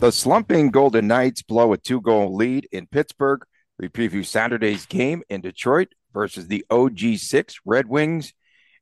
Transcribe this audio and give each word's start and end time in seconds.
The 0.00 0.10
slumping 0.10 0.70
Golden 0.70 1.08
Knights 1.08 1.42
blow 1.42 1.74
a 1.74 1.76
two 1.76 2.00
goal 2.00 2.34
lead 2.34 2.66
in 2.72 2.86
Pittsburgh. 2.86 3.44
We 3.78 3.88
preview 3.88 4.24
Saturday's 4.24 4.86
game 4.86 5.22
in 5.28 5.42
Detroit 5.42 5.88
versus 6.14 6.46
the 6.46 6.64
OG6 6.70 7.56
Red 7.66 7.86
Wings. 7.86 8.32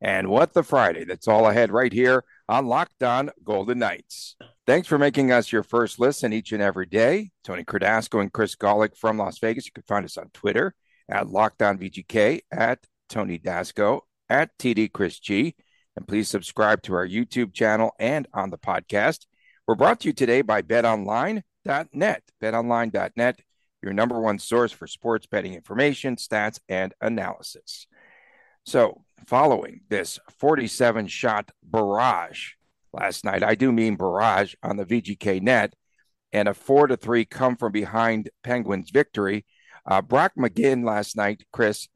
And 0.00 0.28
what 0.28 0.52
the 0.52 0.62
Friday? 0.62 1.04
That's 1.04 1.26
all 1.26 1.48
ahead 1.48 1.72
right 1.72 1.92
here 1.92 2.22
on 2.48 2.66
Locked 2.66 3.02
On 3.02 3.32
Golden 3.42 3.80
Knights. 3.80 4.36
Thanks 4.64 4.86
for 4.86 4.96
making 4.96 5.32
us 5.32 5.50
your 5.50 5.64
first 5.64 5.98
listen 5.98 6.32
each 6.32 6.52
and 6.52 6.62
every 6.62 6.86
day. 6.86 7.32
Tony 7.42 7.64
Cardasco 7.64 8.20
and 8.20 8.32
Chris 8.32 8.54
Golick 8.54 8.96
from 8.96 9.18
Las 9.18 9.40
Vegas. 9.40 9.66
You 9.66 9.72
can 9.72 9.82
find 9.88 10.04
us 10.04 10.16
on 10.16 10.30
Twitter 10.32 10.72
at 11.08 11.26
LockdownVGK, 11.26 12.42
at 12.52 12.78
Tony 13.08 13.40
Dasco, 13.40 14.02
at 14.30 14.56
TD 14.56 14.92
Chris 14.92 15.18
G. 15.18 15.56
And 15.96 16.06
please 16.06 16.28
subscribe 16.28 16.82
to 16.82 16.94
our 16.94 17.08
YouTube 17.08 17.54
channel 17.54 17.90
and 17.98 18.28
on 18.32 18.50
the 18.50 18.58
podcast. 18.58 19.26
We're 19.68 19.74
brought 19.74 20.00
to 20.00 20.08
you 20.08 20.14
today 20.14 20.40
by 20.40 20.62
betonline.net. 20.62 22.22
Betonline.net, 22.42 23.40
your 23.82 23.92
number 23.92 24.18
one 24.18 24.38
source 24.38 24.72
for 24.72 24.86
sports 24.86 25.26
betting 25.26 25.52
information, 25.52 26.16
stats, 26.16 26.58
and 26.70 26.94
analysis. 27.02 27.86
So, 28.64 29.04
following 29.26 29.82
this 29.90 30.18
47 30.38 31.08
shot 31.08 31.50
barrage 31.62 32.52
last 32.94 33.26
night, 33.26 33.42
I 33.42 33.54
do 33.56 33.70
mean 33.70 33.96
barrage 33.96 34.54
on 34.62 34.78
the 34.78 34.86
VGK 34.86 35.42
net, 35.42 35.74
and 36.32 36.48
a 36.48 36.54
four 36.54 36.86
to 36.86 36.96
three 36.96 37.26
come 37.26 37.54
from 37.54 37.72
behind 37.72 38.30
Penguins 38.42 38.88
victory. 38.88 39.44
Uh, 39.84 40.00
Brock 40.00 40.32
McGinn 40.38 40.82
last 40.82 41.14
night, 41.14 41.44
Chris, 41.52 41.88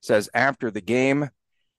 says 0.00 0.28
after 0.34 0.68
the 0.68 0.80
game 0.80 1.30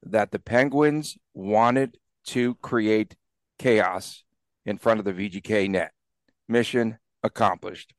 that 0.01 0.31
the 0.31 0.39
Penguins 0.39 1.17
wanted 1.33 1.97
to 2.27 2.55
create 2.55 3.17
chaos 3.59 4.23
in 4.65 4.77
front 4.77 4.99
of 4.99 5.05
the 5.05 5.13
VGK 5.13 5.69
net. 5.69 5.91
Mission 6.47 6.97
accomplished. 7.23 7.93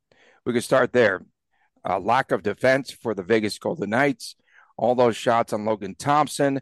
We 0.45 0.53
could 0.53 0.65
start 0.65 0.93
there. 0.93 1.25
Uh, 1.89 1.99
lack 1.99 2.31
of 2.31 2.43
defense 2.43 2.91
for 2.91 3.15
the 3.15 3.23
Vegas 3.23 3.59
Golden 3.59 3.91
Knights. 3.91 4.37
All 4.77 4.95
those 4.95 5.17
shots 5.17 5.53
on 5.53 5.65
Logan 5.65 5.95
Thompson. 5.99 6.61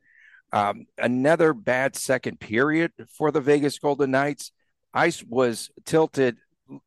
Um, 0.53 0.87
another 0.99 1.53
bad 1.53 1.95
second 1.97 2.41
period 2.41 2.93
for 3.09 3.31
the 3.31 3.41
Vegas 3.41 3.79
Golden 3.79 4.11
Knights. 4.11 4.53
Ice 4.93 5.23
was 5.23 5.71
tilted 5.85 6.37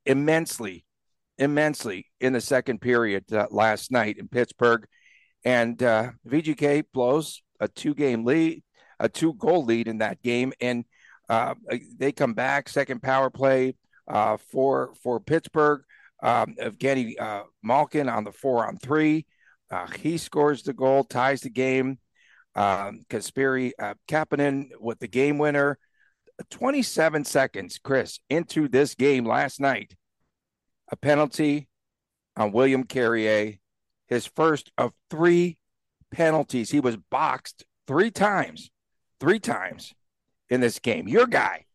immensely, 0.05 0.85
immensely 1.37 2.07
in 2.19 2.33
the 2.33 2.41
second 2.41 2.81
period 2.81 3.31
uh, 3.31 3.47
last 3.51 3.91
night 3.91 4.17
in 4.17 4.27
Pittsburgh. 4.27 4.85
And 5.45 5.81
uh, 5.81 6.11
VGK 6.27 6.85
blows 6.93 7.41
a 7.59 7.67
two 7.67 7.93
game 7.93 8.25
lead, 8.25 8.63
a 8.99 9.07
two 9.09 9.33
goal 9.33 9.63
lead 9.63 9.87
in 9.87 9.99
that 9.99 10.21
game. 10.21 10.53
And 10.59 10.85
uh, 11.29 11.55
they 11.97 12.11
come 12.11 12.33
back, 12.33 12.69
second 12.69 13.01
power 13.01 13.29
play 13.29 13.75
uh, 14.07 14.37
for 14.37 14.93
for 15.01 15.19
Pittsburgh. 15.19 15.83
Um, 16.21 16.55
Evgeny 16.59 17.19
uh, 17.19 17.43
Malkin 17.61 18.09
on 18.09 18.23
the 18.23 18.31
four 18.31 18.65
on 18.65 18.77
three. 18.77 19.25
Uh, 19.69 19.87
he 19.87 20.17
scores 20.17 20.63
the 20.63 20.73
goal, 20.73 21.03
ties 21.03 21.41
the 21.41 21.49
game. 21.49 21.99
Um, 22.55 23.01
Kasperi 23.09 23.71
uh, 23.79 23.95
Kapanen 24.07 24.69
with 24.79 24.99
the 24.99 25.07
game 25.07 25.37
winner. 25.37 25.79
27 26.49 27.25
seconds, 27.25 27.79
Chris, 27.83 28.19
into 28.29 28.67
this 28.67 28.95
game 28.95 29.25
last 29.25 29.59
night. 29.59 29.95
A 30.91 30.95
penalty 30.95 31.67
on 32.35 32.51
William 32.51 32.83
Carrier, 32.83 33.55
his 34.07 34.25
first 34.25 34.71
of 34.77 34.93
three 35.09 35.57
penalties. 36.11 36.69
He 36.69 36.79
was 36.79 36.97
boxed 36.97 37.65
three 37.87 38.11
times, 38.11 38.69
three 39.19 39.39
times 39.39 39.93
in 40.53 40.61
this 40.61 40.79
game. 40.79 41.07
Your 41.07 41.27
guy. 41.27 41.65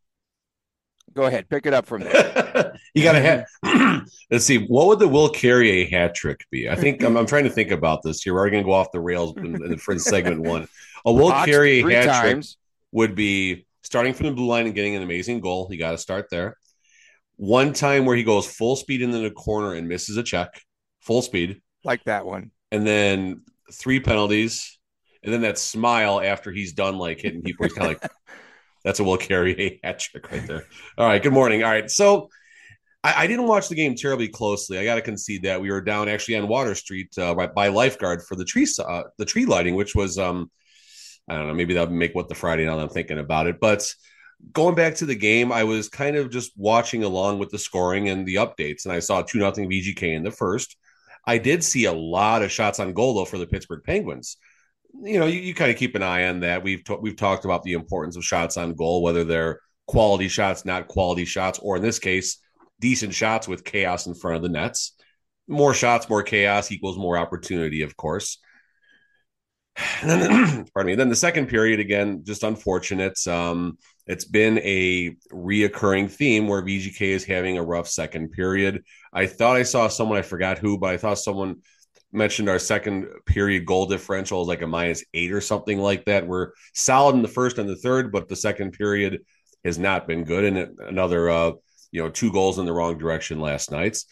Go 1.14 1.24
ahead, 1.24 1.48
pick 1.48 1.66
it 1.66 1.74
up 1.74 1.86
from 1.86 2.02
there. 2.02 2.76
you 2.94 3.02
got 3.02 3.12
to 3.12 3.20
have. 3.20 4.06
Let's 4.30 4.44
see. 4.44 4.66
What 4.66 4.86
would 4.86 4.98
the 4.98 5.08
Will 5.08 5.28
Carrier 5.28 5.88
hat 5.88 6.14
trick 6.14 6.44
be? 6.50 6.68
I 6.68 6.76
think 6.76 7.02
I'm, 7.02 7.16
I'm 7.16 7.26
trying 7.26 7.44
to 7.44 7.50
think 7.50 7.70
about 7.70 8.02
this 8.02 8.22
here. 8.22 8.34
We're 8.34 8.50
going 8.50 8.62
to 8.62 8.66
go 8.66 8.72
off 8.72 8.92
the 8.92 9.00
rails 9.00 9.36
in, 9.36 9.62
in, 9.64 9.78
for 9.78 9.98
segment 9.98 10.42
one. 10.42 10.68
A 11.04 11.12
Will 11.12 11.30
Boxed 11.30 11.50
Carrier 11.50 11.88
hat 11.90 12.04
times. 12.04 12.54
trick 12.54 12.58
would 12.92 13.14
be 13.14 13.66
starting 13.82 14.14
from 14.14 14.26
the 14.26 14.32
blue 14.32 14.46
line 14.46 14.66
and 14.66 14.74
getting 14.74 14.94
an 14.94 15.02
amazing 15.02 15.40
goal. 15.40 15.66
You 15.70 15.78
got 15.78 15.92
to 15.92 15.98
start 15.98 16.28
there. 16.30 16.56
One 17.36 17.72
time 17.72 18.04
where 18.04 18.16
he 18.16 18.22
goes 18.22 18.46
full 18.46 18.76
speed 18.76 19.02
into 19.02 19.18
the 19.18 19.30
corner 19.30 19.74
and 19.74 19.88
misses 19.88 20.16
a 20.18 20.22
check, 20.22 20.62
full 21.00 21.22
speed, 21.22 21.60
like 21.84 22.04
that 22.04 22.26
one, 22.26 22.50
and 22.70 22.86
then 22.86 23.42
three 23.72 24.00
penalties, 24.00 24.78
and 25.22 25.32
then 25.32 25.42
that 25.42 25.58
smile 25.58 26.20
after 26.20 26.50
he's 26.52 26.74
done 26.74 26.98
like 26.98 27.20
hitting 27.20 27.42
people. 27.42 27.64
He's 27.66 27.72
kind 27.72 27.92
of 27.92 28.02
like. 28.02 28.12
That's 28.88 29.00
a 29.00 29.04
Will 29.04 29.18
Carrier 29.18 29.72
hat 29.84 29.98
trick 29.98 30.32
right 30.32 30.46
there. 30.46 30.64
All 30.96 31.06
right. 31.06 31.22
Good 31.22 31.34
morning. 31.34 31.62
All 31.62 31.68
right. 31.70 31.90
So 31.90 32.30
I, 33.04 33.24
I 33.24 33.26
didn't 33.26 33.46
watch 33.46 33.68
the 33.68 33.74
game 33.74 33.94
terribly 33.94 34.28
closely. 34.28 34.78
I 34.78 34.84
got 34.84 34.94
to 34.94 35.02
concede 35.02 35.42
that 35.42 35.60
we 35.60 35.70
were 35.70 35.82
down 35.82 36.08
actually 36.08 36.36
on 36.36 36.48
Water 36.48 36.74
Street 36.74 37.10
uh, 37.18 37.34
by, 37.34 37.48
by, 37.48 37.68
lifeguard 37.68 38.22
for 38.22 38.34
the 38.34 38.46
tree 38.46 38.66
uh, 38.78 39.02
the 39.18 39.26
tree 39.26 39.44
lighting, 39.44 39.74
which 39.74 39.94
was 39.94 40.16
um 40.16 40.50
I 41.28 41.34
don't 41.34 41.48
know 41.48 41.52
maybe 41.52 41.74
that 41.74 41.90
would 41.90 41.98
make 41.98 42.14
what 42.14 42.30
the 42.30 42.34
Friday 42.34 42.64
now 42.64 42.76
that 42.76 42.82
I'm 42.84 42.88
thinking 42.88 43.18
about 43.18 43.46
it, 43.46 43.60
but 43.60 43.86
going 44.54 44.74
back 44.74 44.94
to 44.94 45.04
the 45.04 45.14
game, 45.14 45.52
I 45.52 45.64
was 45.64 45.90
kind 45.90 46.16
of 46.16 46.30
just 46.30 46.52
watching 46.56 47.04
along 47.04 47.40
with 47.40 47.50
the 47.50 47.58
scoring 47.58 48.08
and 48.08 48.26
the 48.26 48.36
updates, 48.36 48.86
and 48.86 48.94
I 48.94 49.00
saw 49.00 49.20
two 49.20 49.38
nothing 49.38 49.68
VGK 49.68 50.16
in 50.16 50.22
the 50.22 50.30
first. 50.30 50.78
I 51.26 51.36
did 51.36 51.62
see 51.62 51.84
a 51.84 51.92
lot 51.92 52.40
of 52.40 52.50
shots 52.50 52.80
on 52.80 52.94
goal 52.94 53.16
though 53.16 53.26
for 53.26 53.36
the 53.36 53.46
Pittsburgh 53.46 53.82
Penguins 53.84 54.38
you 54.94 55.18
know, 55.18 55.26
you, 55.26 55.40
you 55.40 55.54
kind 55.54 55.70
of 55.70 55.76
keep 55.76 55.94
an 55.94 56.02
eye 56.02 56.28
on 56.28 56.40
that. 56.40 56.62
We've 56.62 56.82
t- 56.82 56.96
we've 57.00 57.16
talked 57.16 57.44
about 57.44 57.62
the 57.62 57.74
importance 57.74 58.16
of 58.16 58.24
shots 58.24 58.56
on 58.56 58.74
goal, 58.74 59.02
whether 59.02 59.24
they're 59.24 59.60
quality 59.86 60.28
shots, 60.28 60.64
not 60.64 60.88
quality 60.88 61.24
shots, 61.24 61.58
or 61.58 61.76
in 61.76 61.82
this 61.82 61.98
case, 61.98 62.38
decent 62.80 63.14
shots 63.14 63.48
with 63.48 63.64
chaos 63.64 64.06
in 64.06 64.14
front 64.14 64.36
of 64.36 64.42
the 64.42 64.48
nets. 64.48 64.94
More 65.46 65.74
shots, 65.74 66.08
more 66.08 66.22
chaos 66.22 66.70
equals 66.70 66.98
more 66.98 67.16
opportunity, 67.16 67.82
of 67.82 67.96
course. 67.96 68.38
Then, 70.02 70.66
pardon 70.74 70.92
me. 70.92 70.94
Then 70.96 71.08
the 71.08 71.16
second 71.16 71.48
period 71.48 71.80
again, 71.80 72.22
just 72.24 72.42
unfortunate. 72.42 73.18
Um, 73.26 73.78
it's 74.06 74.24
been 74.24 74.58
a 74.58 75.16
reoccurring 75.32 76.10
theme 76.10 76.48
where 76.48 76.62
VGK 76.62 77.00
is 77.00 77.24
having 77.24 77.58
a 77.58 77.62
rough 77.62 77.88
second 77.88 78.32
period. 78.32 78.82
I 79.12 79.26
thought 79.26 79.56
I 79.56 79.62
saw 79.62 79.88
someone, 79.88 80.18
I 80.18 80.22
forgot 80.22 80.58
who, 80.58 80.78
but 80.78 80.90
I 80.90 80.96
thought 80.96 81.18
someone 81.18 81.56
mentioned 82.12 82.48
our 82.48 82.58
second 82.58 83.06
period 83.26 83.66
goal 83.66 83.86
differential 83.86 84.42
is 84.42 84.48
like 84.48 84.62
a 84.62 84.66
minus 84.66 85.04
eight 85.14 85.32
or 85.32 85.40
something 85.40 85.78
like 85.78 86.04
that. 86.06 86.26
We're 86.26 86.52
solid 86.74 87.16
in 87.16 87.22
the 87.22 87.28
first 87.28 87.58
and 87.58 87.68
the 87.68 87.76
third, 87.76 88.12
but 88.12 88.28
the 88.28 88.36
second 88.36 88.72
period 88.72 89.20
has 89.64 89.78
not 89.78 90.06
been 90.06 90.24
good. 90.24 90.44
And 90.44 90.78
another, 90.80 91.28
uh, 91.28 91.52
you 91.90 92.02
know, 92.02 92.10
two 92.10 92.32
goals 92.32 92.58
in 92.58 92.66
the 92.66 92.72
wrong 92.72 92.98
direction 92.98 93.40
last 93.40 93.70
night's. 93.70 94.06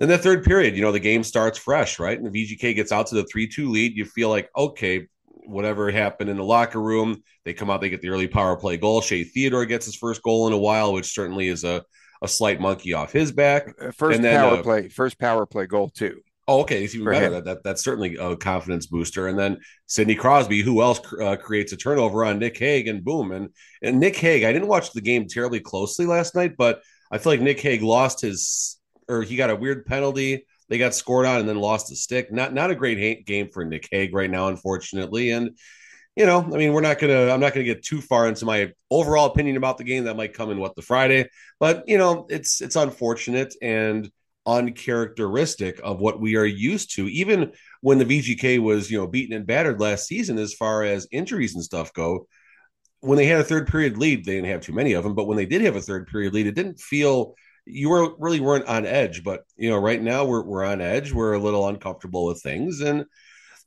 In 0.00 0.08
the 0.08 0.18
third 0.18 0.44
period, 0.44 0.76
you 0.76 0.82
know, 0.82 0.92
the 0.92 1.00
game 1.00 1.22
starts 1.22 1.58
fresh, 1.58 1.98
right? 1.98 2.18
And 2.18 2.32
the 2.32 2.56
VGK 2.56 2.74
gets 2.74 2.90
out 2.90 3.08
to 3.08 3.16
the 3.16 3.24
3 3.24 3.46
2 3.48 3.70
lead. 3.70 3.96
You 3.96 4.06
feel 4.06 4.30
like, 4.30 4.48
okay, 4.56 5.06
whatever 5.26 5.90
happened 5.90 6.30
in 6.30 6.36
the 6.36 6.44
locker 6.44 6.80
room, 6.80 7.22
they 7.44 7.52
come 7.52 7.68
out, 7.68 7.80
they 7.80 7.90
get 7.90 8.00
the 8.00 8.08
early 8.08 8.28
power 8.28 8.56
play 8.56 8.76
goal. 8.76 9.02
Shea 9.02 9.24
Theodore 9.24 9.66
gets 9.66 9.84
his 9.84 9.96
first 9.96 10.22
goal 10.22 10.46
in 10.46 10.52
a 10.52 10.58
while, 10.58 10.92
which 10.92 11.12
certainly 11.12 11.48
is 11.48 11.64
a, 11.64 11.84
a 12.22 12.28
slight 12.28 12.60
monkey 12.60 12.94
off 12.94 13.12
his 13.12 13.30
back. 13.30 13.74
First 13.94 14.22
then, 14.22 14.40
power 14.40 14.58
uh, 14.58 14.62
play, 14.62 14.88
first 14.88 15.18
power 15.18 15.44
play 15.44 15.66
goal, 15.66 15.90
too. 15.90 16.22
Oh, 16.50 16.62
okay, 16.62 16.82
it's 16.82 16.96
even 16.96 17.06
better. 17.06 17.30
That, 17.30 17.44
that, 17.44 17.62
that's 17.62 17.84
certainly 17.84 18.16
a 18.16 18.36
confidence 18.36 18.86
booster. 18.86 19.28
And 19.28 19.38
then 19.38 19.58
Sidney 19.86 20.16
Crosby, 20.16 20.62
who 20.62 20.82
else 20.82 21.00
uh, 21.22 21.36
creates 21.36 21.72
a 21.72 21.76
turnover 21.76 22.24
on 22.24 22.40
Nick 22.40 22.58
Hague, 22.58 22.88
and 22.88 23.04
boom, 23.04 23.30
and 23.30 23.50
and 23.82 24.00
Nick 24.00 24.16
Hague. 24.16 24.42
I 24.42 24.52
didn't 24.52 24.66
watch 24.66 24.90
the 24.90 25.00
game 25.00 25.28
terribly 25.28 25.60
closely 25.60 26.06
last 26.06 26.34
night, 26.34 26.56
but 26.58 26.82
I 27.12 27.18
feel 27.18 27.34
like 27.34 27.40
Nick 27.40 27.60
Hague 27.60 27.82
lost 27.82 28.22
his, 28.22 28.80
or 29.08 29.22
he 29.22 29.36
got 29.36 29.50
a 29.50 29.54
weird 29.54 29.86
penalty. 29.86 30.44
They 30.68 30.76
got 30.76 30.92
scored 30.92 31.24
on 31.24 31.38
and 31.38 31.48
then 31.48 31.60
lost 31.60 31.86
the 31.86 31.94
stick. 31.94 32.32
Not 32.32 32.52
not 32.52 32.72
a 32.72 32.74
great 32.74 33.24
game 33.26 33.50
for 33.52 33.64
Nick 33.64 33.86
Hague 33.92 34.12
right 34.12 34.28
now, 34.28 34.48
unfortunately. 34.48 35.30
And 35.30 35.56
you 36.16 36.26
know, 36.26 36.40
I 36.40 36.56
mean, 36.56 36.72
we're 36.72 36.80
not 36.80 36.98
gonna. 36.98 37.28
I'm 37.28 37.38
not 37.38 37.54
gonna 37.54 37.62
get 37.62 37.84
too 37.84 38.00
far 38.00 38.26
into 38.26 38.44
my 38.44 38.72
overall 38.90 39.26
opinion 39.26 39.56
about 39.56 39.78
the 39.78 39.84
game. 39.84 40.02
That 40.02 40.16
might 40.16 40.34
come 40.34 40.50
in 40.50 40.58
what 40.58 40.74
the 40.74 40.82
Friday, 40.82 41.28
but 41.60 41.84
you 41.86 41.96
know, 41.96 42.26
it's 42.28 42.60
it's 42.60 42.74
unfortunate 42.74 43.54
and 43.62 44.10
uncharacteristic 44.56 45.80
of 45.82 46.00
what 46.00 46.20
we 46.20 46.36
are 46.36 46.44
used 46.44 46.94
to 46.94 47.08
even 47.08 47.52
when 47.80 47.98
the 47.98 48.04
VGK 48.04 48.58
was 48.58 48.90
you 48.90 48.98
know 48.98 49.06
beaten 49.06 49.36
and 49.36 49.46
battered 49.46 49.80
last 49.80 50.06
season 50.06 50.38
as 50.38 50.54
far 50.54 50.82
as 50.82 51.08
injuries 51.10 51.54
and 51.54 51.64
stuff 51.64 51.92
go 51.92 52.26
when 53.00 53.16
they 53.16 53.26
had 53.26 53.40
a 53.40 53.44
third 53.44 53.66
period 53.66 53.96
lead 53.98 54.24
they 54.24 54.34
didn't 54.34 54.50
have 54.50 54.60
too 54.60 54.72
many 54.72 54.92
of 54.92 55.04
them 55.04 55.14
but 55.14 55.26
when 55.26 55.36
they 55.36 55.46
did 55.46 55.62
have 55.62 55.76
a 55.76 55.80
third 55.80 56.06
period 56.06 56.34
lead 56.34 56.46
it 56.46 56.54
didn't 56.54 56.80
feel 56.80 57.34
you 57.66 57.88
were 57.88 58.14
really 58.18 58.40
weren't 58.40 58.66
on 58.66 58.86
edge. 58.86 59.22
But 59.24 59.44
you 59.56 59.70
know, 59.70 59.78
right 59.78 60.00
now 60.00 60.24
we're 60.24 60.42
we're 60.42 60.64
on 60.64 60.80
edge. 60.80 61.12
We're 61.12 61.34
a 61.34 61.38
little 61.38 61.68
uncomfortable 61.68 62.26
with 62.26 62.42
things, 62.42 62.80
and 62.80 63.06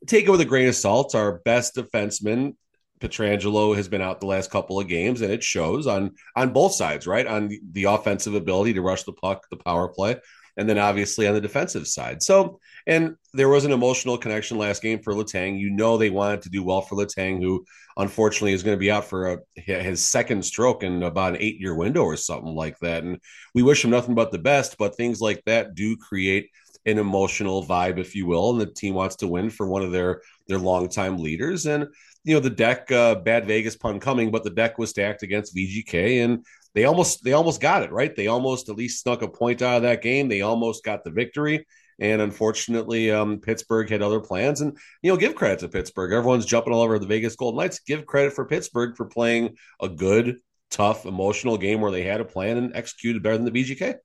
take 0.08 0.26
it 0.26 0.32
with 0.32 0.42
a 0.42 0.46
grain 0.46 0.68
of 0.68 0.76
salt. 0.76 1.16
Our 1.16 1.40
best 1.40 1.76
defenseman, 1.76 2.56
Pietrangelo 3.00 3.76
has 3.76 3.88
been 3.88 4.02
out 4.02 4.20
the 4.20 4.28
last 4.28 4.52
couple 4.52 4.80
of 4.80 4.88
games, 4.88 5.22
and 5.22 5.32
it 5.32 5.44
shows 5.44 5.88
on 5.88 6.12
on 6.36 6.54
both 6.54 6.74
sides, 6.74 7.08
right? 7.08 7.26
On 7.26 7.50
the 7.72 7.86
offensive 7.86 8.36
ability 8.36 8.74
to 8.74 8.82
rush 8.82 9.04
the 9.04 9.14
puck, 9.14 9.48
the 9.50 9.58
power 9.58 9.88
play, 9.88 10.18
and 10.58 10.70
then 10.70 10.78
obviously 10.78 11.28
on 11.28 11.34
the 11.34 11.42
defensive 11.42 11.88
side. 11.88 12.22
So, 12.22 12.60
and 12.86 13.16
there 13.34 13.50
was 13.50 13.66
an 13.66 13.72
emotional 13.72 14.18
connection 14.18 14.58
last 14.58 14.82
game 14.82 15.00
for 15.02 15.14
Letang. 15.14 15.60
You 15.60 15.70
know, 15.70 15.98
they 15.98 16.10
wanted 16.10 16.44
to 16.44 16.50
do 16.50 16.64
well 16.64 16.82
for 16.82 16.96
Letang, 16.96 17.42
who 17.42 17.66
unfortunately 17.98 18.54
is 18.54 18.64
going 18.64 18.76
to 18.76 18.80
be 18.80 18.92
out 18.92 19.06
for 19.06 19.34
a, 19.34 19.38
his 19.56 20.08
second 20.08 20.44
stroke 20.44 20.84
in 20.84 21.04
about 21.04 21.34
an 21.34 21.42
eight 21.42 21.60
year 21.60 21.76
window 21.76 22.04
or 22.04 22.18
something 22.18 22.54
like 22.54 22.78
that. 22.80 23.04
And 23.04 23.20
we 23.54 23.64
wish 23.64 23.84
him 23.84 23.92
nothing 23.92 24.16
but 24.16 24.32
the 24.32 24.40
best, 24.40 24.78
but 24.78 24.96
things 24.96 25.22
like 25.22 25.44
that 25.46 25.76
do 25.76 25.98
create 25.98 26.50
an 26.86 26.98
emotional 26.98 27.66
vibe, 27.66 27.98
if 27.98 28.16
you 28.16 28.26
will, 28.26 28.52
and 28.52 28.60
the 28.60 28.66
team 28.66 28.94
wants 28.94 29.16
to 29.18 29.28
win 29.28 29.50
for 29.50 29.68
one 29.68 29.84
of 29.84 29.92
their 29.92 30.22
their 30.48 30.60
longtime 30.60 31.18
leaders. 31.18 31.66
And 31.66 31.88
you 32.26 32.34
know, 32.34 32.40
the 32.40 32.50
deck, 32.50 32.92
uh, 32.92 33.16
bad 33.16 33.46
Vegas 33.46 33.76
pun 33.76 34.00
coming, 34.00 34.32
but 34.32 34.44
the 34.44 34.50
deck 34.50 34.78
was 34.78 34.90
stacked 34.90 35.24
against 35.24 35.56
VGK, 35.56 36.24
and 36.24 36.46
they 36.74 36.86
almost 36.86 37.24
they 37.24 37.34
almost 37.34 37.62
got 37.62 37.84
it 37.84 37.92
right. 37.92 38.16
They 38.16 38.28
almost 38.28 38.70
at 38.70 38.76
least 38.76 39.02
snuck 39.02 39.22
a 39.22 39.28
point 39.28 39.62
out 39.62 39.78
of 39.78 39.84
that 39.84 40.02
game. 40.02 40.28
They 40.28 40.42
almost 40.42 40.84
got 40.84 41.04
the 41.04 41.12
victory. 41.12 41.66
And 42.00 42.22
unfortunately, 42.22 43.12
um, 43.12 43.40
Pittsburgh 43.40 43.90
had 43.90 44.02
other 44.02 44.20
plans. 44.20 44.62
And, 44.62 44.78
you 45.02 45.12
know, 45.12 45.18
give 45.18 45.36
credit 45.36 45.60
to 45.60 45.70
Pittsburgh. 45.70 46.12
Everyone's 46.12 46.46
jumping 46.46 46.74
all 46.74 46.82
over 46.82 46.98
the 46.98 47.06
Vegas 47.06 47.36
Golden 47.36 47.60
Knights. 47.60 47.80
Give 47.80 48.06
credit 48.06 48.34
for 48.34 48.46
Pittsburgh 48.46 48.98
for 48.98 49.06
playing 49.06 49.58
a 49.80 49.88
good, 49.88 50.38
tough, 50.72 51.06
emotional 51.06 51.58
game 51.58 51.82
where 51.82 51.92
they 51.92 52.04
had 52.04 52.20
a 52.20 52.26
plan 52.26 52.58
and 52.58 52.76
executed 52.76 53.22
better 53.22 53.38
than 53.38 53.46
the 53.46 53.52
VGK. 53.52 53.96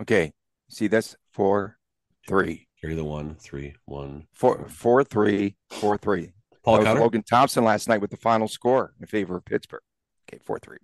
Okay. 0.00 0.32
See, 0.70 0.86
that's 0.86 1.16
four, 1.32 1.76
three. 2.28 2.68
Carry 2.80 2.94
the 2.94 3.04
one, 3.04 3.34
three, 3.34 3.74
one. 3.84 4.26
Four, 4.32 4.68
four, 4.68 5.02
three, 5.02 5.56
four, 5.70 5.98
three. 5.98 6.32
Paul 6.62 6.74
That 6.74 6.80
was 6.80 6.86
Cotter? 6.86 7.00
Logan 7.00 7.22
Thompson 7.28 7.64
last 7.64 7.88
night 7.88 8.00
with 8.00 8.10
the 8.10 8.16
final 8.16 8.46
score 8.46 8.94
in 9.00 9.06
favor 9.06 9.36
of 9.36 9.44
Pittsburgh. 9.44 9.82
Okay, 10.34 10.42
4 10.44 10.58
3. 10.58 10.78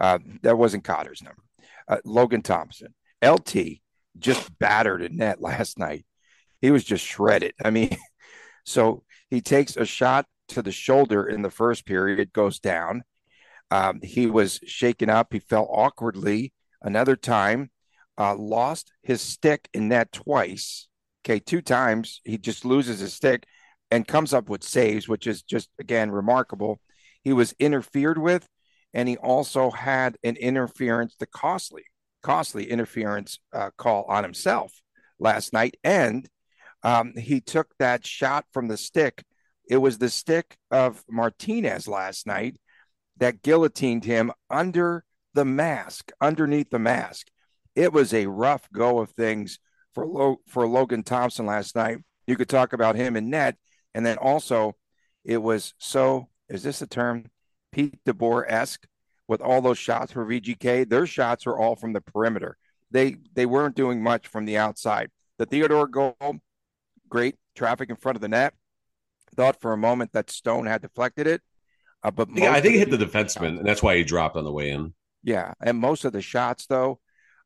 Uh, 0.00 0.18
that 0.42 0.58
wasn't 0.58 0.84
Cotter's 0.84 1.22
number. 1.22 1.42
Uh, 1.88 1.98
Logan 2.04 2.42
Thompson. 2.42 2.94
LT 3.24 3.80
just 4.18 4.58
battered 4.58 5.02
a 5.02 5.08
net 5.08 5.40
last 5.40 5.78
night. 5.78 6.06
He 6.60 6.70
was 6.70 6.84
just 6.84 7.04
shredded. 7.04 7.54
I 7.64 7.70
mean, 7.70 7.96
so 8.64 9.04
he 9.28 9.40
takes 9.40 9.76
a 9.76 9.84
shot 9.84 10.26
to 10.48 10.62
the 10.62 10.72
shoulder 10.72 11.26
in 11.26 11.42
the 11.42 11.50
first 11.50 11.84
period, 11.86 12.20
it 12.20 12.32
goes 12.32 12.60
down. 12.60 13.02
Um, 13.72 14.00
he 14.02 14.26
was 14.28 14.60
shaken 14.64 15.10
up. 15.10 15.32
He 15.32 15.40
fell 15.40 15.68
awkwardly 15.68 16.52
another 16.80 17.16
time, 17.16 17.70
uh, 18.16 18.36
lost 18.36 18.92
his 19.02 19.20
stick 19.20 19.68
in 19.74 19.88
net 19.88 20.12
twice. 20.12 20.86
Okay, 21.24 21.40
two 21.40 21.60
times. 21.60 22.20
He 22.24 22.38
just 22.38 22.64
loses 22.64 23.00
his 23.00 23.12
stick 23.12 23.44
and 23.90 24.06
comes 24.06 24.32
up 24.32 24.48
with 24.48 24.62
saves, 24.62 25.08
which 25.08 25.26
is 25.26 25.42
just, 25.42 25.68
again, 25.80 26.12
remarkable. 26.12 26.80
He 27.22 27.32
was 27.32 27.56
interfered 27.58 28.18
with, 28.18 28.48
and 28.96 29.06
he 29.10 29.18
also 29.18 29.70
had 29.70 30.16
an 30.24 30.36
interference, 30.36 31.16
the 31.20 31.26
costly, 31.26 31.84
costly 32.22 32.70
interference 32.70 33.38
uh, 33.52 33.68
call 33.76 34.06
on 34.08 34.24
himself 34.24 34.72
last 35.18 35.52
night. 35.52 35.76
And 35.84 36.26
um, 36.82 37.12
he 37.14 37.42
took 37.42 37.68
that 37.78 38.06
shot 38.06 38.46
from 38.54 38.68
the 38.68 38.78
stick. 38.78 39.22
It 39.68 39.76
was 39.76 39.98
the 39.98 40.08
stick 40.08 40.56
of 40.70 41.04
Martinez 41.10 41.86
last 41.86 42.26
night 42.26 42.56
that 43.18 43.42
guillotined 43.42 44.06
him 44.06 44.32
under 44.48 45.04
the 45.34 45.44
mask, 45.44 46.10
underneath 46.18 46.70
the 46.70 46.78
mask. 46.78 47.26
It 47.74 47.92
was 47.92 48.14
a 48.14 48.26
rough 48.26 48.66
go 48.72 49.00
of 49.00 49.10
things 49.10 49.58
for 49.92 50.06
Lo- 50.06 50.40
for 50.48 50.66
Logan 50.66 51.02
Thompson 51.02 51.44
last 51.44 51.76
night. 51.76 51.98
You 52.26 52.36
could 52.36 52.48
talk 52.48 52.72
about 52.72 52.96
him 52.96 53.14
in 53.14 53.28
net, 53.28 53.56
and 53.94 54.06
then 54.06 54.16
also 54.16 54.74
it 55.22 55.42
was 55.42 55.74
so. 55.76 56.30
Is 56.48 56.62
this 56.62 56.78
the 56.78 56.86
term? 56.86 57.26
Pete 57.76 58.02
DeBoer 58.06 58.46
esque 58.48 58.86
with 59.28 59.42
all 59.42 59.60
those 59.60 59.76
shots 59.76 60.12
for 60.12 60.24
VGK. 60.24 60.88
Their 60.88 61.06
shots 61.06 61.44
were 61.44 61.58
all 61.58 61.76
from 61.76 61.92
the 61.92 62.00
perimeter. 62.00 62.56
They 62.90 63.16
they 63.34 63.44
weren't 63.44 63.76
doing 63.76 64.02
much 64.02 64.26
from 64.28 64.46
the 64.46 64.56
outside. 64.56 65.10
The 65.38 65.44
Theodore 65.44 65.86
goal, 65.86 66.16
great 67.10 67.36
traffic 67.54 67.90
in 67.90 67.96
front 67.96 68.16
of 68.16 68.22
the 68.22 68.28
net. 68.28 68.54
Thought 69.36 69.60
for 69.60 69.74
a 69.74 69.76
moment 69.76 70.12
that 70.12 70.30
Stone 70.30 70.64
had 70.64 70.80
deflected 70.80 71.26
it, 71.26 71.42
uh, 72.02 72.10
but 72.10 72.28
Yeah, 72.32 72.52
I 72.52 72.62
think 72.62 72.76
it 72.76 72.88
hit 72.88 72.90
the 72.90 73.04
defenseman, 73.04 73.58
and 73.58 73.66
that's 73.66 73.82
why 73.82 73.96
he 73.96 74.04
dropped 74.04 74.36
on 74.36 74.44
the 74.44 74.52
way 74.52 74.70
in. 74.70 74.94
yeah, 75.22 75.52
and 75.60 75.76
most 75.76 76.06
of 76.06 76.14
the 76.14 76.22
shots 76.22 76.66
though 76.66 76.98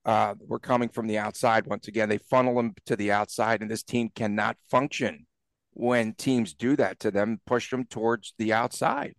uh, 0.05 0.35
were 0.47 0.61
coming 0.61 0.91
from 0.91 1.09
the 1.09 1.19
outside. 1.19 1.67
Once 1.67 1.89
again, 1.89 2.09
they 2.09 2.19
funnel 2.19 2.55
them 2.55 2.75
to 2.87 2.95
the 2.95 3.11
outside, 3.11 3.63
and 3.63 3.71
this 3.71 3.83
team 3.83 4.11
cannot 4.15 4.57
function 4.71 5.27
when 5.73 6.13
teams 6.15 6.55
do 6.55 6.77
that 6.77 7.01
to 7.01 7.11
them. 7.11 7.41
Push 7.47 7.71
them 7.71 7.85
towards 7.87 8.35
the 8.39 8.53
outside. 8.53 9.15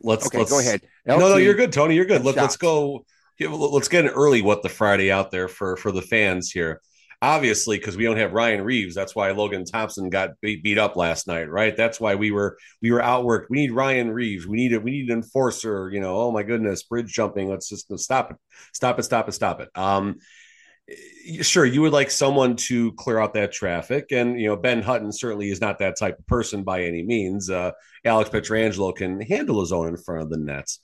Let's 0.00 0.26
Okay, 0.26 0.38
let's, 0.38 0.50
go 0.50 0.60
ahead. 0.60 0.80
No, 1.06 1.18
no, 1.18 1.36
you're 1.36 1.54
good, 1.54 1.72
Tony. 1.72 1.94
You're 1.94 2.04
good. 2.04 2.24
Let, 2.24 2.36
let's 2.36 2.56
go. 2.56 3.04
Let's 3.40 3.88
get 3.88 4.04
an 4.04 4.10
early 4.10 4.42
what 4.42 4.62
the 4.62 4.68
Friday 4.68 5.10
out 5.10 5.30
there 5.30 5.48
for 5.48 5.76
for 5.76 5.92
the 5.92 6.02
fans 6.02 6.50
here. 6.50 6.80
Obviously, 7.22 7.76
because 7.76 7.98
we 7.98 8.04
don't 8.04 8.16
have 8.16 8.32
Ryan 8.32 8.62
Reaves, 8.62 8.94
that's 8.94 9.14
why 9.14 9.30
Logan 9.32 9.66
Thompson 9.66 10.08
got 10.08 10.40
beat, 10.40 10.62
beat 10.62 10.78
up 10.78 10.96
last 10.96 11.26
night, 11.26 11.50
right? 11.50 11.76
That's 11.76 12.00
why 12.00 12.14
we 12.14 12.30
were 12.30 12.56
we 12.80 12.90
were 12.90 13.00
outworked. 13.00 13.46
We 13.50 13.58
need 13.58 13.72
Ryan 13.72 14.10
Reaves. 14.10 14.46
We 14.46 14.56
need 14.56 14.72
a 14.72 14.80
we 14.80 14.90
need 14.90 15.10
an 15.10 15.18
enforcer. 15.18 15.90
You 15.92 16.00
know, 16.00 16.16
oh 16.16 16.30
my 16.30 16.42
goodness, 16.42 16.82
bridge 16.82 17.12
jumping. 17.12 17.50
Let's 17.50 17.68
just 17.68 17.94
stop 17.98 18.30
it, 18.30 18.36
stop 18.72 18.98
it, 18.98 19.02
stop 19.02 19.28
it, 19.28 19.32
stop 19.32 19.60
it. 19.60 19.68
Um, 19.74 20.16
sure, 21.42 21.64
you 21.64 21.82
would 21.82 21.92
like 21.92 22.10
someone 22.10 22.56
to 22.56 22.92
clear 22.92 23.18
out 23.18 23.34
that 23.34 23.52
traffic, 23.52 24.12
and 24.12 24.40
you 24.40 24.48
know 24.48 24.56
Ben 24.56 24.82
Hutton 24.82 25.12
certainly 25.12 25.50
is 25.50 25.60
not 25.60 25.78
that 25.78 25.98
type 25.98 26.18
of 26.18 26.26
person 26.26 26.62
by 26.62 26.84
any 26.84 27.02
means. 27.02 27.50
Uh, 27.50 27.72
Alex 28.04 28.30
Pietrangelo 28.30 28.94
can 28.94 29.20
handle 29.20 29.60
his 29.60 29.72
own 29.72 29.88
in 29.88 29.96
front 29.96 30.22
of 30.22 30.30
the 30.30 30.38
nets. 30.38 30.80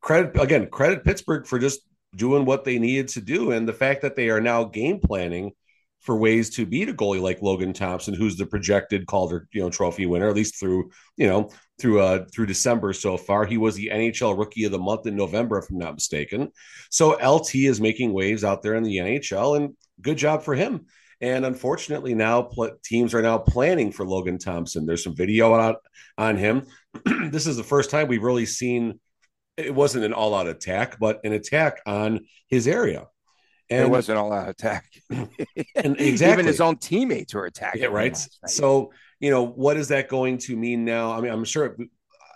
Credit 0.00 0.40
again, 0.40 0.68
credit 0.70 1.04
Pittsburgh 1.04 1.46
for 1.46 1.58
just 1.58 1.80
doing 2.16 2.44
what 2.44 2.64
they 2.64 2.78
needed 2.78 3.08
to 3.08 3.20
do, 3.20 3.52
and 3.52 3.68
the 3.68 3.72
fact 3.72 4.02
that 4.02 4.16
they 4.16 4.30
are 4.30 4.40
now 4.40 4.64
game 4.64 5.00
planning 5.00 5.52
for 6.00 6.16
ways 6.16 6.50
to 6.50 6.64
beat 6.64 6.88
a 6.88 6.94
goalie 6.94 7.20
like 7.20 7.42
Logan 7.42 7.74
Thompson, 7.74 8.14
who's 8.14 8.36
the 8.36 8.46
projected 8.46 9.06
Calder, 9.06 9.46
you 9.52 9.60
know, 9.60 9.68
trophy 9.68 10.06
winner, 10.06 10.28
at 10.28 10.34
least 10.34 10.58
through, 10.58 10.90
you 11.16 11.26
know, 11.26 11.50
through 11.80 12.00
uh 12.00 12.24
through 12.32 12.46
December 12.46 12.92
so 12.92 13.16
far. 13.16 13.44
He 13.44 13.56
was 13.56 13.74
the 13.74 13.90
NHL 13.92 14.38
rookie 14.38 14.64
of 14.64 14.72
the 14.72 14.78
month 14.78 15.06
in 15.06 15.16
November, 15.16 15.58
if 15.58 15.70
I'm 15.70 15.78
not 15.78 15.94
mistaken. 15.94 16.50
So 16.90 17.10
LT 17.12 17.54
is 17.56 17.80
making 17.80 18.12
waves 18.12 18.44
out 18.44 18.62
there 18.62 18.74
in 18.74 18.82
the 18.82 18.98
NHL, 18.98 19.56
and 19.56 19.76
good 20.00 20.18
job 20.18 20.42
for 20.42 20.54
him. 20.54 20.86
And 21.20 21.44
unfortunately, 21.44 22.14
now 22.14 22.42
pl- 22.42 22.78
teams 22.82 23.12
are 23.14 23.22
now 23.22 23.38
planning 23.38 23.92
for 23.92 24.06
Logan 24.06 24.38
Thompson. 24.38 24.86
There's 24.86 25.04
some 25.04 25.14
video 25.14 25.54
out 25.54 25.76
on 26.16 26.36
him. 26.36 26.66
this 27.30 27.46
is 27.46 27.56
the 27.56 27.62
first 27.62 27.90
time 27.90 28.08
we've 28.08 28.22
really 28.22 28.46
seen 28.46 28.98
it 29.56 29.74
wasn't 29.74 30.04
an 30.04 30.12
all-out 30.12 30.46
attack, 30.46 30.98
but 30.98 31.20
an 31.24 31.32
attack 31.32 31.80
on 31.86 32.20
his 32.48 32.66
area. 32.66 33.06
And, 33.68 33.84
it 33.84 33.90
wasn't 33.90 34.18
all 34.18 34.32
out 34.32 34.48
attack. 34.48 34.86
And 35.76 36.00
exactly. 36.00 36.32
Even 36.32 36.46
his 36.46 36.60
own 36.60 36.76
teammates 36.76 37.34
were 37.34 37.46
attacking. 37.46 37.82
yeah, 37.82 37.88
right. 37.88 38.16
So, 38.46 38.92
you 39.20 39.30
know, 39.30 39.46
what 39.46 39.76
is 39.76 39.88
that 39.88 40.08
going 40.08 40.38
to 40.38 40.56
mean 40.56 40.84
now? 40.84 41.12
I 41.12 41.20
mean, 41.20 41.30
I'm 41.30 41.44
sure 41.44 41.76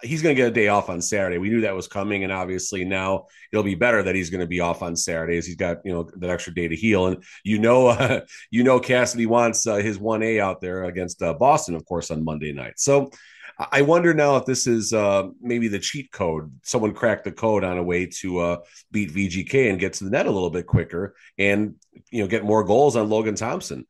he's 0.05 0.23
going 0.23 0.37
to 0.37 0.41
get 0.41 0.49
a 0.49 0.55
day 0.55 0.69
off 0.69 0.91
on 0.91 1.01
Saturday. 1.01 1.39
We 1.39 1.49
knew 1.49 1.63
that 1.63 1.75
was 1.75 1.89
coming, 1.89 2.25
and 2.25 2.33
obviously 2.33 2.85
now 2.85 3.27
it'll 3.53 3.65
be 3.65 3.75
better 3.75 4.03
that 4.03 4.15
he's 4.15 4.31
going 4.31 4.43
to 4.43 4.47
be 4.47 4.61
off 4.61 4.83
on 4.83 4.97
Saturdays. 4.97 5.47
He's 5.47 5.57
got 5.57 5.79
you 5.85 5.93
know 5.93 6.09
that 6.17 6.31
extra 6.31 6.55
day 6.55 6.69
to 6.69 6.77
heal, 6.77 7.07
and 7.07 7.23
you 7.43 7.59
know, 7.59 7.89
uh, 7.89 8.21
you 8.51 8.63
know, 8.63 8.79
Cassidy 8.79 9.27
wants 9.27 9.67
uh, 9.67 9.77
his 9.77 9.99
one 9.99 10.23
A 10.23 10.41
out 10.41 10.61
there 10.61 10.85
against 10.85 11.23
uh, 11.23 11.35
Boston, 11.35 11.75
of 11.75 11.85
course, 11.87 12.11
on 12.11 12.25
Monday 12.25 12.53
night. 12.53 12.75
So. 12.79 13.11
I 13.57 13.83
wonder 13.83 14.13
now 14.13 14.35
if 14.35 14.47
this 14.47 14.67
is 14.67 14.93
uh, 14.93 15.29
maybe 15.41 15.69
the 15.69 15.79
cheat 15.79 16.11
code. 16.11 16.51
Someone 16.65 16.93
cracked 16.93 17.23
the 17.23 17.31
code 17.31 17.63
on 17.63 17.79
a 17.79 17.85
way 17.85 18.07
to 18.07 18.41
uh, 18.41 18.57
beat 18.91 19.15
VGK 19.15 19.71
and 19.71 19.79
get 19.79 19.93
to 19.93 20.03
the 20.03 20.11
net 20.11 20.27
a 20.27 20.31
little 20.33 20.51
bit 20.51 20.67
quicker, 20.67 21.15
and 21.39 21.77
you 22.11 22.21
know 22.21 22.27
get 22.27 22.43
more 22.43 22.65
goals 22.65 22.97
on 22.97 23.09
Logan 23.09 23.37
Thompson 23.37 23.87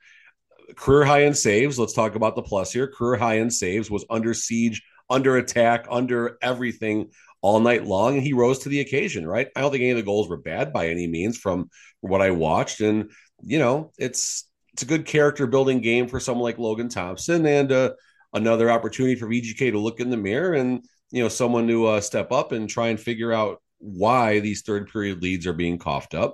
career 0.77 1.05
high 1.05 1.23
in 1.23 1.35
saves. 1.35 1.79
Let's 1.79 1.93
talk 1.93 2.15
about 2.15 2.37
the 2.37 2.43
plus 2.43 2.73
here. 2.73 2.89
Career 2.89 3.17
high 3.17 3.39
in 3.39 3.51
saves 3.51 3.91
was 3.91 4.05
under 4.11 4.35
siege, 4.35 4.83
under 5.11 5.37
attack, 5.37 5.87
under 5.91 6.39
everything 6.43 7.11
all 7.43 7.61
night 7.61 7.85
long, 7.85 8.15
and 8.15 8.23
he 8.23 8.33
rose 8.33 8.61
to 8.61 8.69
the 8.69 8.81
occasion. 8.81 9.27
Right? 9.27 9.49
I 9.55 9.61
don't 9.61 9.71
think 9.71 9.83
any 9.83 9.91
of 9.91 9.97
the 9.97 10.03
goals 10.03 10.29
were 10.29 10.37
bad 10.37 10.73
by 10.73 10.89
any 10.89 11.07
means 11.07 11.37
from 11.37 11.71
what 12.01 12.23
I 12.23 12.31
watched, 12.31 12.81
and 12.81 13.11
you 13.43 13.59
know, 13.59 13.93
it's 13.99 14.49
it's 14.73 14.83
a 14.83 14.87
good 14.87 15.07
character 15.07 15.47
building 15.47 15.81
game 15.81 16.09
for 16.09 16.19
someone 16.19 16.45
like 16.45 16.59
Logan 16.59 16.89
Thompson, 16.89 17.47
and 17.47 17.71
uh, 17.71 17.93
another 18.33 18.71
opportunity 18.71 19.15
for 19.15 19.29
VGK 19.29 19.73
to 19.73 19.79
look 19.79 20.01
in 20.01 20.11
the 20.11 20.17
mirror 20.17 20.55
and 20.55 20.85
you 21.11 21.23
know 21.23 21.29
someone 21.29 21.69
to 21.69 21.87
uh, 21.87 22.01
step 22.01 22.33
up 22.33 22.53
and 22.53 22.69
try 22.69 22.89
and 22.89 22.99
figure 22.99 23.33
out 23.33 23.63
why 23.79 24.41
these 24.41 24.63
third 24.63 24.91
period 24.91 25.23
leads 25.23 25.47
are 25.47 25.53
being 25.53 25.79
coughed 25.79 26.15
up, 26.15 26.33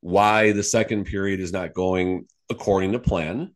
why 0.00 0.52
the 0.52 0.62
second 0.62 1.04
period 1.04 1.40
is 1.40 1.52
not 1.52 1.74
going 1.74 2.26
according 2.50 2.92
to 2.92 2.98
plan. 2.98 3.54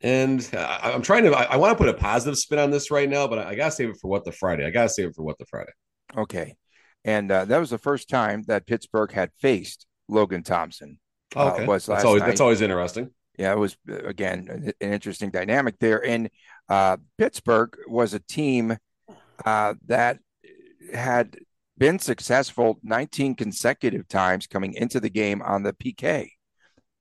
And 0.00 0.48
I, 0.52 0.92
I'm 0.92 1.02
trying 1.02 1.24
to, 1.24 1.32
I, 1.32 1.44
I 1.44 1.56
want 1.56 1.76
to 1.76 1.84
put 1.84 1.88
a 1.88 1.98
positive 1.98 2.36
spin 2.36 2.58
on 2.58 2.70
this 2.70 2.90
right 2.90 3.08
now, 3.08 3.28
but 3.28 3.38
I, 3.38 3.50
I 3.50 3.54
got 3.54 3.66
to 3.66 3.70
save 3.70 3.90
it 3.90 3.98
for 4.00 4.08
what 4.08 4.24
the 4.24 4.32
Friday. 4.32 4.66
I 4.66 4.70
got 4.70 4.84
to 4.84 4.88
save 4.88 5.08
it 5.08 5.14
for 5.14 5.22
what 5.22 5.38
the 5.38 5.46
Friday. 5.46 5.72
Okay. 6.16 6.56
And 7.04 7.30
uh, 7.30 7.44
that 7.46 7.58
was 7.58 7.70
the 7.70 7.78
first 7.78 8.08
time 8.08 8.42
that 8.48 8.66
Pittsburgh 8.66 9.12
had 9.12 9.30
faced 9.40 9.86
Logan 10.08 10.42
Thompson 10.42 10.98
uh, 11.36 11.52
okay. 11.52 11.66
was 11.66 11.88
last 11.88 11.98
that's 11.98 12.04
always 12.04 12.20
night. 12.20 12.26
that's 12.28 12.40
always 12.40 12.60
interesting. 12.60 13.10
Yeah, 13.38 13.52
it 13.52 13.58
was 13.58 13.76
uh, 13.88 13.96
again 14.04 14.48
an, 14.50 14.72
an 14.80 14.92
interesting 14.92 15.30
dynamic 15.30 15.76
there. 15.78 16.04
And 16.04 16.30
uh, 16.68 16.98
Pittsburgh 17.18 17.76
was 17.86 18.14
a 18.14 18.20
team 18.20 18.76
uh, 19.44 19.74
that 19.86 20.18
had 20.92 21.38
been 21.78 21.98
successful 21.98 22.78
19 22.82 23.34
consecutive 23.34 24.06
times 24.08 24.46
coming 24.46 24.74
into 24.74 25.00
the 25.00 25.10
game 25.10 25.42
on 25.42 25.62
the 25.62 25.72
PK, 25.72 26.28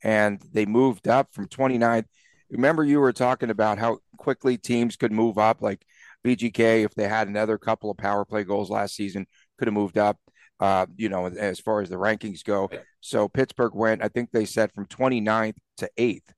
and 0.04 0.42
they 0.52 0.66
moved 0.66 1.08
up 1.08 1.34
from 1.34 1.48
29. 1.48 2.06
Remember, 2.50 2.84
you 2.84 3.00
were 3.00 3.14
talking 3.14 3.50
about 3.50 3.78
how 3.78 4.00
quickly 4.18 4.58
teams 4.58 4.96
could 4.96 5.12
move 5.12 5.38
up, 5.38 5.62
like 5.62 5.86
VGK, 6.26 6.86
if 6.86 6.94
they 6.94 7.08
had 7.08 7.28
another 7.28 7.58
couple 7.58 7.90
of 7.90 7.98
power 7.98 8.26
play 8.26 8.44
goals 8.44 8.70
last 8.70 8.96
season, 8.96 9.26
could 9.58 9.68
have 9.68 9.74
moved 9.74 9.98
up. 9.98 10.18
Uh, 10.60 10.86
you 10.96 11.10
know, 11.10 11.26
as 11.26 11.60
far 11.60 11.82
as 11.82 11.90
the 11.90 11.96
rankings 11.96 12.44
go. 12.44 12.70
So 13.00 13.28
Pittsburgh 13.28 13.74
went, 13.74 14.04
I 14.04 14.10
think 14.10 14.30
they 14.30 14.46
said 14.46 14.72
from 14.72 14.86
29th 14.86 15.56
to 15.78 15.90
8th. 15.98 16.30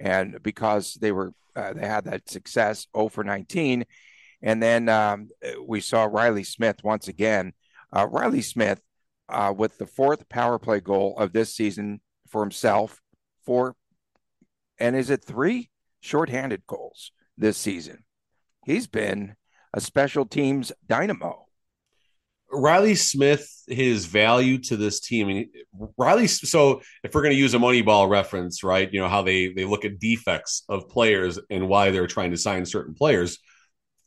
And 0.00 0.42
because 0.42 0.94
they 0.94 1.12
were, 1.12 1.34
uh, 1.54 1.74
they 1.74 1.86
had 1.86 2.04
that 2.04 2.26
success 2.26 2.86
0 2.96 3.10
for 3.10 3.22
19. 3.22 3.84
And 4.40 4.62
then 4.62 4.88
um, 4.88 5.28
we 5.66 5.82
saw 5.82 6.04
Riley 6.04 6.42
Smith 6.42 6.76
once 6.84 7.08
again. 7.08 7.52
Uh, 7.94 8.06
Riley 8.06 8.40
Smith 8.40 8.80
uh, 9.28 9.52
with 9.56 9.76
the 9.78 9.86
fourth 9.86 10.28
power 10.28 10.58
play 10.58 10.80
goal 10.80 11.16
of 11.18 11.32
this 11.32 11.54
season 11.54 12.00
for 12.28 12.42
himself, 12.42 13.00
four, 13.46 13.76
and 14.78 14.94
is 14.94 15.08
it 15.08 15.24
three 15.24 15.70
shorthanded 16.00 16.66
goals 16.66 17.12
this 17.38 17.56
season? 17.56 18.04
He's 18.64 18.86
been 18.86 19.36
a 19.72 19.80
special 19.80 20.26
teams 20.26 20.72
dynamo. 20.86 21.46
Riley 22.52 22.94
Smith, 22.94 23.50
his 23.66 24.06
value 24.06 24.58
to 24.58 24.76
this 24.76 25.00
team. 25.00 25.46
Riley. 25.96 26.26
So, 26.26 26.82
if 27.02 27.14
we're 27.14 27.22
going 27.22 27.34
to 27.34 27.38
use 27.38 27.54
a 27.54 27.58
Moneyball 27.58 28.08
reference, 28.08 28.62
right? 28.62 28.92
You 28.92 29.00
know 29.00 29.08
how 29.08 29.22
they 29.22 29.48
they 29.48 29.64
look 29.64 29.84
at 29.84 29.98
defects 29.98 30.62
of 30.68 30.88
players 30.88 31.38
and 31.50 31.68
why 31.68 31.90
they're 31.90 32.06
trying 32.06 32.30
to 32.30 32.36
sign 32.36 32.64
certain 32.64 32.94
players. 32.94 33.38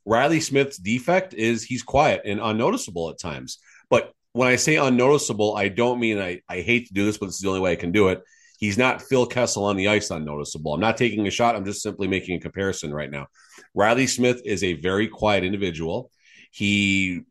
Riley 0.06 0.40
Smith's 0.40 0.78
defect 0.78 1.34
is 1.34 1.64
he's 1.64 1.84
quiet 1.84 2.22
and 2.26 2.40
unnoticeable 2.42 3.10
at 3.10 3.20
times. 3.20 3.60
But 3.90 4.12
when 4.34 4.48
I 4.48 4.56
say 4.56 4.78
unnoticeable, 4.78 5.56
I 5.56 5.68
don't 5.68 6.00
mean 6.00 6.20
I, 6.20 6.42
I 6.48 6.62
hate 6.62 6.88
to 6.88 6.94
do 6.94 7.06
this, 7.06 7.18
but 7.18 7.28
it's 7.28 7.42
the 7.42 7.50
only 7.50 7.60
way 7.60 7.74
I 7.74 7.76
can 7.76 7.92
do 7.92 8.08
it. 8.08 8.22
He's 8.60 8.78
not 8.78 9.02
Phil 9.02 9.26
Kessel 9.26 9.64
on 9.64 9.78
the 9.78 9.88
ice 9.88 10.12
unnoticeable. 10.12 10.74
I'm 10.74 10.82
not 10.82 10.98
taking 10.98 11.26
a 11.26 11.32
shot. 11.32 11.56
I'm 11.56 11.64
just 11.64 11.82
simply 11.82 12.10
making 12.10 12.36
a 12.36 12.42
comparison 12.42 12.94
right 12.94 13.10
now. 13.10 13.28
Riley 13.74 14.06
Smith 14.06 14.42
is 14.44 14.66
a 14.66 14.74
very 14.74 15.08
quiet 15.08 15.46
individual. 15.46 16.12
He 16.52 17.22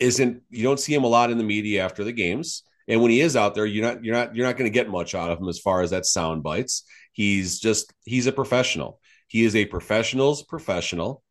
isn't 0.00 0.42
you 0.48 0.62
don't 0.62 0.80
see 0.80 0.94
him 0.94 1.04
a 1.04 1.08
lot 1.08 1.30
in 1.30 1.36
the 1.36 1.44
media 1.44 1.84
after 1.84 2.04
the 2.04 2.12
games. 2.12 2.62
And 2.88 3.02
when 3.02 3.10
he 3.10 3.20
is 3.20 3.36
out 3.36 3.54
there, 3.54 3.66
you're 3.66 3.84
not 3.84 4.02
you're 4.02 4.14
not 4.14 4.34
you're 4.34 4.46
not 4.46 4.56
going 4.56 4.70
to 4.70 4.74
get 4.74 4.88
much 4.88 5.14
out 5.14 5.30
of 5.30 5.38
him 5.38 5.48
as 5.48 5.58
far 5.58 5.82
as 5.82 5.90
that 5.90 6.06
sound 6.06 6.42
bites. 6.42 6.84
He's 7.12 7.60
just 7.60 7.92
he's 8.06 8.26
a 8.26 8.32
professional. 8.32 8.98
He 9.26 9.44
is 9.44 9.54
a 9.54 9.66
professional's 9.66 10.42
professional 10.42 11.22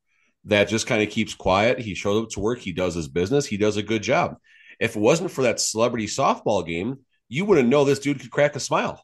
that 0.45 0.69
just 0.69 0.85
kind 0.85 1.01
of 1.01 1.09
keeps 1.09 1.33
quiet. 1.33 1.79
He 1.79 1.95
shows 1.95 2.23
up 2.23 2.29
to 2.29 2.41
work. 2.41 2.59
He 2.59 2.73
does 2.73 2.93
his 2.93 3.07
business. 3.07 3.47
He 3.47 3.57
does 3.57 3.77
a 3.77 3.81
good 3.81 4.03
job. 4.03 4.35
If 4.79 4.95
it 4.95 4.99
wasn't 4.99 5.31
for 5.31 5.41
that 5.41 5.59
celebrity 5.59 6.05
softball 6.05 6.65
game, 6.65 6.99
you 7.27 7.43
wouldn't 7.43 7.69
know 7.69 7.85
this 7.85 7.97
dude 7.97 8.19
could 8.19 8.29
crack 8.29 8.55
a 8.55 8.59
smile. 8.59 9.03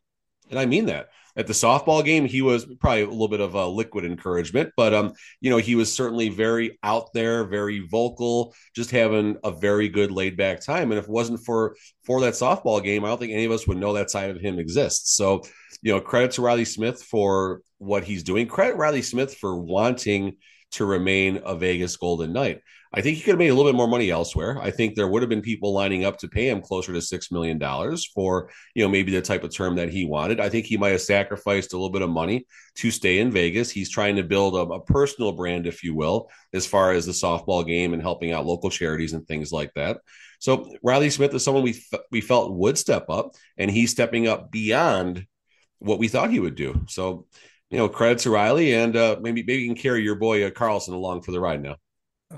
And 0.53 0.59
I 0.59 0.67
mean 0.67 0.85
that. 0.85 1.07
At 1.35 1.47
the 1.47 1.53
softball 1.53 2.05
game, 2.05 2.25
he 2.25 2.43
was 2.43 2.63
probably 2.79 3.01
a 3.01 3.09
little 3.09 3.27
bit 3.27 3.39
of 3.39 3.55
a 3.55 3.65
liquid 3.65 4.05
encouragement, 4.05 4.69
but 4.77 4.93
um, 4.93 5.13
you 5.41 5.49
know, 5.49 5.57
he 5.57 5.73
was 5.73 5.91
certainly 5.91 6.29
very 6.29 6.77
out 6.83 7.11
there, 7.15 7.43
very 7.45 7.79
vocal, 7.89 8.53
just 8.75 8.91
having 8.91 9.37
a 9.43 9.51
very 9.51 9.89
good 9.89 10.11
laid 10.11 10.37
back 10.37 10.63
time. 10.63 10.91
And 10.91 10.99
if 10.99 11.05
it 11.05 11.09
wasn't 11.09 11.43
for 11.43 11.75
for 12.05 12.21
that 12.21 12.35
softball 12.35 12.83
game, 12.83 13.03
I 13.03 13.07
don't 13.07 13.19
think 13.19 13.33
any 13.33 13.45
of 13.45 13.51
us 13.51 13.65
would 13.65 13.79
know 13.79 13.93
that 13.93 14.11
side 14.11 14.29
of 14.29 14.39
him 14.39 14.59
exists. 14.59 15.15
So, 15.15 15.41
you 15.81 15.91
know, 15.91 15.99
credit 15.99 16.33
to 16.33 16.43
Riley 16.43 16.65
Smith 16.65 17.01
for 17.01 17.61
what 17.79 18.03
he's 18.03 18.21
doing. 18.21 18.45
Credit 18.45 18.77
Riley 18.77 19.01
Smith 19.01 19.33
for 19.33 19.59
wanting 19.59 20.37
to 20.73 20.85
remain 20.85 21.41
a 21.45 21.55
Vegas 21.55 21.95
Golden 21.97 22.33
Knight. 22.33 22.61
I 22.95 23.01
think 23.01 23.17
he 23.17 23.23
could 23.23 23.31
have 23.31 23.39
made 23.39 23.49
a 23.49 23.55
little 23.55 23.71
bit 23.71 23.75
more 23.75 23.87
money 23.87 24.11
elsewhere. 24.11 24.59
I 24.61 24.69
think 24.69 24.93
there 24.93 25.07
would 25.07 25.23
have 25.23 25.29
been 25.29 25.41
people 25.41 25.73
lining 25.73 26.05
up 26.05 26.19
to 26.19 26.27
pay 26.27 26.47
him 26.47 26.61
closer 26.61 26.93
to 26.93 27.01
six 27.01 27.31
million 27.31 27.57
dollars 27.57 28.05
for, 28.05 28.51
you 28.75 28.83
know, 28.83 28.89
maybe 28.89 29.11
the 29.11 29.21
type 29.21 29.43
of 29.43 29.51
term 29.51 29.75
that 29.77 29.89
he 29.89 30.05
wanted. 30.05 30.39
I 30.39 30.49
think 30.49 30.67
he 30.67 30.77
might 30.77 30.91
have 30.91 31.01
sacrificed 31.01 31.73
a 31.73 31.75
little 31.75 31.89
bit 31.89 32.03
of 32.03 32.11
money 32.11 32.45
to 32.75 32.91
stay 32.91 33.17
in 33.17 33.31
Vegas. 33.31 33.71
He's 33.71 33.89
trying 33.89 34.17
to 34.17 34.23
build 34.23 34.53
a, 34.53 34.73
a 34.73 34.83
personal 34.83 35.31
brand, 35.31 35.65
if 35.65 35.83
you 35.83 35.95
will, 35.95 36.29
as 36.53 36.67
far 36.67 36.91
as 36.91 37.07
the 37.07 37.13
softball 37.13 37.65
game 37.65 37.93
and 37.93 38.01
helping 38.01 38.31
out 38.31 38.45
local 38.45 38.69
charities 38.69 39.13
and 39.13 39.27
things 39.27 39.51
like 39.51 39.73
that. 39.73 39.97
So 40.37 40.75
Riley 40.83 41.09
Smith 41.09 41.33
is 41.33 41.43
someone 41.43 41.63
we 41.63 41.81
f- 41.91 42.01
we 42.11 42.21
felt 42.21 42.53
would 42.53 42.77
step 42.77 43.05
up, 43.09 43.31
and 43.57 43.71
he's 43.71 43.89
stepping 43.89 44.27
up 44.27 44.51
beyond 44.51 45.25
what 45.79 45.97
we 45.99 46.09
thought 46.09 46.31
he 46.31 46.39
would 46.39 46.55
do. 46.55 46.85
So 46.87 47.25
you 47.73 47.79
know, 47.79 47.89
credit 47.89 48.19
to 48.19 48.29
Riley, 48.29 48.75
and 48.75 48.95
uh, 48.95 49.17
maybe 49.19 49.41
maybe 49.41 49.63
you 49.63 49.67
can 49.67 49.75
carry 49.75 50.03
your 50.03 50.13
boy 50.13 50.45
uh, 50.45 50.51
Karlsson 50.51 50.93
along 50.93 51.23
for 51.23 51.31
the 51.31 51.39
ride 51.39 51.63
now. 51.63 51.77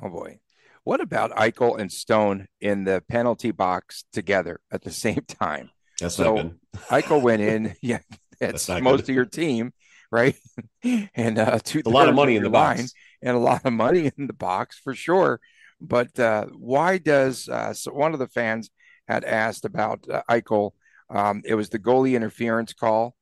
Oh 0.01 0.07
boy, 0.07 0.39
what 0.85 1.01
about 1.01 1.31
Eichel 1.31 1.77
and 1.77 1.91
Stone 1.91 2.47
in 2.61 2.85
the 2.85 3.03
penalty 3.09 3.51
box 3.51 4.05
together 4.13 4.61
at 4.71 4.83
the 4.83 4.91
same 5.05 5.25
time? 5.27 5.71
That's 5.99 6.15
so 6.15 6.35
not 6.35 6.41
good. 6.43 6.59
Eichel 6.87 7.21
went 7.21 7.41
in, 7.41 7.75
yeah, 7.81 7.99
it's 8.39 8.69
not 8.69 8.81
most 8.81 9.01
good. 9.01 9.09
of 9.09 9.15
your 9.15 9.25
team, 9.25 9.73
right? 10.09 10.37
and 11.15 11.37
uh, 11.37 11.59
two 11.61 11.81
A 11.85 11.89
lot 11.89 12.07
of 12.07 12.15
money 12.15 12.37
in 12.37 12.43
the 12.43 12.49
box. 12.49 12.93
and 13.21 13.35
a 13.35 13.39
lot 13.39 13.65
of 13.65 13.73
money 13.73 14.09
in 14.17 14.27
the 14.27 14.33
box 14.33 14.79
for 14.81 14.95
sure. 14.95 15.41
But 15.81 16.17
uh, 16.17 16.45
why 16.57 16.97
does 16.97 17.49
uh, 17.49 17.73
so 17.73 17.91
one 17.91 18.13
of 18.13 18.19
the 18.19 18.29
fans 18.29 18.69
had 19.05 19.25
asked 19.25 19.65
about 19.65 20.07
uh, 20.09 20.21
Eichel? 20.29 20.71
Um, 21.09 21.41
it 21.43 21.55
was 21.55 21.67
the 21.69 21.77
goalie 21.77 22.15
interference 22.15 22.71
call 22.71 23.17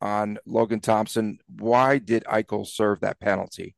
on 0.00 0.38
Logan 0.46 0.80
Thompson. 0.80 1.38
Why 1.58 1.98
did 1.98 2.24
Eichel 2.24 2.66
serve 2.66 3.00
that 3.00 3.20
penalty? 3.20 3.74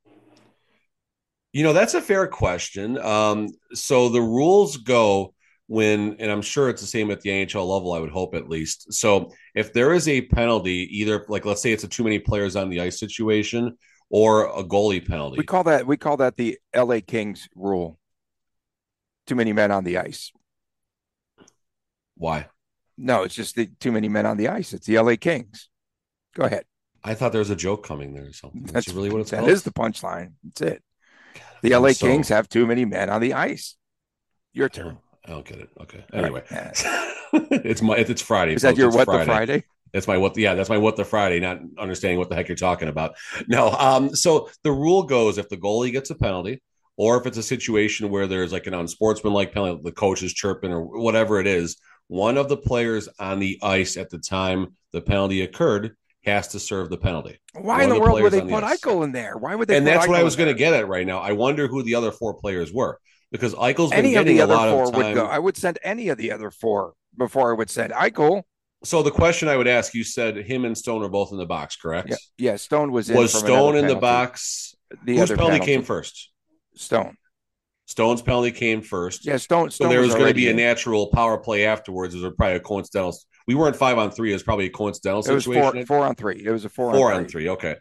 You 1.52 1.62
know, 1.62 1.72
that's 1.72 1.94
a 1.94 2.02
fair 2.02 2.26
question. 2.26 2.98
Um, 2.98 3.48
so 3.72 4.08
the 4.08 4.20
rules 4.20 4.76
go 4.76 5.34
when, 5.66 6.16
and 6.18 6.30
I'm 6.30 6.42
sure 6.42 6.68
it's 6.68 6.80
the 6.80 6.86
same 6.86 7.10
at 7.10 7.20
the 7.20 7.30
NHL 7.30 7.66
level, 7.66 7.92
I 7.92 8.00
would 8.00 8.10
hope 8.10 8.34
at 8.34 8.48
least. 8.48 8.92
So 8.92 9.32
if 9.54 9.72
there 9.72 9.92
is 9.92 10.08
a 10.08 10.22
penalty, 10.22 10.88
either 10.98 11.24
like 11.28 11.44
let's 11.44 11.62
say 11.62 11.72
it's 11.72 11.84
a 11.84 11.88
too 11.88 12.04
many 12.04 12.18
players 12.18 12.56
on 12.56 12.68
the 12.70 12.80
ice 12.80 12.98
situation 12.98 13.76
or 14.10 14.46
a 14.46 14.64
goalie 14.64 15.06
penalty. 15.06 15.38
We 15.38 15.44
call 15.44 15.64
that 15.64 15.86
we 15.86 15.96
call 15.96 16.16
that 16.18 16.36
the 16.36 16.58
LA 16.74 17.00
Kings 17.06 17.48
rule. 17.54 17.98
Too 19.26 19.34
many 19.34 19.52
men 19.52 19.70
on 19.70 19.84
the 19.84 19.98
ice. 19.98 20.32
Why? 22.16 22.46
No, 22.96 23.22
it's 23.22 23.34
just 23.34 23.54
the 23.54 23.66
too 23.78 23.92
many 23.92 24.08
men 24.08 24.26
on 24.26 24.38
the 24.38 24.48
ice. 24.48 24.72
It's 24.72 24.86
the 24.86 24.98
LA 24.98 25.16
Kings. 25.16 25.67
Go 26.38 26.44
ahead. 26.44 26.64
I 27.02 27.14
thought 27.14 27.32
there 27.32 27.40
was 27.40 27.50
a 27.50 27.56
joke 27.56 27.84
coming 27.84 28.14
there 28.14 28.26
or 28.26 28.32
something. 28.32 28.62
That's, 28.62 28.86
That's 28.86 28.92
really 28.92 29.10
what 29.10 29.20
it's 29.20 29.30
that 29.32 29.40
called. 29.40 29.50
is 29.50 29.64
the 29.64 29.72
punchline. 29.72 30.34
That's 30.44 30.60
it. 30.60 30.82
The 31.62 31.74
LA 31.74 31.90
so- 31.90 32.06
Kings 32.06 32.28
have 32.28 32.48
too 32.48 32.66
many 32.66 32.84
men 32.84 33.10
on 33.10 33.20
the 33.20 33.34
ice. 33.34 33.76
Your 34.52 34.68
turn. 34.68 34.98
I 35.26 35.30
don't 35.30 35.44
get 35.44 35.58
it. 35.58 35.68
Okay. 35.80 36.04
Anyway, 36.12 36.42
it's 36.50 37.82
my 37.82 37.96
it's 37.96 38.22
Friday. 38.22 38.54
Is 38.54 38.62
that 38.62 38.70
folks. 38.70 38.78
your 38.78 38.88
It's 38.88 38.96
what 38.96 39.06
the 39.18 39.24
Friday? 39.24 39.64
That's 39.92 40.06
my 40.06 40.16
what. 40.16 40.36
Yeah, 40.38 40.54
that's 40.54 40.70
my 40.70 40.78
what 40.78 40.96
the 40.96 41.04
Friday. 41.04 41.38
Not 41.40 41.60
understanding 41.78 42.18
what 42.18 42.30
the 42.30 42.34
heck 42.34 42.48
you're 42.48 42.56
talking 42.56 42.88
about. 42.88 43.14
No. 43.46 43.70
Um. 43.70 44.14
So 44.14 44.48
the 44.62 44.72
rule 44.72 45.02
goes: 45.02 45.36
if 45.36 45.48
the 45.50 45.58
goalie 45.58 45.92
gets 45.92 46.08
a 46.10 46.14
penalty, 46.14 46.62
or 46.96 47.20
if 47.20 47.26
it's 47.26 47.36
a 47.36 47.42
situation 47.42 48.08
where 48.10 48.26
there's 48.26 48.52
like 48.52 48.66
an 48.66 48.74
unsportsmanlike 48.74 49.52
penalty, 49.52 49.82
the 49.84 49.92
coach 49.92 50.22
is 50.22 50.32
chirping 50.32 50.72
or 50.72 50.82
whatever 50.82 51.40
it 51.40 51.46
is, 51.46 51.76
one 52.06 52.38
of 52.38 52.48
the 52.48 52.56
players 52.56 53.08
on 53.18 53.38
the 53.38 53.58
ice 53.62 53.96
at 53.98 54.08
the 54.08 54.18
time 54.18 54.68
the 54.92 55.02
penalty 55.02 55.42
occurred 55.42 55.94
has 56.24 56.48
to 56.48 56.60
serve 56.60 56.90
the 56.90 56.98
penalty. 56.98 57.38
Why 57.54 57.82
in 57.82 57.88
the 57.88 57.94
the 57.94 58.00
world 58.00 58.20
would 58.22 58.32
they 58.32 58.40
the 58.40 58.46
put 58.46 58.64
ice. 58.64 58.80
Eichel 58.80 59.04
in 59.04 59.12
there? 59.12 59.36
Why 59.36 59.54
would 59.54 59.68
they? 59.68 59.76
and 59.76 59.86
that's 59.86 60.06
what 60.06 60.18
I 60.18 60.22
was 60.22 60.36
going 60.36 60.48
to 60.48 60.54
get 60.54 60.74
at 60.74 60.88
right 60.88 61.06
now. 61.06 61.18
I 61.18 61.32
wonder 61.32 61.68
who 61.68 61.82
the 61.82 61.94
other 61.94 62.12
four 62.12 62.34
players 62.34 62.72
were 62.72 62.98
because 63.30 63.54
Eichel's 63.54 63.90
been 63.90 64.00
Any 64.00 64.14
of 64.16 64.26
the 64.26 64.38
a 64.38 64.44
other 64.44 64.54
lot 64.54 64.70
four 64.70 64.90
would 64.92 65.14
go. 65.14 65.26
I 65.26 65.38
would 65.38 65.56
send 65.56 65.78
any 65.82 66.08
of 66.08 66.18
the 66.18 66.32
other 66.32 66.50
four 66.50 66.94
before 67.16 67.50
I 67.50 67.54
would 67.56 67.70
send 67.70 67.92
Eichel. 67.92 68.42
So 68.84 69.02
the 69.02 69.10
question 69.10 69.48
I 69.48 69.56
would 69.56 69.66
ask, 69.66 69.92
you 69.92 70.04
said 70.04 70.36
him 70.36 70.64
and 70.64 70.78
Stone 70.78 71.02
are 71.02 71.08
both 71.08 71.32
in 71.32 71.38
the 71.38 71.46
box, 71.46 71.76
correct? 71.76 72.10
Yeah, 72.10 72.16
yeah. 72.38 72.56
Stone 72.56 72.92
was 72.92 73.10
in. 73.10 73.16
Was 73.16 73.32
Stone 73.32 73.76
in 73.76 73.86
the 73.86 73.96
box? 73.96 74.74
The 75.04 75.14
Whose 75.14 75.22
other 75.22 75.36
penalty, 75.36 75.52
penalty 75.54 75.72
came 75.72 75.82
first? 75.82 76.30
Stone. 76.76 77.16
Stone's 77.86 78.22
penalty 78.22 78.52
came 78.52 78.82
first. 78.82 79.26
Yeah, 79.26 79.38
Stone. 79.38 79.70
So 79.70 79.88
there 79.88 80.00
was 80.00 80.14
going 80.14 80.28
to 80.28 80.34
be 80.34 80.48
a 80.48 80.54
natural 80.54 81.08
power 81.08 81.38
play 81.38 81.64
afterwards. 81.64 82.14
It 82.14 82.22
was 82.22 82.34
probably 82.36 82.56
a 82.56 82.60
coincidental. 82.60 83.16
We 83.48 83.54
weren't 83.56 83.74
five 83.76 83.98
on 83.98 84.10
three. 84.12 84.30
It 84.30 84.34
was 84.34 84.42
probably 84.44 84.66
a 84.66 84.70
coincidental 84.70 85.24
It 85.26 85.32
was 85.34 85.44
situation. 85.44 85.72
four, 85.72 85.98
four 85.98 86.06
on 86.06 86.14
three. 86.14 86.42
It 86.44 86.50
was 86.50 86.64
a 86.64 86.68
four, 86.68 86.92
Four 86.94 87.10
on 87.12 87.18
on 87.18 87.22
three. 87.24 87.44
three. 87.44 87.48
Okay. 87.48 87.76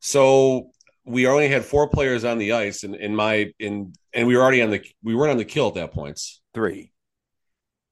So 0.00 0.70
we 1.04 1.26
only 1.26 1.48
had 1.48 1.64
four 1.64 1.88
players 1.88 2.24
on 2.24 2.38
the 2.38 2.52
ice, 2.52 2.84
and 2.84 2.94
in 2.94 3.16
my 3.16 3.50
in 3.58 3.92
and 4.12 4.26
we 4.28 4.36
were 4.36 4.42
already 4.42 4.62
on 4.62 4.70
the 4.70 4.84
we 5.02 5.14
weren't 5.14 5.30
on 5.32 5.38
the 5.38 5.44
kill 5.44 5.68
at 5.68 5.74
that 5.74 5.92
point. 5.92 6.20
Three. 6.54 6.92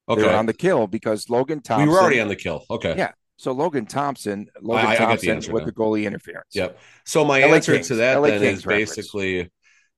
Okay. 0.08 0.32
On 0.32 0.46
the 0.46 0.52
kill 0.52 0.87
because 0.87 1.28
Logan 1.28 1.61
Thompson. 1.62 1.88
we 1.88 1.92
were 1.92 2.00
already 2.00 2.20
on 2.20 2.28
the 2.28 2.37
kill. 2.37 2.64
Okay. 2.70 2.94
Yeah. 2.96 3.12
So 3.38 3.52
Logan 3.52 3.87
Thompson, 3.87 4.46
Logan 4.62 4.87
I- 4.87 4.90
I 4.90 4.94
the 4.94 4.99
Thompson 5.04 5.30
answer 5.30 5.52
with 5.52 5.62
now. 5.62 5.66
the 5.66 5.73
goalie 5.73 6.04
interference. 6.04 6.46
Yep. 6.54 6.78
So 7.04 7.25
my 7.25 7.40
LA 7.42 7.56
answer 7.56 7.73
Kings. 7.75 7.88
to 7.88 7.94
that 7.96 8.14
LA 8.18 8.28
then 8.28 8.40
Kings 8.40 8.58
is 8.61 8.66
reference. 8.66 8.90
basically 8.96 9.50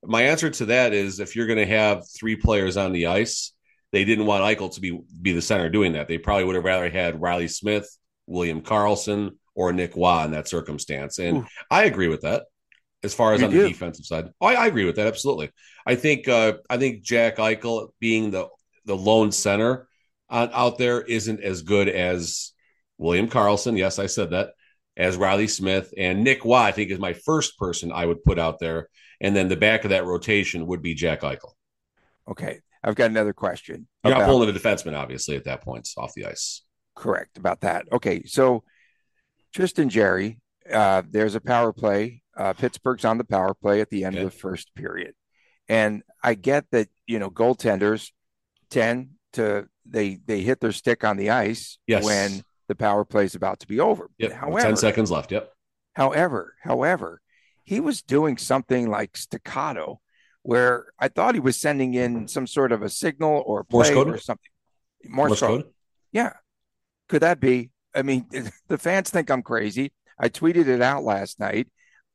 my 0.05 0.23
answer 0.23 0.51
to 0.51 0.67
that 0.67 0.93
is 0.95 1.21
if 1.21 1.35
you're 1.37 1.47
going 1.47 1.59
to 1.59 1.67
have 1.67 2.05
three 2.17 2.37
players 2.37 2.77
on 2.77 2.93
the 2.93 3.07
ice, 3.09 3.53
they 3.93 4.05
didn't 4.05 4.27
want 4.27 4.45
Eichel 4.45 4.73
to 4.75 4.81
be 4.81 5.01
be 5.21 5.33
the 5.33 5.43
center 5.43 5.69
doing 5.69 5.93
that. 5.93 6.09
They 6.09 6.19
probably 6.19 6.45
would 6.45 6.57
have 6.57 6.65
rather 6.65 6.91
had 6.91 7.21
Riley 7.21 7.49
Smith 7.49 7.89
William 8.29 8.61
Karlsson, 8.61 9.33
or 9.55 9.73
Nick 9.73 9.97
Roy 9.97 10.25
in 10.25 10.31
that 10.33 10.49
circumstance. 10.49 11.19
And 11.19 11.39
Ooh. 11.39 11.47
I 11.71 11.85
agree 11.85 12.09
with 12.09 12.21
that 12.21 12.45
as 13.03 13.15
far 13.15 13.33
as 13.33 13.41
you 13.41 13.47
on 13.47 13.53
do. 13.53 13.63
the 13.63 13.69
defensive 13.69 14.05
side. 14.05 14.31
Oh, 14.41 14.47
I, 14.47 14.55
I, 14.55 14.67
agree 14.67 14.85
with 14.85 14.97
that 14.97 15.07
absolutely. 15.07 15.51
I 15.87 15.97
think 15.97 16.29
uh, 16.29 16.55
I 16.71 16.77
think 16.77 17.03
Jack 17.03 17.37
Eichel 17.39 17.89
being 17.99 18.31
the 18.31 18.49
the 18.85 18.97
lone 18.97 19.33
center 19.33 19.89
on, 20.29 20.51
out 20.53 20.79
there 20.79 21.01
isn't 21.01 21.43
as 21.43 21.63
good 21.63 21.89
as 21.89 22.53
William 22.99 23.29
Karlsson. 23.29 23.77
Yes, 23.77 23.99
I 23.99 24.07
said 24.07 24.31
that. 24.31 24.51
As 24.97 25.17
Riley 25.17 25.47
Smith 25.47 25.95
and 25.97 26.25
Nick 26.25 26.45
Roy, 26.45 26.57
I 26.57 26.73
think 26.73 26.91
is 26.91 26.99
my 26.99 27.13
first 27.13 27.57
person 27.57 27.93
I 27.93 28.05
would 28.05 28.25
put 28.25 28.39
out 28.39 28.59
there, 28.59 28.89
and 29.21 29.35
then 29.35 29.49
the 29.49 29.57
back 29.57 29.85
of 29.85 29.91
that 29.91 30.05
rotation 30.05 30.67
would 30.67 30.83
be 30.83 30.95
Jack 30.95 31.21
Eichel. 31.21 31.53
Okay, 32.29 32.61
I've 32.89 32.95
got 32.95 33.11
another 33.11 33.35
question. 33.35 33.87
You're 34.03 34.15
about, 34.15 34.21
not 34.21 34.29
pulling 34.29 34.53
the 34.53 34.59
defenseman, 34.59 34.97
obviously, 34.97 35.37
at 35.37 35.45
that 35.45 35.61
point 35.61 35.87
off 35.99 36.15
the 36.15 36.25
ice. 36.25 36.63
Correct 36.97 37.37
about 37.37 37.61
that. 37.61 37.85
Okay, 37.93 38.25
so 38.25 38.65
Tristan 39.55 39.91
Jarry, 39.91 40.41
uh, 40.73 41.03
there's 41.09 41.35
a 41.35 41.41
power 41.41 41.75
play. 41.75 42.23
Uh, 42.35 42.55
Pittsburgh's 42.55 43.05
on 43.05 43.19
the 43.19 43.25
power 43.25 43.53
play 43.53 43.83
at 43.83 43.91
the 43.91 44.05
end 44.05 44.17
okay. 44.17 44.25
of 44.25 44.33
the 44.33 44.39
first 44.39 44.75
period, 44.75 45.13
and 45.69 46.03
I 46.23 46.33
get 46.33 46.65
that 46.71 46.89
you 47.07 47.19
know 47.19 47.31
goaltenders 47.31 48.11
tend 48.71 49.11
to 49.35 49.69
they 49.85 50.19
they 50.25 50.41
hit 50.41 50.61
their 50.61 50.73
stick 50.73 51.05
on 51.05 51.19
the 51.19 51.29
ice 51.31 51.79
yes. 51.87 52.03
when 52.03 52.43
the 52.69 52.75
power 52.75 53.05
play 53.05 53.25
is 53.25 53.35
about 53.35 53.61
to 53.61 53.67
be 53.67 53.81
over. 53.81 54.09
Yep. 54.19 54.33
However, 54.33 54.67
ten 54.67 54.77
seconds 54.77 55.11
left. 55.11 55.31
Yep. 55.31 55.53
However, 55.93 56.55
however, 56.63 57.21
he 57.65 57.81
was 57.81 58.01
doing 58.01 58.39
something 58.39 58.89
like 58.89 59.15
staccato, 59.15 60.01
where 60.49 60.87
I 60.99 61.09
thought 61.09 61.35
he 61.35 61.41
was 61.41 61.59
sending 61.59 61.93
in 61.93 62.15
mm-hmm. 62.15 62.27
some 62.27 62.47
sort 62.47 62.73
of 62.73 62.81
a 62.81 62.89
signal 62.89 63.43
or 63.45 63.65
play 63.65 63.95
or 63.95 64.17
something. 64.17 64.51
Morse, 65.05 65.29
Morse 65.29 65.41
code. 65.41 65.65
Yeah. 66.11 66.33
Could 67.11 67.21
that 67.21 67.39
be? 67.39 67.71
I 67.95 68.01
mean, 68.01 68.25
the 68.69 68.79
fans 68.79 69.11
think 69.11 69.31
I'm 69.31 69.43
crazy. 69.43 69.93
I 70.19 70.31
tweeted 70.31 70.67
it 70.67 70.81
out 70.81 71.05
last 71.05 71.39
night. 71.39 71.69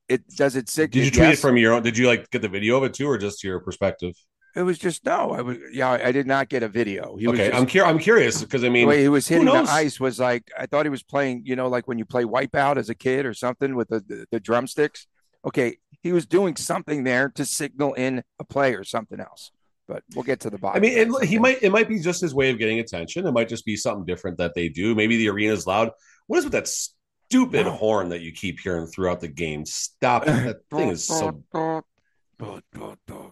It 0.10 0.28
does 0.30 0.56
it 0.56 0.68
sick. 0.68 0.90
Did 0.90 1.06
you 1.06 1.12
tweet 1.12 1.28
yes. 1.30 1.38
it 1.38 1.42
from 1.42 1.58
your 1.58 1.74
own? 1.74 1.84
Did 1.84 1.96
you 1.96 2.08
like 2.08 2.28
get 2.32 2.42
the 2.42 2.50
video 2.50 2.75
of 2.78 2.84
it 2.86 2.96
too, 2.96 3.08
or 3.08 3.20
just 3.20 3.44
your 3.44 3.60
perspective? 3.60 4.16
It 4.56 4.63
was 4.63 4.80
just 4.80 5.06
no. 5.06 5.32
I 5.32 5.42
was 5.44 5.58
yeah. 5.72 5.92
I 5.92 6.12
did 6.12 6.25
not 6.25 6.50
get 6.50 6.63
a 6.63 6.68
video. 6.68 7.16
He 7.16 7.28
okay, 7.28 7.50
just, 7.50 7.60
I'm 7.60 7.68
curious. 7.68 7.92
I'm 7.92 8.00
curious 8.00 8.42
because 8.42 8.63
I 8.63 8.70
mean, 8.70 8.88
the 8.88 8.96
way 8.96 9.02
he 9.04 9.10
was 9.10 9.28
hitting 9.28 9.46
the 9.46 9.54
ice 9.54 10.00
was 10.00 10.20
like 10.20 10.50
I 10.58 10.66
thought 10.66 10.88
he 10.88 10.90
was 10.90 11.04
playing. 11.04 11.44
You 11.46 11.56
know, 11.56 11.68
like 11.68 11.88
when 11.88 12.00
you 12.00 12.06
play 12.06 12.24
Wipeout 12.24 12.78
as 12.78 12.90
a 12.90 12.96
kid 12.96 13.28
or 13.28 13.36
something 13.36 13.75
with 13.75 13.90
the, 13.90 14.00
the, 14.00 14.25
the 14.32 14.40
drumsticks. 14.40 15.06
Okay, 15.46 15.78
he 16.03 16.12
was 16.12 16.25
doing 16.25 16.55
something 16.55 17.03
there 17.03 17.29
to 17.29 17.45
signal 17.45 17.93
in 17.93 18.24
a 18.38 18.43
play 18.43 18.75
or 18.75 18.83
something 18.83 19.19
else. 19.19 19.51
But 19.88 20.03
we'll 20.13 20.24
get 20.24 20.41
to 20.41 20.50
the 20.50 20.57
bottom. 20.57 20.77
I 20.77 20.79
mean, 20.79 20.98
it, 20.98 21.27
he 21.27 21.39
might. 21.39 21.62
It 21.62 21.72
might 21.72 21.89
be 21.89 22.00
just 22.00 22.22
his 22.22 22.33
way 22.33 22.51
of 22.51 22.57
getting 22.57 22.79
attention. 22.79 23.25
It 23.25 23.31
might 23.31 23.50
just 23.50 23.65
be 23.65 23.75
something 23.75 24.05
different 24.05 24.38
that 24.38 24.53
they 24.53 24.69
do. 24.69 24.95
Maybe 24.95 25.17
the 25.17 25.29
arena 25.29 25.53
is 25.53 25.67
loud. 25.67 25.91
What 26.27 26.38
is 26.38 26.45
with 26.45 26.53
that 26.53 26.67
stupid 26.67 27.65
horn 27.65 28.10
that 28.10 28.22
you 28.22 28.31
keep 28.31 28.60
hearing 28.62 28.88
throughout 28.88 29.19
the 29.19 29.27
game? 29.27 29.65
Stop 29.65 30.24
it! 30.24 30.27
That 30.27 30.57
thing 30.69 30.89
is 30.89 31.05
so 31.05 31.43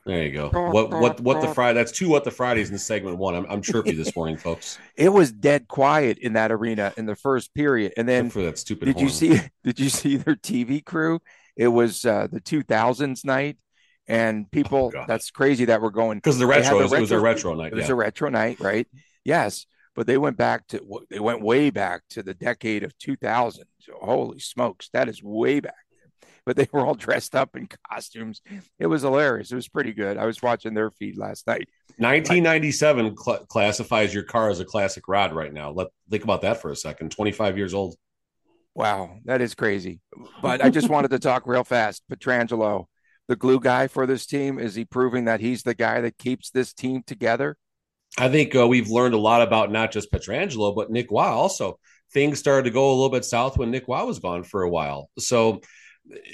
there 0.06 0.24
you 0.24 0.32
go. 0.32 0.50
What 0.50 0.90
what 0.92 1.20
what 1.22 1.42
the 1.42 1.48
Friday? 1.48 1.80
That's 1.80 1.92
two. 1.92 2.10
What 2.10 2.24
the 2.24 2.32
Fridays 2.32 2.70
in 2.70 2.78
segment 2.78 3.18
one. 3.18 3.36
I'm 3.36 3.46
I'm 3.50 3.62
chirpy 3.62 3.94
this 3.94 4.16
morning, 4.16 4.38
folks. 4.38 4.78
It 4.96 5.10
was 5.10 5.32
dead 5.32 5.68
quiet 5.68 6.18
in 6.20 6.34
that 6.34 6.52
arena 6.52 6.94
in 6.98 7.06
the 7.06 7.16
first 7.16 7.54
period, 7.54 7.94
and 7.98 8.08
then 8.08 8.30
for 8.30 8.44
that 8.44 8.58
stupid. 8.58 8.86
Did 8.86 8.96
horn. 8.96 9.06
you 9.06 9.12
see? 9.12 9.40
Did 9.64 9.80
you 9.80 9.90
see 9.90 10.18
their 10.18 10.36
TV 10.36 10.84
crew? 10.84 11.20
It 11.56 11.68
was 11.68 12.06
uh, 12.06 12.28
the 12.32 12.42
2000s 12.42 13.26
night, 13.26 13.58
and 14.08 14.50
people. 14.52 14.92
Oh, 14.96 15.06
that's 15.08 15.32
crazy 15.32 15.66
that 15.66 15.82
we're 15.82 15.90
going 15.90 16.18
because 16.18 16.40
the 16.40 16.48
retro, 16.48 16.80
the 16.80 16.84
retro. 16.84 16.98
It 16.98 17.02
was 17.02 17.12
a 17.12 17.20
retro 17.20 17.54
night. 17.56 17.74
It 17.74 17.76
was 17.76 17.88
yeah. 17.88 17.94
a 17.94 17.96
retro 17.96 18.30
night, 18.30 18.60
right? 18.60 18.88
Yes, 19.24 19.66
but 19.96 20.08
they 20.08 20.18
went 20.18 20.38
back 20.38 20.68
to 20.68 21.06
they 21.10 21.20
went 21.20 21.42
way 21.42 21.70
back 21.70 22.02
to 22.12 22.24
the 22.24 22.34
decade 22.34 22.84
of 22.84 22.98
2000. 22.98 23.66
So, 23.80 23.94
holy 24.02 24.40
smokes, 24.40 24.90
that 24.94 25.10
is 25.10 25.22
way 25.22 25.60
back 25.60 25.76
but 26.46 26.56
they 26.56 26.68
were 26.72 26.86
all 26.86 26.96
dressed 26.96 27.36
up 27.36 27.56
in 27.56 27.68
costumes. 27.90 28.42
It 28.80 28.88
was 28.88 29.04
hilarious. 29.04 29.52
It 29.52 29.56
was 29.56 29.68
pretty 29.68 29.94
good. 29.94 30.18
I 30.18 30.26
was 30.26 30.42
watching 30.42 30.74
their 30.74 30.92
feed 30.92 31.18
last 31.18 31.48
night. 31.48 31.70
1997 31.98 33.18
cl- 33.18 33.46
classifies 33.46 34.14
your 34.14 34.24
car 34.24 34.50
as 34.50 34.60
a 34.60 34.66
classic 34.66 35.08
rod 35.08 35.34
right 35.34 35.54
now. 35.54 35.72
Let 35.72 35.88
think 36.10 36.24
about 36.24 36.42
that 36.42 36.62
for 36.62 36.72
a 36.72 36.76
second. 36.76 37.12
25 37.12 37.58
years 37.58 37.74
old. 37.74 37.96
Wow, 38.74 39.18
that 39.26 39.42
is 39.42 39.56
crazy. 39.56 40.00
But 40.42 40.64
I 40.64 40.70
just 40.70 40.90
wanted 40.90 41.12
to 41.12 41.20
talk 41.20 41.44
real 41.46 41.64
fast. 41.64 42.04
Pietrangelo, 42.12 42.86
the 43.28 43.36
glue 43.36 43.60
guy 43.60 43.88
for 43.88 44.06
this 44.06 44.26
team, 44.26 44.60
is 44.60 44.76
he 44.76 44.86
proving 44.86 45.26
that 45.26 45.42
he's 45.42 45.64
the 45.64 45.76
guy 45.76 46.02
that 46.02 46.18
keeps 46.18 46.50
this 46.50 46.74
team 46.74 47.04
together? 47.06 47.58
I 48.18 48.30
think 48.30 48.56
uh, 48.56 48.68
we've 48.68 48.90
learned 48.90 49.14
a 49.14 49.20
lot 49.20 49.42
about 49.42 49.72
not 49.72 49.92
just 49.92 50.12
Pietrangelo, 50.12 50.76
but 50.76 50.90
Nick 50.90 51.12
Roy 51.12 51.24
also. 51.24 51.80
Things 52.14 52.40
started 52.40 52.64
to 52.66 52.72
go 52.72 52.90
a 52.90 52.94
little 52.94 53.10
bit 53.10 53.24
south 53.24 53.58
when 53.58 53.72
Nick 53.72 53.88
Roy 53.88 54.04
was 54.04 54.20
gone 54.20 54.44
for 54.44 54.64
a 54.64 54.70
while. 54.70 55.10
So 55.18 55.62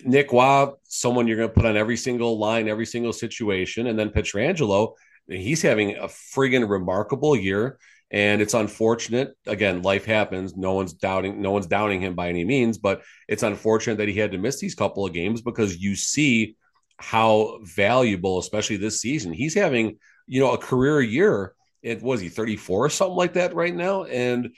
Nick 0.04 0.32
Roy, 0.32 0.72
someone 0.84 1.28
you're 1.28 1.38
going 1.38 1.50
to 1.50 1.54
put 1.54 1.66
on 1.66 1.78
every 1.78 1.98
single 1.98 2.40
line, 2.40 2.68
every 2.68 2.86
single 2.86 3.14
situation. 3.14 3.88
And 3.88 3.98
then 3.98 4.10
Petrangelo, 4.10 4.94
he's 5.28 5.62
having 5.62 5.96
a 5.96 6.08
friggin' 6.08 6.68
remarkable 6.68 7.36
year. 7.36 7.78
And 8.10 8.42
it's 8.42 8.54
unfortunate. 8.54 9.36
Again, 9.46 9.82
life 9.82 10.06
happens. 10.06 10.56
No 10.56 10.74
one's 10.74 10.94
doubting, 10.94 11.42
no 11.42 11.52
one's 11.52 11.68
doubting 11.68 12.02
him 12.02 12.16
by 12.16 12.30
any 12.30 12.46
means, 12.46 12.78
but 12.78 13.02
it's 13.28 13.44
unfortunate 13.44 13.98
that 13.98 14.08
he 14.08 14.18
had 14.18 14.32
to 14.32 14.38
miss 14.38 14.60
these 14.60 14.76
couple 14.76 15.06
of 15.06 15.14
games 15.14 15.42
because 15.42 15.78
you 15.78 15.96
see 15.96 16.56
how 16.98 17.60
valuable, 17.64 18.40
especially 18.40 18.78
this 18.78 19.02
season. 19.02 19.34
He's 19.34 19.54
having, 19.54 20.00
you 20.26 20.40
know, 20.40 20.52
a 20.52 20.58
career 20.58 21.02
year. 21.02 21.54
It 21.84 22.02
was 22.02 22.22
he 22.22 22.30
34 22.30 22.86
or 22.86 22.90
something 22.90 23.16
like 23.16 23.34
that 23.34 23.54
right 23.54 23.76
now. 23.76 24.06
And 24.06 24.56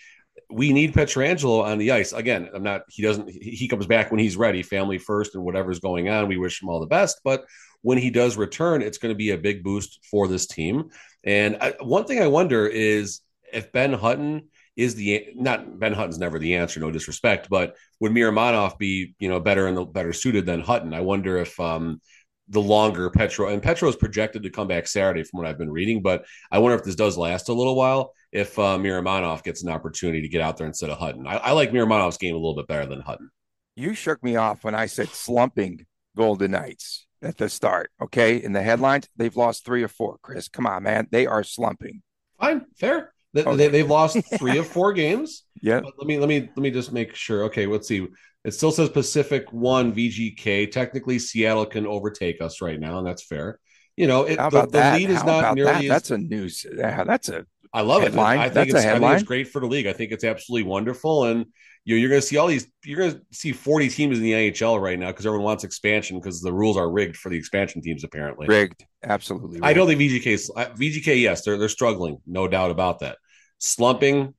we 0.49 0.71
need 0.73 0.93
Pietrangelo 0.93 1.63
on 1.63 1.77
the 1.77 1.91
ice. 1.91 2.13
Again, 2.13 2.49
I'm 2.53 2.63
not, 2.63 2.81
he 2.89 3.03
doesn't, 3.03 3.29
he 3.29 3.67
comes 3.67 3.85
back 3.85 4.09
when 4.09 4.19
he's 4.19 4.37
ready, 4.37 4.63
family 4.63 4.97
first, 4.97 5.35
and 5.35 5.43
whatever's 5.43 5.79
going 5.79 6.09
on. 6.09 6.27
We 6.27 6.37
wish 6.37 6.61
him 6.61 6.69
all 6.69 6.79
the 6.79 6.87
best. 6.87 7.19
But 7.23 7.45
when 7.81 7.97
he 7.97 8.09
does 8.09 8.37
return, 8.37 8.81
it's 8.81 8.97
going 8.97 9.13
to 9.13 9.17
be 9.17 9.31
a 9.31 9.37
big 9.37 9.63
boost 9.63 9.99
for 10.09 10.27
this 10.27 10.47
team. 10.47 10.89
And 11.23 11.57
I, 11.61 11.73
one 11.81 12.05
thing 12.05 12.21
I 12.21 12.27
wonder 12.27 12.65
is 12.65 13.21
if 13.53 13.71
Ben 13.71 13.93
Hutton 13.93 14.49
is 14.75 14.95
the 14.95 15.27
not 15.35 15.79
Ben 15.79 15.93
Hutton's 15.93 16.19
never 16.19 16.39
the 16.39 16.55
answer, 16.55 16.79
no 16.79 16.91
disrespect, 16.91 17.49
but 17.49 17.75
would 17.99 18.11
Miromanov 18.11 18.77
be, 18.77 19.15
you 19.19 19.29
know, 19.29 19.39
better 19.39 19.67
and 19.67 19.91
better 19.91 20.13
suited 20.13 20.45
than 20.45 20.61
Hutton? 20.61 20.93
I 20.93 21.01
wonder 21.01 21.37
if 21.37 21.59
um 21.59 22.01
the 22.49 22.61
longer 22.61 23.09
Petro 23.11 23.49
and 23.49 23.61
Petro 23.61 23.87
is 23.89 23.95
projected 23.95 24.43
to 24.43 24.49
come 24.49 24.67
back 24.67 24.87
Saturday 24.87 25.23
from 25.23 25.39
what 25.39 25.47
I've 25.47 25.57
been 25.57 25.71
reading, 25.71 26.01
but 26.01 26.25
I 26.51 26.59
wonder 26.59 26.75
if 26.75 26.83
this 26.83 26.95
does 26.95 27.17
last 27.17 27.49
a 27.49 27.53
little 27.53 27.75
while. 27.75 28.13
If 28.31 28.57
uh, 28.57 28.77
Miromanov 28.77 29.43
gets 29.43 29.63
an 29.63 29.69
opportunity 29.69 30.21
to 30.21 30.27
get 30.27 30.41
out 30.41 30.57
there 30.57 30.67
instead 30.67 30.89
of 30.89 30.97
Hutton, 30.97 31.27
I, 31.27 31.37
I 31.37 31.51
like 31.51 31.71
Miromanov's 31.71 32.17
game 32.17 32.33
a 32.33 32.37
little 32.37 32.55
bit 32.55 32.67
better 32.67 32.87
than 32.87 33.01
Hutton. 33.01 33.29
You 33.75 33.93
shook 33.93 34.23
me 34.23 34.35
off 34.35 34.63
when 34.63 34.75
I 34.75 34.87
said 34.87 35.09
slumping 35.09 35.85
Golden 36.17 36.51
Knights 36.51 37.05
at 37.21 37.37
the 37.37 37.49
start. 37.49 37.91
Okay, 38.01 38.37
in 38.37 38.53
the 38.53 38.61
headlines, 38.61 39.07
they've 39.15 39.35
lost 39.35 39.65
three 39.65 39.83
or 39.83 39.87
four. 39.87 40.17
Chris, 40.21 40.47
come 40.47 40.65
on, 40.65 40.83
man, 40.83 41.07
they 41.11 41.27
are 41.27 41.43
slumping. 41.43 42.01
Fine, 42.39 42.65
fair. 42.77 43.13
They, 43.33 43.43
okay. 43.43 43.67
they, 43.67 43.77
have 43.79 43.89
lost 43.89 44.17
three 44.37 44.57
of 44.57 44.67
four 44.67 44.93
games. 44.93 45.43
Yeah. 45.61 45.81
Let 45.97 46.07
me 46.07 46.17
let 46.17 46.29
me 46.29 46.41
let 46.41 46.57
me 46.57 46.71
just 46.71 46.91
make 46.91 47.15
sure. 47.15 47.45
Okay, 47.45 47.65
let's 47.65 47.87
see. 47.87 48.07
It 48.45 48.53
still 48.53 48.71
says 48.71 48.89
Pacific 48.89 49.51
one 49.51 49.93
VGK. 49.93 50.71
Technically, 50.71 51.19
Seattle 51.19 51.65
can 51.65 51.85
overtake 51.85 52.41
us 52.41 52.61
right 52.61 52.79
now, 52.79 52.97
and 52.97 53.07
that's 53.07 53.23
fair. 53.23 53.59
You 53.97 54.07
know, 54.07 54.23
it, 54.23 54.37
the, 54.37 54.65
the, 54.65 54.79
lead 54.97 55.09
is 55.09 55.21
How 55.21 55.41
not 55.41 55.55
nearly. 55.55 55.73
That? 55.73 55.83
As, 55.83 55.89
that's 55.89 56.11
a 56.11 56.17
news. 56.17 56.65
That's 56.71 57.29
a. 57.29 57.45
I 57.73 57.81
love 57.81 58.01
headline. 58.01 58.39
it. 58.39 58.41
I 58.41 58.43
think 58.45 58.53
that's 58.53 58.69
it's, 58.69 58.79
a 58.79 58.81
headline. 58.81 59.03
I 59.03 59.13
think 59.15 59.21
it's 59.21 59.27
great 59.27 59.47
for 59.49 59.59
the 59.59 59.67
league. 59.67 59.87
I 59.87 59.93
think 59.93 60.11
it's 60.11 60.23
absolutely 60.23 60.69
wonderful, 60.69 61.25
and 61.25 61.45
you 61.85 61.95
know, 61.95 61.99
you're 61.99 62.09
going 62.09 62.21
to 62.21 62.27
see 62.27 62.37
all 62.37 62.47
these. 62.47 62.67
You're 62.83 62.99
going 62.99 63.13
to 63.13 63.21
see 63.31 63.51
40 63.51 63.89
teams 63.89 64.17
in 64.17 64.23
the 64.23 64.31
NHL 64.31 64.79
right 64.81 64.99
now 64.99 65.07
because 65.07 65.25
everyone 65.25 65.45
wants 65.45 65.63
expansion 65.63 66.19
because 66.19 66.41
the 66.41 66.53
rules 66.53 66.77
are 66.77 66.89
rigged 66.89 67.17
for 67.17 67.29
the 67.29 67.37
expansion 67.37 67.81
teams. 67.81 68.03
Apparently, 68.03 68.47
rigged. 68.47 68.85
Absolutely. 69.03 69.55
Rigged. 69.55 69.65
I 69.65 69.73
don't 69.73 69.87
think 69.87 69.99
VGK. 69.99 70.75
VGK. 70.75 71.21
Yes, 71.21 71.43
they're 71.43 71.57
they're 71.57 71.69
struggling. 71.69 72.17
No 72.27 72.47
doubt 72.47 72.71
about 72.71 72.99
that. 72.99 73.17
Slumping 73.59 74.33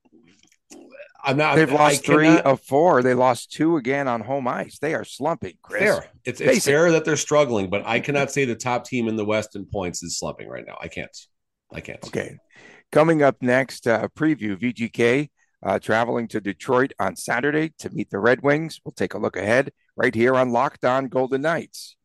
I'm 1.22 1.36
not. 1.36 1.56
They've 1.56 1.70
lost 1.70 2.04
three 2.04 2.38
of 2.40 2.60
four. 2.60 3.02
They 3.02 3.14
lost 3.14 3.52
two 3.52 3.76
again 3.76 4.08
on 4.08 4.20
home 4.20 4.48
ice. 4.48 4.78
They 4.78 4.94
are 4.94 5.04
slumping. 5.04 5.54
Chris. 5.62 5.82
Fair. 5.82 6.06
It's, 6.24 6.40
it's 6.40 6.64
fair 6.64 6.92
that 6.92 7.04
they're 7.04 7.16
struggling, 7.16 7.70
but 7.70 7.86
I 7.86 8.00
cannot 8.00 8.30
say 8.30 8.44
the 8.44 8.54
top 8.54 8.84
team 8.84 9.08
in 9.08 9.16
the 9.16 9.24
West 9.24 9.56
in 9.56 9.66
points 9.66 10.02
is 10.02 10.18
slumping 10.18 10.48
right 10.48 10.64
now. 10.66 10.78
I 10.80 10.88
can't. 10.88 11.16
I 11.72 11.80
can't. 11.80 12.04
Okay. 12.04 12.36
Coming 12.92 13.22
up 13.22 13.36
next, 13.40 13.86
uh, 13.86 14.08
preview 14.16 14.56
VGK 14.56 15.30
uh, 15.62 15.78
traveling 15.78 16.28
to 16.28 16.40
Detroit 16.40 16.92
on 16.98 17.16
Saturday 17.16 17.72
to 17.78 17.90
meet 17.90 18.10
the 18.10 18.18
Red 18.18 18.42
Wings. 18.42 18.80
We'll 18.84 18.92
take 18.92 19.14
a 19.14 19.18
look 19.18 19.36
ahead 19.36 19.72
right 19.96 20.14
here 20.14 20.34
on 20.34 20.50
Locked 20.50 20.84
On 20.84 21.08
Golden 21.08 21.42
Knights. 21.42 21.96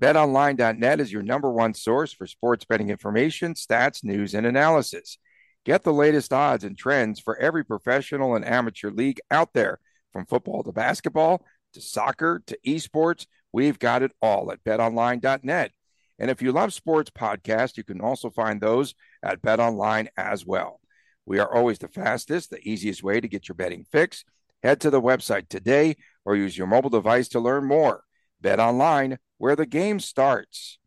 BetOnline.net 0.00 1.00
is 1.00 1.12
your 1.12 1.22
number 1.22 1.50
one 1.50 1.74
source 1.74 2.12
for 2.12 2.26
sports 2.26 2.64
betting 2.64 2.90
information, 2.90 3.54
stats, 3.54 4.02
news, 4.02 4.34
and 4.34 4.46
analysis. 4.46 5.18
Get 5.64 5.82
the 5.82 5.92
latest 5.92 6.32
odds 6.32 6.64
and 6.64 6.76
trends 6.76 7.20
for 7.20 7.36
every 7.38 7.64
professional 7.64 8.34
and 8.34 8.44
amateur 8.44 8.90
league 8.90 9.20
out 9.30 9.52
there, 9.54 9.78
from 10.12 10.26
football 10.26 10.62
to 10.64 10.72
basketball 10.72 11.44
to 11.74 11.80
soccer 11.80 12.42
to 12.46 12.58
esports. 12.66 13.26
We've 13.52 13.78
got 13.78 14.02
it 14.02 14.12
all 14.20 14.50
at 14.50 14.64
betonline.net. 14.64 15.70
And 16.18 16.30
if 16.30 16.42
you 16.42 16.52
love 16.52 16.72
sports 16.72 17.10
podcasts, 17.10 17.76
you 17.76 17.84
can 17.84 18.00
also 18.00 18.30
find 18.30 18.60
those 18.60 18.94
at 19.22 19.42
BetOnline 19.42 20.08
as 20.16 20.44
well. 20.46 20.80
We 21.26 21.38
are 21.38 21.52
always 21.52 21.78
the 21.78 21.88
fastest, 21.88 22.50
the 22.50 22.68
easiest 22.68 23.02
way 23.02 23.20
to 23.20 23.28
get 23.28 23.48
your 23.48 23.54
betting 23.54 23.86
fix. 23.90 24.24
Head 24.62 24.80
to 24.80 24.90
the 24.90 25.00
website 25.00 25.48
today 25.48 25.96
or 26.24 26.36
use 26.36 26.56
your 26.56 26.66
mobile 26.66 26.90
device 26.90 27.28
to 27.28 27.40
learn 27.40 27.64
more. 27.64 28.04
Bet 28.40 28.60
online 28.60 29.18
where 29.38 29.56
the 29.56 29.66
game 29.66 30.00
starts. 30.00 30.78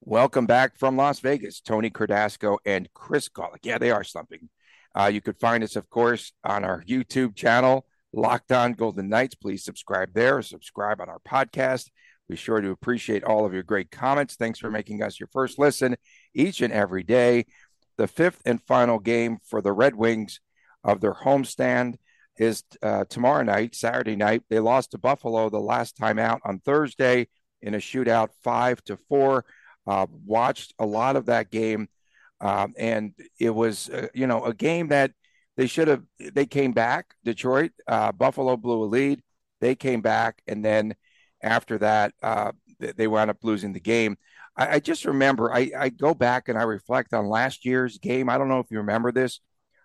Welcome 0.00 0.46
back 0.46 0.78
from 0.78 0.96
Las 0.96 1.18
Vegas, 1.18 1.60
Tony 1.60 1.90
Cardasco 1.90 2.58
and 2.64 2.88
Chris 2.94 3.28
Gawlik. 3.28 3.64
Yeah, 3.64 3.78
they 3.78 3.90
are 3.90 4.04
slumping. 4.04 4.48
Uh, 4.94 5.10
you 5.12 5.20
could 5.20 5.38
find 5.38 5.64
us, 5.64 5.74
of 5.74 5.90
course, 5.90 6.32
on 6.44 6.64
our 6.64 6.82
YouTube 6.84 7.34
channel, 7.34 7.86
Locked 8.12 8.52
On 8.52 8.72
Golden 8.72 9.08
Knights. 9.08 9.34
Please 9.34 9.64
subscribe 9.64 10.14
there. 10.14 10.40
Subscribe 10.42 11.00
on 11.00 11.08
our 11.08 11.18
podcast. 11.18 11.90
Be 12.28 12.36
sure 12.36 12.60
to 12.60 12.70
appreciate 12.70 13.24
all 13.24 13.46
of 13.46 13.54
your 13.54 13.62
great 13.62 13.90
comments. 13.90 14.34
Thanks 14.34 14.58
for 14.58 14.70
making 14.70 15.02
us 15.02 15.20
your 15.20 15.28
first 15.28 15.58
listen 15.58 15.96
each 16.34 16.60
and 16.60 16.72
every 16.72 17.02
day. 17.02 17.46
The 17.98 18.08
fifth 18.08 18.42
and 18.44 18.60
final 18.62 18.98
game 18.98 19.38
for 19.44 19.62
the 19.62 19.72
Red 19.72 19.94
Wings 19.94 20.40
of 20.82 21.00
their 21.00 21.14
homestand 21.14 21.96
is 22.36 22.62
uh, 22.82 23.04
tomorrow 23.08 23.42
night, 23.42 23.74
Saturday 23.74 24.16
night. 24.16 24.42
They 24.50 24.58
lost 24.58 24.90
to 24.90 24.98
Buffalo 24.98 25.48
the 25.48 25.60
last 25.60 25.96
time 25.96 26.18
out 26.18 26.40
on 26.44 26.58
Thursday 26.58 27.28
in 27.62 27.74
a 27.74 27.78
shootout, 27.78 28.30
five 28.42 28.82
to 28.84 28.96
four. 29.08 29.44
Uh, 29.86 30.06
watched 30.24 30.74
a 30.78 30.86
lot 30.86 31.16
of 31.16 31.26
that 31.26 31.50
game, 31.50 31.88
um, 32.40 32.74
and 32.76 33.14
it 33.38 33.50
was 33.50 33.88
uh, 33.88 34.08
you 34.14 34.26
know 34.26 34.44
a 34.44 34.52
game 34.52 34.88
that 34.88 35.12
they 35.56 35.66
should 35.66 35.88
have. 35.88 36.02
They 36.18 36.46
came 36.46 36.72
back. 36.72 37.14
Detroit, 37.24 37.70
uh, 37.86 38.12
Buffalo 38.12 38.56
blew 38.56 38.82
a 38.82 38.86
lead. 38.86 39.22
They 39.60 39.74
came 39.74 40.00
back, 40.02 40.42
and 40.46 40.64
then 40.64 40.94
after 41.46 41.78
that, 41.78 42.12
uh, 42.22 42.52
they 42.78 43.06
wound 43.06 43.30
up 43.30 43.38
losing 43.42 43.72
the 43.72 43.80
game. 43.80 44.16
I, 44.56 44.74
I 44.74 44.80
just 44.80 45.04
remember. 45.04 45.52
I, 45.52 45.70
I, 45.78 45.88
go 45.88 46.14
back 46.14 46.48
and 46.48 46.58
I 46.58 46.62
reflect 46.62 47.14
on 47.14 47.28
last 47.28 47.64
year's 47.64 47.98
game. 47.98 48.28
I 48.28 48.38
don't 48.38 48.48
know 48.48 48.60
if 48.60 48.70
you 48.70 48.78
remember 48.78 49.12
this, 49.12 49.40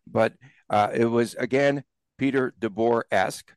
but 0.07 0.33
uh, 0.69 0.89
it 0.93 1.05
was 1.05 1.35
again 1.35 1.83
Peter 2.17 2.53
DeBoer 2.59 3.03
esque. 3.11 3.53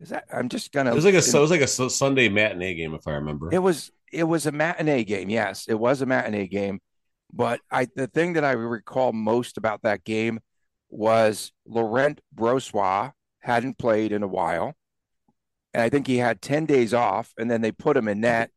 Is 0.00 0.10
that 0.10 0.24
I'm 0.32 0.48
just 0.48 0.72
gonna. 0.72 0.92
It 0.92 0.94
was 0.94 1.04
like 1.04 1.14
a 1.14 1.18
it 1.18 1.40
was 1.40 1.50
like 1.50 1.60
a 1.60 1.66
Sunday 1.66 2.28
matinee 2.28 2.74
game, 2.74 2.94
if 2.94 3.08
I 3.08 3.12
remember. 3.12 3.52
It 3.52 3.58
was 3.58 3.90
it 4.12 4.24
was 4.24 4.46
a 4.46 4.52
matinee 4.52 5.04
game. 5.04 5.28
Yes, 5.28 5.66
it 5.68 5.74
was 5.74 6.02
a 6.02 6.06
matinee 6.06 6.46
game. 6.46 6.80
But 7.32 7.60
I 7.70 7.88
the 7.96 8.06
thing 8.06 8.34
that 8.34 8.44
I 8.44 8.52
recall 8.52 9.12
most 9.12 9.58
about 9.58 9.82
that 9.82 10.04
game 10.04 10.40
was 10.88 11.52
Laurent 11.66 12.20
Brossoit 12.34 13.12
hadn't 13.40 13.78
played 13.78 14.12
in 14.12 14.22
a 14.22 14.28
while. 14.28 14.74
And 15.74 15.82
I 15.82 15.88
think 15.88 16.06
he 16.06 16.16
had 16.18 16.40
10 16.40 16.66
days 16.66 16.94
off 16.94 17.32
and 17.38 17.50
then 17.50 17.60
they 17.60 17.72
put 17.72 17.96
him 17.96 18.08
in 18.08 18.20
net 18.20 18.50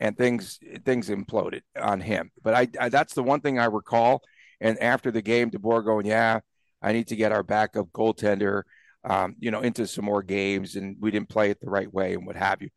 and 0.00 0.16
things 0.16 0.58
things 0.84 1.08
imploded 1.08 1.62
on 1.80 2.00
him. 2.00 2.30
But 2.42 2.54
I, 2.54 2.68
I 2.80 2.88
that's 2.88 3.14
the 3.14 3.22
one 3.22 3.40
thing 3.40 3.58
I 3.58 3.66
recall. 3.66 4.22
And 4.60 4.78
after 4.80 5.10
the 5.10 5.22
game, 5.22 5.50
DeBoer 5.50 5.84
going, 5.84 6.06
Yeah, 6.06 6.40
I 6.82 6.92
need 6.92 7.08
to 7.08 7.16
get 7.16 7.32
our 7.32 7.42
backup 7.42 7.88
goaltender 7.92 8.62
um, 9.04 9.34
you 9.38 9.50
know, 9.50 9.60
into 9.60 9.86
some 9.86 10.04
more 10.04 10.22
games 10.22 10.76
and 10.76 10.96
we 11.00 11.10
didn't 11.10 11.28
play 11.28 11.50
it 11.50 11.60
the 11.60 11.70
right 11.70 11.92
way 11.92 12.14
and 12.14 12.26
what 12.26 12.36
have 12.36 12.62
you. 12.62 12.68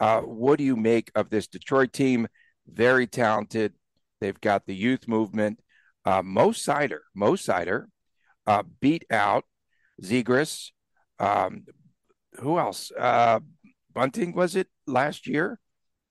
Uh, 0.00 0.20
what 0.20 0.58
do 0.58 0.64
you 0.64 0.76
make 0.76 1.10
of 1.14 1.30
this 1.30 1.46
Detroit 1.46 1.92
team? 1.92 2.26
Very 2.66 3.06
talented. 3.06 3.74
They've 4.20 4.40
got 4.40 4.66
the 4.66 4.74
youth 4.74 5.08
movement. 5.08 5.60
Uh, 6.04 6.22
Mo 6.22 6.50
Seider, 6.50 7.00
Mo 7.14 7.32
Seider 7.32 7.86
uh, 8.46 8.62
beat 8.80 9.04
out 9.10 9.44
Zegras. 10.02 10.70
Um, 11.18 11.64
who 12.40 12.58
else? 12.58 12.90
Uh, 12.96 13.40
Bunting 13.94 14.32
was 14.32 14.56
it 14.56 14.68
last 14.86 15.26
year? 15.26 15.58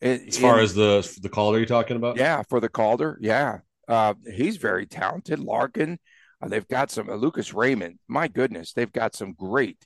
As 0.01 0.37
far 0.37 0.57
In, 0.57 0.63
as 0.63 0.73
the 0.73 1.17
the 1.21 1.29
Calder 1.29 1.57
you're 1.57 1.65
talking 1.65 1.97
about? 1.97 2.17
Yeah, 2.17 2.43
for 2.49 2.59
the 2.59 2.69
Calder. 2.69 3.17
Yeah, 3.21 3.59
uh, 3.87 4.13
he's 4.31 4.57
very 4.57 4.85
talented. 4.85 5.39
Larkin. 5.39 5.99
Uh, 6.41 6.47
they've 6.47 6.67
got 6.67 6.91
some 6.91 7.09
uh, 7.09 7.15
Lucas 7.15 7.53
Raymond. 7.53 7.97
My 8.07 8.27
goodness, 8.27 8.73
they've 8.73 8.91
got 8.91 9.15
some 9.15 9.33
great, 9.33 9.85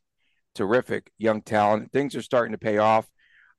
terrific 0.54 1.12
young 1.17 1.41
talent. 1.41 1.91
Things 1.91 2.15
are 2.15 2.21
starting 2.21 2.51
to 2.51 2.58
pay 2.58 2.77
off. 2.77 3.08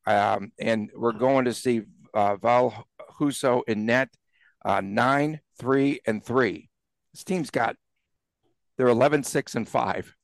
Um, 0.06 0.52
and 0.58 0.90
we're 0.94 1.12
going 1.12 1.46
to 1.46 1.54
see 1.54 1.82
uh, 2.12 2.36
Ville 2.36 2.74
Husso 3.18 3.62
in 3.66 3.86
net 3.86 4.10
uh, 4.64 4.80
nine, 4.82 5.40
three, 5.58 6.00
and 6.06 6.22
three. 6.22 6.68
This 7.14 7.24
team's 7.24 7.50
got 7.50 7.76
they're 8.76 8.88
11, 8.88 9.24
6, 9.24 9.54
and 9.54 9.68
five. 9.68 10.14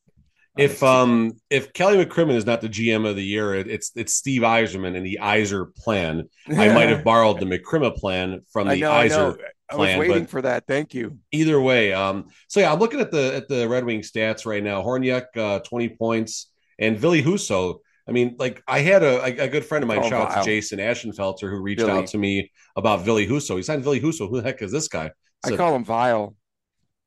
If 0.59 0.83
um 0.83 1.33
if 1.51 1.73
Kelly 1.73 2.05
McCrimmon 2.05 2.35
is 2.35 2.45
not 2.45 2.61
the 2.61 2.69
GM 2.69 3.09
of 3.09 3.17
the 3.17 3.25
year, 3.25 3.55
it, 3.55 3.69
it's 3.69 3.93
it's 3.95 4.13
Steve 4.13 4.43
Yzerman 4.43 4.97
and 4.97 5.07
the 5.07 5.19
Yzer 5.21 5.75
plan. 5.77 6.29
I 6.49 6.69
might 6.75 6.89
have 6.89 7.05
borrowed 7.05 7.39
the 7.39 7.47
McCrimmon 7.47 7.95
plan 7.97 8.41
from 8.53 8.69
the 8.69 8.77
know, 8.77 8.91
Yzer. 8.91 9.39
I, 9.71 9.75
I 9.75 9.77
was 9.77 9.97
waiting 9.97 10.27
for 10.27 10.43
that. 10.43 10.67
Thank 10.67 10.95
you. 10.95 11.19
Either 11.31 11.61
way, 11.61 11.93
um, 11.93 12.27
so 12.49 12.59
yeah, 12.61 12.73
I'm 12.73 12.79
looking 12.79 13.01
at 13.01 13.11
the 13.11 13.37
at 13.37 13.49
the 13.49 13.69
Red 13.69 13.85
Wing 13.85 14.01
stats 14.01 14.47
right 14.47 14.63
now. 14.63 14.83
Hronek, 14.83 15.27
uh, 15.37 15.61
20 15.61 15.91
points, 15.91 16.51
and 16.79 16.99
Ville 16.99 17.23
Husso. 17.23 17.79
I 18.09 18.13
mean, 18.13 18.37
like 18.39 18.63
I 18.67 18.81
had 18.81 19.03
a, 19.03 19.23
a 19.23 19.49
good 19.49 19.65
friend 19.65 19.85
of 19.85 19.89
mine, 19.89 20.01
oh, 20.03 20.09
shout 20.09 20.31
out 20.31 20.43
to 20.43 20.45
Jason 20.45 20.79
Ashenfelter, 20.79 21.51
who 21.51 21.61
reached 21.61 21.81
Billy. 21.81 21.93
out 21.93 22.07
to 22.09 22.19
me 22.19 22.51
about 22.75 23.03
Ville 23.03 23.19
Husso. 23.19 23.57
He 23.57 23.63
signed 23.63 23.85
Ville 23.85 24.01
Husso. 24.01 24.29
Who 24.29 24.41
the 24.41 24.43
heck 24.43 24.63
is 24.63 24.73
this 24.73 24.89
guy? 24.89 25.13
I 25.45 25.55
call 25.55 25.77
him 25.77 25.85
Vile. 25.85 26.35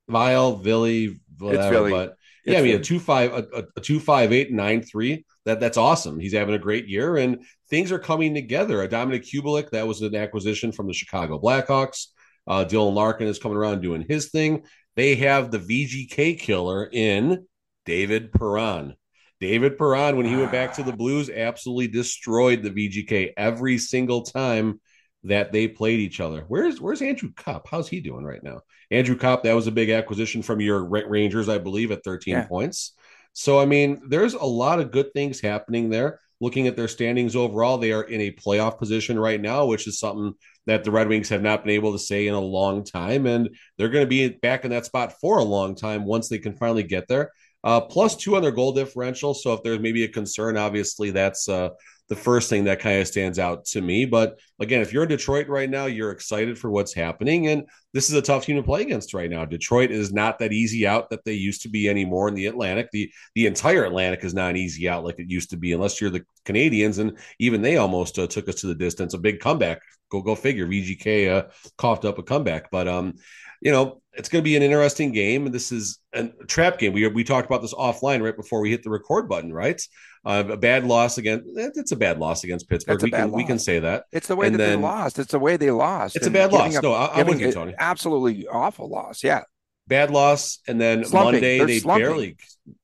Vile, 0.08 0.56
Ville, 0.58 1.16
whatever. 1.40 1.90
But 1.90 2.10
it's 2.10 2.21
yeah, 2.46 2.60
I 2.60 2.62
mean, 2.62 2.76
a 2.76 2.80
two 2.80 3.00
five, 3.00 3.34
a, 3.34 3.66
a 3.76 3.82
two 3.82 4.00
five 4.00 4.32
eight 4.32 4.52
nine 4.52 4.82
three. 4.82 5.26
That 5.46 5.60
that's 5.60 5.78
awesome. 5.78 6.20
He's 6.20 6.34
having 6.34 6.56
a 6.56 6.60
great 6.60 6.88
year, 6.88 7.18
and 7.18 7.44
things 7.70 7.92
are 7.92 8.00
coming 8.00 8.34
together. 8.34 8.82
A 8.82 8.88
Dominik 8.88 9.30
Kubalik, 9.30 9.72
that 9.72 9.88
was 9.88 10.02
an 10.02 10.16
acquisition 10.16 10.72
from 10.72 10.88
the 10.88 10.94
Chicago 10.94 11.40
Blackhawks. 11.40 12.08
Uh, 12.48 12.66
Dylan 12.66 12.94
Larkin 12.94 13.28
is 13.28 13.40
coming 13.40 13.58
around 13.58 13.82
doing 13.82 14.06
his 14.08 14.30
thing. 14.30 14.64
They 14.96 15.16
have 15.16 15.52
the 15.52 15.60
VGK 15.60 16.40
killer 16.40 16.90
in 16.92 17.46
David 17.86 18.32
Perron. 18.32 18.96
David 19.40 19.78
Perron, 19.78 20.18
when 20.18 20.26
he 20.26 20.36
went 20.36 20.52
back 20.52 20.74
to 20.74 20.84
the 20.84 20.92
Blues, 20.96 21.30
absolutely 21.30 21.88
destroyed 21.88 22.62
the 22.62 22.70
VGK 22.70 23.32
every 23.38 23.78
single 23.78 24.22
time 24.22 24.80
that 25.24 25.52
they 25.52 25.68
played 25.68 26.00
each 26.00 26.20
other. 26.20 26.46
Where's 26.48 26.82
Where's 26.82 27.02
Andrew 27.02 27.32
Copp? 27.36 27.68
How's 27.70 27.88
he 27.88 28.00
doing 28.00 28.26
right 28.26 28.44
now? 28.44 28.62
Andrew 28.90 29.16
Copp, 29.16 29.44
that 29.44 29.54
was 29.54 29.68
a 29.68 29.72
big 29.72 29.90
acquisition 29.90 30.42
from 30.42 30.62
your 30.62 30.84
Rangers, 30.84 31.50
I 31.50 31.58
believe, 31.58 31.92
at 31.92 32.04
13 32.04 32.34
yeah. 32.34 32.46
points. 32.46 32.94
So 33.34 33.60
I 33.60 33.66
mean, 33.66 34.02
there's 34.08 34.34
a 34.34 34.44
lot 34.44 34.80
of 34.80 34.92
good 34.92 35.14
things 35.14 35.40
happening 35.40 35.90
there. 35.90 36.20
Looking 36.40 36.66
at 36.66 36.76
their 36.76 36.88
standings 36.88 37.36
overall, 37.36 37.78
they 37.78 37.92
are 37.92 38.02
in 38.02 38.20
a 38.22 38.32
playoff 38.32 38.80
position 38.80 39.20
right 39.20 39.40
now, 39.40 39.68
which 39.68 39.88
is 39.88 40.00
something 40.00 40.34
that 40.66 40.84
the 40.84 40.92
Red 40.92 41.08
Wings 41.08 41.30
have 41.30 41.44
not 41.44 41.64
been 41.64 41.76
able 41.76 41.92
to 41.94 42.00
say 42.00 42.28
in 42.28 42.34
a 42.34 42.40
long 42.40 42.84
time. 42.84 43.28
And 43.28 43.56
they're 43.78 43.90
going 43.90 44.06
to 44.06 44.10
be 44.10 44.28
back 44.30 44.66
in 44.66 44.72
that 44.72 44.86
spot 44.86 45.14
for 45.22 45.38
a 45.38 45.44
long 45.44 45.76
time 45.76 46.04
once 46.04 46.30
they 46.30 46.40
can 46.40 46.56
finally 46.56 46.84
get 46.84 47.08
there. 47.08 47.32
Uh, 47.64 47.82
plus 47.82 48.16
two 48.16 48.36
on 48.36 48.42
their 48.42 48.52
goal 48.52 48.74
differential. 48.74 49.36
So 49.36 49.54
if 49.54 49.62
there's 49.62 49.80
maybe 49.80 50.04
a 50.04 50.08
concern, 50.08 50.58
obviously 50.58 51.12
that's 51.12 51.48
uh, 51.48 51.70
the 52.12 52.16
first 52.18 52.50
thing 52.50 52.66
that 52.66 52.82
kind 52.82 53.00
of 53.00 53.08
stands 53.08 53.40
out 53.40 53.64
to 53.64 53.80
me. 53.80 54.04
But 54.04 54.38
again, 54.60 54.82
if 54.82 54.92
you're 54.92 55.04
in 55.04 55.10
Detroit 55.10 55.48
right 55.48 55.70
now, 55.70 55.86
you're 55.86 56.12
excited 56.12 56.60
for 56.60 56.70
what's 56.70 56.94
happening. 56.94 57.48
And 57.48 57.64
this 57.94 58.10
is 58.10 58.16
a 58.18 58.22
tough 58.22 58.44
team 58.44 58.58
to 58.58 58.64
play 58.64 58.82
against 58.82 59.14
right 59.14 59.30
now. 59.30 59.46
Detroit 59.46 59.92
is 59.92 60.12
not 60.12 60.38
that 60.40 60.52
easy 60.52 60.86
out 60.86 61.10
that 61.12 61.24
they 61.24 61.32
used 61.32 61.62
to 61.62 61.70
be 61.70 61.88
anymore 61.88 62.28
in 62.28 62.34
the 62.36 62.48
Atlantic. 62.48 62.90
The 62.92 63.10
the 63.34 63.46
entire 63.46 63.86
Atlantic 63.86 64.26
is 64.26 64.34
not 64.34 64.50
an 64.50 64.58
easy 64.58 64.90
out 64.90 65.06
like 65.06 65.20
it 65.20 65.32
used 65.32 65.52
to 65.52 65.58
be, 65.58 65.72
unless 65.72 66.02
you're 66.02 66.10
the 66.10 66.26
Canadiens. 66.46 67.00
And 67.00 67.18
even 67.40 67.62
they 67.62 67.78
almost 67.78 68.20
uh, 68.20 68.28
took 68.28 68.50
us 68.50 68.56
to 68.56 68.68
the 68.68 68.76
distance. 68.76 69.14
A 69.14 69.18
big 69.18 69.40
comeback. 69.40 69.80
Go 70.10 70.22
go 70.22 70.36
figure. 70.36 70.68
VGK 70.68 71.32
uh, 71.32 71.48
coughed 71.78 72.04
up 72.04 72.18
a 72.18 72.24
comeback. 72.24 72.70
But 72.72 72.90
um, 72.90 73.14
you 73.62 73.72
know, 73.72 74.01
it's 74.14 74.30
going 74.30 74.42
to 74.42 74.44
be 74.44 74.56
an 74.56 74.64
interesting 74.64 75.12
game. 75.12 75.46
And 75.46 75.56
this 75.56 75.72
is 75.72 76.00
a 76.14 76.28
trap 76.48 76.80
game. 76.80 76.94
We 76.94 77.08
we 77.08 77.24
talked 77.24 77.48
about 77.48 77.62
this 77.62 77.74
offline 77.74 78.22
right 78.22 78.36
before 78.36 78.62
we 78.62 78.70
hit 78.70 78.84
the 78.84 78.90
record 78.90 79.30
button, 79.30 79.54
right? 79.54 79.82
Uh, 80.24 80.44
a 80.50 80.58
bad 80.58 80.86
loss 80.86 81.18
against 81.18 81.46
it's 81.56 81.92
a 81.92 81.96
bad 81.96 82.20
loss 82.20 82.44
against 82.44 82.70
Pittsburgh. 82.70 83.02
We 83.02 83.12
can 83.12 83.32
loss. 83.32 83.38
we 83.38 83.44
can 83.44 83.60
say 83.60 83.80
that. 83.80 84.06
It's 84.12 84.28
the 84.28 84.36
way 84.36 84.48
and 84.48 84.56
that 84.56 84.60
then, 84.60 84.82
they 84.82 84.88
lost. 84.88 85.18
It's 85.18 85.32
the 85.32 85.40
way 85.40 85.58
they 85.58 85.72
lost. 85.72 86.16
It's 86.16 86.28
a 86.28 86.32
bad 86.32 86.52
loss. 86.52 86.76
Up, 86.76 86.84
no, 86.84 86.94
I, 86.94 87.22
am 87.22 87.28
with 87.28 87.40
you, 87.40 87.52
Tony. 87.52 87.74
Absolutely 87.78 88.48
awful 88.48 88.90
loss. 88.90 89.24
Yeah, 89.24 89.44
bad 89.88 90.12
loss. 90.12 90.60
And 90.68 90.80
then 90.80 91.06
slumping. 91.06 91.34
Monday 91.34 91.58
they're 91.58 91.68
they 91.68 91.80
slumping. 91.80 92.06
barely 92.06 92.38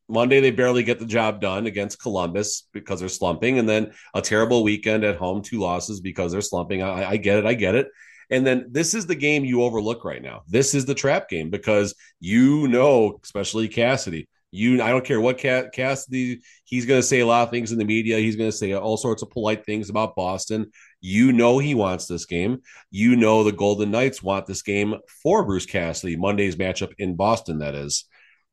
Monday 0.09 0.39
they 0.39 0.51
barely 0.51 0.83
get 0.83 0.99
the 0.99 1.05
job 1.05 1.41
done 1.41 1.67
against 1.67 2.01
Columbus 2.01 2.67
because 2.71 3.01
they're 3.01 3.09
slumping, 3.09 3.59
and 3.59 3.67
then 3.67 3.91
a 4.13 4.21
terrible 4.21 4.63
weekend 4.63 5.03
at 5.03 5.17
home, 5.17 5.41
two 5.41 5.59
losses 5.59 5.99
because 5.99 6.31
they're 6.31 6.41
slumping. 6.41 6.81
I, 6.81 7.11
I 7.11 7.17
get 7.17 7.39
it. 7.39 7.45
I 7.45 7.53
get 7.53 7.75
it. 7.75 7.89
And 8.29 8.45
then 8.45 8.67
this 8.71 8.93
is 8.93 9.05
the 9.05 9.15
game 9.15 9.45
you 9.45 9.63
overlook 9.63 10.03
right 10.03 10.21
now. 10.21 10.43
This 10.47 10.73
is 10.73 10.85
the 10.85 10.95
trap 10.95 11.29
game 11.29 11.49
because 11.49 11.95
you 12.19 12.67
know, 12.67 13.19
especially 13.23 13.67
Cassidy, 13.67 14.27
you 14.51 14.81
I 14.81 14.89
don't 14.89 15.05
care 15.05 15.19
what 15.19 15.37
Cassidy 15.37 16.41
he's 16.63 16.85
going 16.85 16.99
to 16.99 17.07
say 17.07 17.19
a 17.19 17.27
lot 17.27 17.43
of 17.43 17.51
things 17.51 17.71
in 17.71 17.77
the 17.77 17.85
media. 17.85 18.17
He's 18.17 18.35
going 18.35 18.49
to 18.49 18.55
say 18.55 18.73
all 18.73 18.97
sorts 18.97 19.21
of 19.21 19.29
polite 19.29 19.65
things 19.65 19.89
about 19.89 20.15
Boston. 20.15 20.71
You 21.01 21.31
know 21.31 21.59
he 21.59 21.75
wants 21.75 22.07
this 22.07 22.25
game. 22.25 22.61
You 22.89 23.15
know 23.15 23.43
the 23.43 23.51
Golden 23.51 23.91
Knights 23.91 24.23
want 24.23 24.45
this 24.45 24.61
game 24.61 24.95
for 25.23 25.45
Bruce 25.45 25.65
Cassidy. 25.65 26.15
Monday's 26.15 26.55
matchup 26.55 26.93
in 26.97 27.15
Boston. 27.15 27.59
That 27.59 27.75
is 27.75 28.05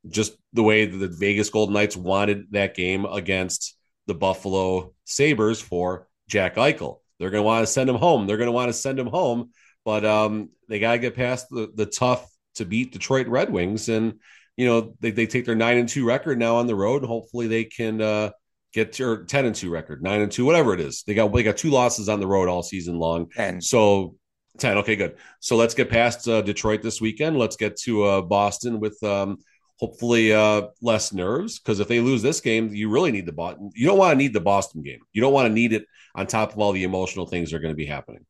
just 0.08 0.36
the 0.52 0.62
way 0.62 0.86
that 0.86 0.96
the 0.96 1.08
Vegas 1.08 1.50
Golden 1.50 1.74
Knights 1.74 1.96
wanted 1.96 2.46
that 2.50 2.74
game 2.74 3.04
against 3.04 3.76
the 4.06 4.14
Buffalo 4.14 4.92
Sabres 5.04 5.60
for 5.60 6.08
Jack 6.28 6.56
Eichel. 6.56 6.98
They're 7.18 7.30
going 7.30 7.42
to 7.42 7.46
want 7.46 7.62
to 7.66 7.72
send 7.72 7.88
him 7.88 7.96
home. 7.96 8.26
They're 8.26 8.36
going 8.36 8.48
to 8.48 8.52
want 8.52 8.68
to 8.68 8.74
send 8.74 8.98
him 8.98 9.06
home 9.06 9.50
but 9.84 10.04
um, 10.04 10.50
they 10.68 10.78
got 10.78 10.92
to 10.92 10.98
get 10.98 11.14
past 11.14 11.48
the, 11.50 11.70
the 11.74 11.86
tough 11.86 12.28
to 12.56 12.64
beat 12.64 12.92
Detroit 12.92 13.26
Red 13.28 13.50
Wings. 13.50 13.88
And 13.88 14.20
you 14.56 14.66
know 14.66 14.94
they, 15.00 15.10
they 15.10 15.26
take 15.26 15.46
their 15.46 15.54
nine 15.54 15.78
and 15.78 15.88
two 15.88 16.06
record 16.06 16.38
now 16.38 16.56
on 16.56 16.66
the 16.66 16.74
road. 16.74 17.02
And 17.02 17.08
hopefully 17.08 17.46
they 17.46 17.64
can 17.64 18.00
uh, 18.00 18.30
get 18.72 18.94
to 18.94 19.04
or 19.04 19.24
ten 19.24 19.44
and 19.44 19.54
two 19.54 19.70
record, 19.70 20.02
nine 20.02 20.20
and 20.20 20.32
two, 20.32 20.44
whatever 20.44 20.74
it 20.74 20.80
is. 20.80 21.02
They 21.06 21.14
got 21.14 21.32
they 21.32 21.42
got 21.42 21.56
two 21.56 21.70
losses 21.70 22.08
on 22.08 22.20
the 22.20 22.26
road 22.26 22.48
all 22.48 22.62
season 22.62 22.98
long. 22.98 23.28
And 23.36 23.62
So 23.62 24.16
10. 24.58 24.78
Okay, 24.78 24.96
good. 24.96 25.16
So 25.40 25.56
let's 25.56 25.74
get 25.74 25.90
past 25.90 26.28
uh, 26.28 26.42
Detroit 26.42 26.82
this 26.82 27.00
weekend. 27.00 27.38
Let's 27.38 27.56
get 27.56 27.76
to 27.78 28.04
uh, 28.04 28.22
Boston 28.22 28.80
with 28.80 29.02
um, 29.02 29.38
hopefully 29.78 30.32
uh, 30.32 30.68
less 30.80 31.12
nerves. 31.12 31.58
Because 31.58 31.80
if 31.80 31.88
they 31.88 32.00
lose 32.00 32.22
this 32.22 32.40
game, 32.40 32.72
you 32.72 32.88
really 32.88 33.10
need 33.10 33.26
the 33.26 33.32
Boston. 33.32 33.70
You 33.74 33.86
don't 33.86 33.98
want 33.98 34.12
to 34.12 34.16
need 34.16 34.32
the 34.32 34.40
Boston 34.40 34.82
game. 34.82 35.00
You 35.12 35.20
don't 35.20 35.32
want 35.32 35.46
to 35.46 35.52
need 35.52 35.72
it 35.72 35.86
on 36.14 36.26
top 36.26 36.52
of 36.52 36.58
all 36.58 36.72
the 36.72 36.84
emotional 36.84 37.26
things 37.26 37.50
that 37.50 37.56
are 37.56 37.60
going 37.60 37.72
to 37.72 37.76
be 37.76 37.86
happening. 37.86 38.24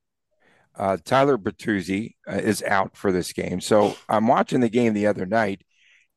Uh, 0.77 0.97
Tyler 1.05 1.39
Bertuzzi 1.39 2.15
uh, 2.29 2.37
is 2.37 2.63
out 2.63 2.97
for 2.97 3.13
this 3.13 3.33
game. 3.33 3.61
So 3.61 3.97
I'm 4.09 4.27
watching 4.27 4.61
the 4.61 4.69
game 4.69 4.93
the 4.93 5.07
other 5.07 5.27
night, 5.27 5.63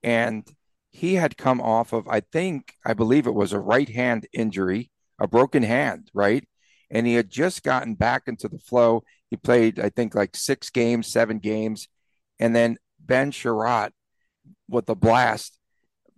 and 0.04 0.48
he 0.92 1.16
had 1.16 1.38
come 1.38 1.62
off 1.62 1.94
of, 1.94 2.08
I 2.08 2.22
think, 2.22 2.74
I 2.86 2.94
believe 2.94 3.28
it 3.28 3.36
was 3.36 3.54
a 3.54 3.60
right 3.60 3.88
hand 3.88 4.28
injury, 4.34 4.90
a 5.20 5.28
broken 5.28 5.64
hand, 5.64 6.10
right? 6.14 6.44
And 6.90 7.06
he 7.06 7.16
had 7.16 7.30
just 7.30 7.64
gotten 7.64 7.96
back 7.96 8.24
into 8.28 8.48
the 8.48 8.58
flow. 8.58 9.04
He 9.30 9.38
played, 9.38 9.80
I 9.80 9.90
think, 9.90 10.16
like 10.16 10.36
six 10.36 10.70
games, 10.70 11.08
seven 11.12 11.38
games. 11.40 11.88
And 12.40 12.56
then 12.56 12.78
Ben 13.00 13.32
Chiarot 13.32 13.92
with 14.70 14.90
a 14.90 14.96
blast, 14.96 15.60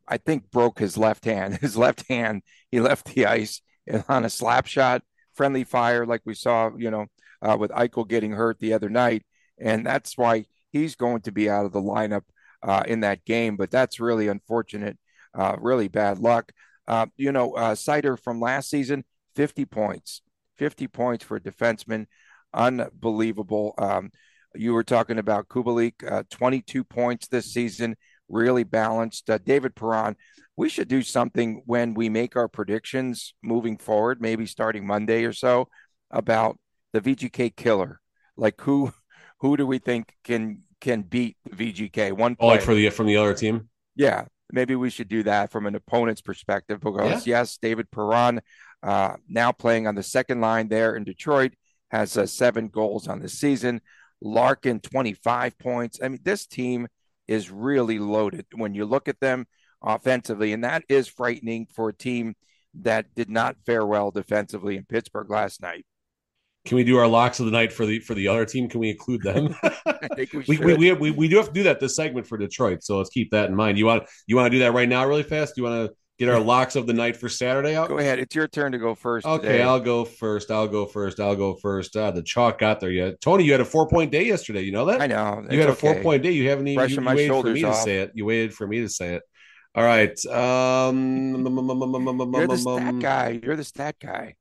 I 0.07 0.17
think, 0.17 0.49
broke 0.51 0.79
his 0.79 0.97
left 0.97 1.25
hand. 1.25 1.57
His 1.61 1.75
left 1.75 2.07
hand, 2.07 2.43
he 2.71 2.79
left 2.79 3.13
the 3.13 3.25
ice 3.25 3.61
on 4.07 4.25
a 4.25 4.29
slap 4.29 4.65
shot, 4.65 5.03
friendly 5.33 5.63
fire, 5.63 6.05
like 6.05 6.21
we 6.25 6.35
saw, 6.35 6.71
you 6.77 6.91
know, 6.91 7.07
uh, 7.41 7.57
with 7.59 7.71
Eichel 7.71 8.07
getting 8.07 8.31
hurt 8.31 8.59
the 8.59 8.73
other 8.73 8.89
night. 8.89 9.23
And 9.59 9.85
that's 9.85 10.17
why 10.17 10.45
he's 10.71 10.95
going 10.95 11.21
to 11.21 11.31
be 11.31 11.49
out 11.49 11.65
of 11.65 11.71
the 11.71 11.81
lineup 11.81 12.23
uh, 12.63 12.83
in 12.87 13.01
that 13.01 13.25
game. 13.25 13.57
But 13.57 13.71
that's 13.71 13.99
really 13.99 14.27
unfortunate, 14.27 14.97
uh, 15.33 15.55
really 15.59 15.87
bad 15.87 16.19
luck. 16.19 16.51
Uh, 16.87 17.07
you 17.17 17.31
know, 17.31 17.53
uh, 17.53 17.75
Seider 17.75 18.19
from 18.19 18.39
last 18.39 18.69
season, 18.69 19.03
50 19.35 19.65
points, 19.65 20.21
50 20.57 20.87
points 20.87 21.23
for 21.23 21.37
a 21.37 21.41
defenseman. 21.41 22.07
Unbelievable. 22.53 23.75
Um, 23.77 24.11
you 24.55 24.73
were 24.73 24.83
talking 24.83 25.19
about 25.19 25.47
Kubalik, 25.47 26.09
uh, 26.09 26.23
22 26.31 26.83
points 26.83 27.27
this 27.27 27.53
season, 27.53 27.95
really 28.27 28.63
balanced. 28.63 29.29
Uh, 29.29 29.37
David 29.37 29.75
Perron, 29.75 30.15
we 30.57 30.69
should 30.69 30.87
do 30.87 31.01
something 31.01 31.61
when 31.65 31.93
we 31.93 32.09
make 32.09 32.35
our 32.35 32.47
predictions 32.47 33.35
moving 33.43 33.77
forward, 33.77 34.19
maybe 34.19 34.45
starting 34.45 34.85
Monday 34.85 35.25
or 35.25 35.33
so, 35.33 35.69
about 36.09 36.57
the 36.93 37.01
VGK 37.01 37.55
killer. 37.55 37.99
Like 38.37 38.59
who 38.61 38.93
who 39.39 39.57
do 39.57 39.65
we 39.65 39.79
think 39.79 40.15
can 40.23 40.63
can 40.81 41.01
beat 41.01 41.37
the 41.45 41.71
VGK? 41.71 42.13
One 42.13 42.35
Oh, 42.39 42.47
like 42.47 42.61
for 42.61 42.73
the 42.73 42.89
from 42.89 43.07
the 43.07 43.17
other 43.17 43.33
team. 43.33 43.69
Yeah, 43.95 44.25
maybe 44.51 44.75
we 44.75 44.89
should 44.89 45.09
do 45.09 45.23
that 45.23 45.51
from 45.51 45.65
an 45.65 45.75
opponent's 45.75 46.21
perspective 46.21 46.79
because 46.79 47.27
yes, 47.27 47.57
David 47.57 47.91
Perron, 47.91 48.41
uh, 48.81 49.15
now 49.27 49.51
playing 49.51 49.87
on 49.87 49.95
the 49.95 50.03
second 50.03 50.41
line 50.41 50.69
there 50.69 50.95
in 50.95 51.03
Detroit, 51.03 51.53
has 51.91 52.17
uh, 52.17 52.25
seven 52.25 52.67
goals 52.67 53.07
on 53.07 53.19
the 53.19 53.29
season. 53.29 53.81
Larkin, 54.21 54.79
25 54.81 55.57
points. 55.57 55.99
I 56.03 56.09
mean, 56.09 56.19
this 56.23 56.45
team 56.45 56.87
is 57.27 57.49
really 57.49 57.99
loaded 57.99 58.45
when 58.53 58.73
you 58.73 58.85
look 58.85 59.07
at 59.07 59.19
them 59.19 59.45
offensively, 59.81 60.51
and 60.51 60.63
that 60.63 60.83
is 60.89 61.07
frightening 61.07 61.67
for 61.73 61.89
a 61.89 61.93
team 61.93 62.35
that 62.73 63.13
did 63.15 63.29
not 63.29 63.55
fare 63.65 63.85
well 63.85 64.11
defensively 64.11 64.75
in 64.77 64.85
Pittsburgh 64.85 65.29
last 65.29 65.61
night. 65.61 65.85
Can 66.65 66.75
we 66.75 66.83
do 66.83 66.97
our 66.97 67.07
locks 67.07 67.39
of 67.39 67.45
the 67.45 67.51
night 67.51 67.71
for 67.71 67.85
the 67.85 67.99
for 67.99 68.13
the 68.13 68.27
other 68.27 68.45
team? 68.45 68.67
Can 68.67 68.79
we 68.79 68.89
include 68.89 69.21
them? 69.23 69.55
I 69.63 70.07
think 70.15 70.33
we 70.33 70.39
we, 70.47 70.55
should. 70.55 70.65
we, 70.65 70.75
we, 70.75 70.91
we, 70.93 71.11
we 71.11 71.27
do 71.27 71.37
have 71.37 71.47
to 71.47 71.53
do 71.53 71.63
that 71.63 71.79
this 71.79 71.95
segment 71.95 72.27
for 72.27 72.37
Detroit, 72.37 72.83
so 72.83 72.97
let's 72.97 73.09
keep 73.09 73.31
that 73.31 73.49
in 73.49 73.55
mind. 73.55 73.77
You 73.77 73.85
want 73.85 74.03
you 74.27 74.35
want 74.35 74.47
to 74.47 74.49
do 74.49 74.59
that 74.59 74.73
right 74.73 74.87
now, 74.87 75.05
really 75.05 75.23
fast? 75.23 75.55
Do 75.55 75.61
you 75.61 75.67
want 75.67 75.89
to 75.89 75.95
get 76.19 76.27
our 76.27 76.39
locks 76.39 76.75
of 76.75 76.85
the 76.85 76.93
night 76.93 77.15
for 77.15 77.29
Saturday 77.29 77.75
out? 77.75 77.87
Go 77.87 77.97
ahead. 77.97 78.19
It's 78.19 78.35
your 78.35 78.47
turn 78.47 78.73
to 78.73 78.77
go 78.77 78.93
first. 78.93 79.25
Okay, 79.25 79.47
today. 79.47 79.61
I'll 79.61 79.79
go 79.79 80.03
first. 80.03 80.51
I'll 80.51 80.67
go 80.67 80.85
first. 80.85 81.19
I'll 81.19 81.35
go 81.35 81.55
first. 81.55 81.95
Uh, 81.95 82.11
the 82.11 82.21
chalk 82.21 82.59
got 82.59 82.81
there 82.81 82.91
yet. 82.91 83.21
Tony, 83.21 83.45
you 83.45 83.53
had 83.53 83.61
a 83.61 83.65
four 83.65 83.87
point 83.87 84.11
day 84.11 84.25
yesterday. 84.25 84.61
You 84.61 84.73
know 84.73 84.85
that? 84.85 85.01
I 85.01 85.07
know. 85.07 85.45
You 85.49 85.59
had 85.59 85.69
a 85.69 85.75
four 85.75 85.91
okay. 85.91 86.03
point 86.03 86.23
day. 86.23 86.31
You 86.31 86.49
haven't 86.49 86.67
even 86.67 86.75
Brushing 86.75 87.03
you, 87.03 87.09
you 87.09 87.15
waited 87.15 87.41
for 87.41 87.53
me 87.53 87.61
to 87.61 87.73
say 87.73 87.97
it. 87.99 88.11
You 88.13 88.25
waited 88.25 88.53
for 88.53 88.67
me 88.67 88.81
to 88.81 88.89
say 88.89 89.15
it. 89.15 89.23
All 89.75 89.83
right. 89.83 90.25
Um, 90.25 91.45
You're 92.33 92.47
the 92.47 92.57
stat 92.57 92.99
guy. 92.99 93.39
You're 93.41 93.55
the 93.55 93.63
stat 93.63 93.95
guy. 93.99 94.35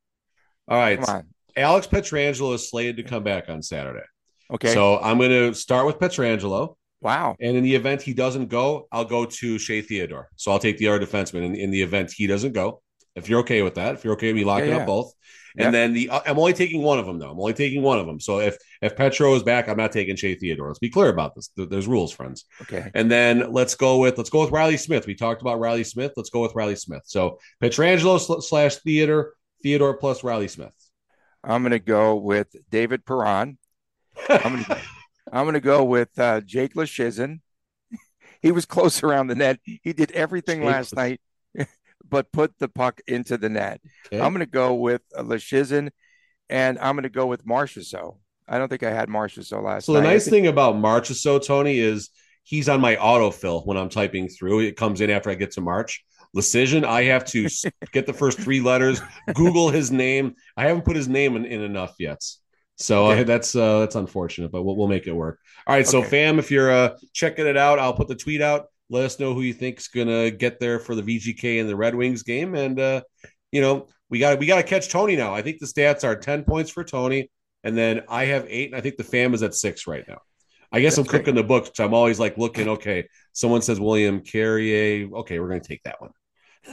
All 0.66 0.76
right. 0.76 1.00
Come 1.00 1.14
on. 1.14 1.26
Alex 1.56 1.86
Pietrangelo 1.86 2.54
is 2.54 2.68
slated 2.68 2.96
to 2.98 3.02
come 3.02 3.22
back 3.24 3.48
on 3.48 3.62
Saturday. 3.62 4.04
Okay. 4.52 4.72
So 4.72 4.98
I'm 5.00 5.18
going 5.18 5.30
to 5.30 5.54
start 5.54 5.86
with 5.86 5.98
Pietrangelo. 5.98 6.76
wow. 7.00 7.36
And 7.40 7.56
in 7.56 7.62
the 7.64 7.74
event 7.74 8.02
he 8.02 8.14
doesn't 8.14 8.46
go, 8.48 8.86
I'll 8.92 9.04
go 9.04 9.24
to 9.24 9.58
Shea 9.58 9.82
Theodore. 9.82 10.28
So 10.36 10.52
I'll 10.52 10.58
take 10.58 10.78
the 10.78 10.88
other 10.88 11.04
defenseman 11.04 11.44
in, 11.44 11.54
in 11.54 11.70
the 11.70 11.82
event 11.82 12.12
he 12.16 12.26
doesn't 12.26 12.52
go. 12.52 12.80
If 13.14 13.28
you're 13.28 13.40
okay 13.40 13.62
with 13.62 13.74
that, 13.74 13.94
if 13.94 14.04
you're 14.04 14.14
okay 14.14 14.28
with 14.28 14.36
me 14.36 14.44
locking 14.44 14.68
Yeah, 14.68 14.76
yeah. 14.76 14.80
up 14.82 14.86
both, 14.86 15.12
Yeah. 15.56 15.66
and 15.66 15.74
then 15.74 15.92
the 15.92 16.08
uh, 16.10 16.20
I'm 16.24 16.38
only 16.38 16.52
taking 16.52 16.82
one 16.82 17.00
of 17.00 17.06
them 17.06 17.18
though. 17.18 17.30
I'm 17.32 17.40
only 17.40 17.52
taking 17.52 17.82
one 17.82 17.98
of 17.98 18.06
them. 18.06 18.20
So 18.20 18.38
if 18.38 18.56
if 18.80 18.94
Petro 18.94 19.34
is 19.34 19.42
back, 19.42 19.68
I'm 19.68 19.76
not 19.76 19.90
taking 19.90 20.14
Shea 20.14 20.36
Theodore. 20.36 20.68
Let's 20.68 20.78
be 20.78 20.88
clear 20.90 21.08
about 21.08 21.34
this. 21.34 21.50
There's 21.56 21.88
rules, 21.88 22.12
friends. 22.12 22.44
Okay. 22.62 22.88
And 22.94 23.10
then 23.10 23.52
let's 23.52 23.74
go 23.74 23.98
with 23.98 24.16
let's 24.18 24.30
go 24.30 24.42
with 24.42 24.52
Riley 24.52 24.76
Smith. 24.76 25.06
We 25.08 25.16
talked 25.16 25.42
about 25.42 25.58
Riley 25.58 25.82
Smith. 25.82 26.12
Let's 26.16 26.30
go 26.30 26.42
with 26.42 26.54
Riley 26.54 26.76
Smith. 26.76 27.02
So 27.06 27.40
Pietrangelo 27.60 28.20
sl- 28.20 28.38
slash 28.40 28.76
Theodore, 28.76 29.32
Theodore 29.64 29.96
plus 29.96 30.22
Riley 30.22 30.46
Smith. 30.48 30.72
I'm 31.44 31.62
going 31.62 31.72
to 31.72 31.78
go 31.78 32.16
with 32.16 32.54
David 32.70 33.04
Perron. 33.04 33.58
I'm 34.28 34.64
going 35.32 35.54
to 35.54 35.60
go 35.60 35.84
with 35.84 36.18
uh, 36.18 36.40
Jake 36.40 36.74
Leschyshyn. 36.74 37.40
He 38.40 38.52
was 38.52 38.66
close 38.66 39.02
around 39.02 39.26
the 39.26 39.34
net. 39.34 39.58
He 39.64 39.92
did 39.92 40.12
everything 40.12 40.60
Jake 40.60 40.68
last 40.68 40.94
night, 40.94 41.20
but 42.08 42.30
put 42.30 42.56
the 42.60 42.68
puck 42.68 43.00
into 43.08 43.36
the 43.36 43.48
net. 43.48 43.80
Okay. 44.06 44.20
I'm 44.20 44.32
going 44.32 44.46
to 44.46 44.46
go 44.46 44.74
with 44.74 45.02
uh, 45.16 45.24
Leschyshyn, 45.24 45.90
and 46.48 46.78
I'm 46.78 46.94
going 46.94 47.02
to 47.02 47.08
go 47.08 47.26
with 47.26 47.44
Marchessault. 47.44 48.16
I 48.46 48.58
don't 48.58 48.68
think 48.68 48.84
I 48.84 48.92
had 48.92 49.08
Marchessault 49.08 49.64
last 49.64 49.64
night. 49.64 49.82
So 49.82 49.92
the 49.94 50.02
night. 50.02 50.12
Nice 50.12 50.24
think- 50.26 50.34
thing 50.34 50.46
about 50.46 50.78
March 50.78 51.10
is 51.10 51.20
so 51.20 51.40
Tony 51.40 51.78
is 51.78 52.10
he's 52.44 52.68
on 52.68 52.80
my 52.80 52.94
autofill 52.94 53.66
when 53.66 53.76
I'm 53.76 53.88
typing 53.88 54.28
through. 54.28 54.60
It 54.60 54.76
comes 54.76 55.00
in 55.00 55.10
after 55.10 55.30
I 55.30 55.34
get 55.34 55.50
to 55.52 55.60
March. 55.60 56.04
Decision. 56.34 56.84
I 56.84 57.04
have 57.04 57.24
to 57.26 57.48
get 57.92 58.06
the 58.06 58.12
first 58.12 58.38
three 58.38 58.60
letters. 58.60 59.00
Google 59.34 59.70
his 59.70 59.90
name. 59.90 60.34
I 60.56 60.66
haven't 60.66 60.84
put 60.84 60.96
his 60.96 61.08
name 61.08 61.36
in, 61.36 61.44
in 61.44 61.62
enough 61.62 61.94
yet. 61.98 62.22
So 62.76 63.06
Okay. 63.06 63.20
uh, 63.22 63.24
that's 63.24 63.56
uh, 63.56 63.80
that's 63.80 63.96
unfortunate, 63.96 64.52
but 64.52 64.62
we'll, 64.62 64.76
we'll 64.76 64.88
make 64.88 65.06
it 65.06 65.12
work. 65.12 65.40
All 65.66 65.74
right. 65.74 65.86
So 65.86 65.98
Okay. 65.98 66.08
fam, 66.10 66.38
if 66.38 66.50
you're 66.50 66.70
uh, 66.70 66.96
checking 67.12 67.46
it 67.46 67.56
out, 67.56 67.78
I'll 67.78 67.94
put 67.94 68.08
the 68.08 68.14
tweet 68.14 68.40
out. 68.40 68.66
Let 68.90 69.04
us 69.04 69.18
know 69.18 69.34
who 69.34 69.42
you 69.42 69.52
think's 69.52 69.88
gonna 69.88 70.30
get 70.30 70.60
there 70.60 70.78
for 70.78 70.94
the 70.94 71.02
VGK 71.02 71.60
and 71.60 71.68
the 71.68 71.76
Red 71.76 71.94
Wings 71.94 72.22
game, 72.22 72.54
and 72.54 72.78
uh, 72.78 73.02
you 73.52 73.60
know 73.60 73.88
we 74.08 74.18
got 74.18 74.38
we 74.38 74.46
got 74.46 74.56
to 74.56 74.62
catch 74.62 74.88
Tony 74.88 75.16
now. 75.16 75.34
I 75.34 75.42
think 75.42 75.58
the 75.58 75.66
stats 75.66 76.04
are 76.04 76.16
ten 76.16 76.44
points 76.44 76.70
for 76.70 76.84
Tony, 76.84 77.30
and 77.64 77.76
then 77.76 78.02
I 78.08 78.26
have 78.26 78.46
eight, 78.48 78.68
and 78.70 78.76
I 78.76 78.80
think 78.80 78.96
the 78.96 79.04
fam 79.04 79.34
is 79.34 79.42
at 79.42 79.54
six 79.54 79.86
right 79.86 80.04
now. 80.08 80.18
I 80.70 80.80
guess 80.80 80.96
That's 80.96 81.08
I'm 81.08 81.18
cooking 81.18 81.34
the 81.34 81.42
books. 81.42 81.78
I'm 81.80 81.92
always 81.94 82.18
like 82.20 82.38
looking. 82.38 82.68
Okay, 82.68 83.08
someone 83.32 83.60
says 83.60 83.80
William 83.80 84.20
Carrier. 84.20 85.08
Okay, 85.18 85.38
we're 85.40 85.48
going 85.48 85.60
to 85.60 85.68
take 85.68 85.82
that 85.82 86.00
one. 86.00 86.10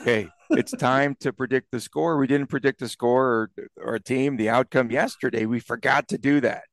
Okay, 0.01 0.27
it's 0.51 0.71
time 0.71 1.15
to 1.21 1.33
predict 1.33 1.71
the 1.71 1.79
score. 1.79 2.17
We 2.17 2.27
didn't 2.27 2.47
predict 2.47 2.79
the 2.79 2.89
score 2.89 3.25
or, 3.25 3.51
or 3.77 3.95
a 3.95 3.99
team, 3.99 4.37
the 4.37 4.49
outcome 4.49 4.91
yesterday. 4.91 5.45
We 5.45 5.59
forgot 5.59 6.07
to 6.09 6.17
do 6.17 6.41
that. 6.41 6.63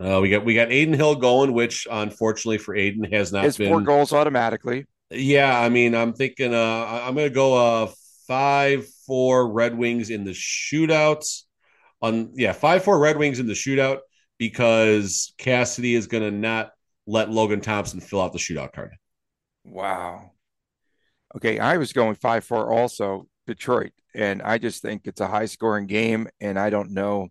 Uh, 0.00 0.20
we 0.20 0.30
got 0.30 0.44
we 0.44 0.54
got 0.54 0.68
Adin 0.68 0.94
Hill 0.94 1.16
going, 1.16 1.52
which 1.52 1.86
unfortunately 1.90 2.58
for 2.58 2.74
Adin 2.74 3.04
has 3.12 3.32
not 3.32 3.44
His 3.44 3.56
been. 3.56 3.68
four 3.68 3.80
goals 3.80 4.12
automatically. 4.12 4.86
Yeah, 5.10 5.58
I 5.58 5.68
mean, 5.68 5.94
I'm 5.94 6.12
thinking. 6.12 6.54
Uh, 6.54 7.02
I'm 7.04 7.14
going 7.14 7.28
to 7.28 7.34
go 7.34 7.54
uh 7.54 7.90
five 8.26 8.86
four 9.06 9.52
Red 9.52 9.76
Wings 9.76 10.10
in 10.10 10.24
the 10.24 10.32
shootouts. 10.32 11.42
On 12.00 12.32
yeah, 12.34 12.52
five 12.52 12.82
four 12.82 12.98
Red 12.98 13.16
Wings 13.16 13.38
in 13.38 13.46
the 13.46 13.52
shootout 13.52 13.98
because 14.38 15.34
Cassidy 15.38 15.94
is 15.94 16.08
going 16.08 16.24
to 16.24 16.30
not 16.32 16.70
let 17.06 17.30
Logan 17.30 17.60
Thompson 17.60 18.00
fill 18.00 18.20
out 18.20 18.32
the 18.32 18.38
shootout 18.40 18.72
card. 18.72 18.96
Wow. 19.64 20.31
Okay, 21.36 21.58
I 21.58 21.76
was 21.78 21.92
going 21.92 22.14
5 22.14 22.44
4 22.44 22.72
also, 22.72 23.26
Detroit. 23.46 23.92
And 24.14 24.42
I 24.42 24.58
just 24.58 24.82
think 24.82 25.02
it's 25.06 25.20
a 25.20 25.26
high 25.26 25.46
scoring 25.46 25.86
game. 25.86 26.28
And 26.40 26.58
I 26.58 26.68
don't 26.70 26.90
know. 26.92 27.28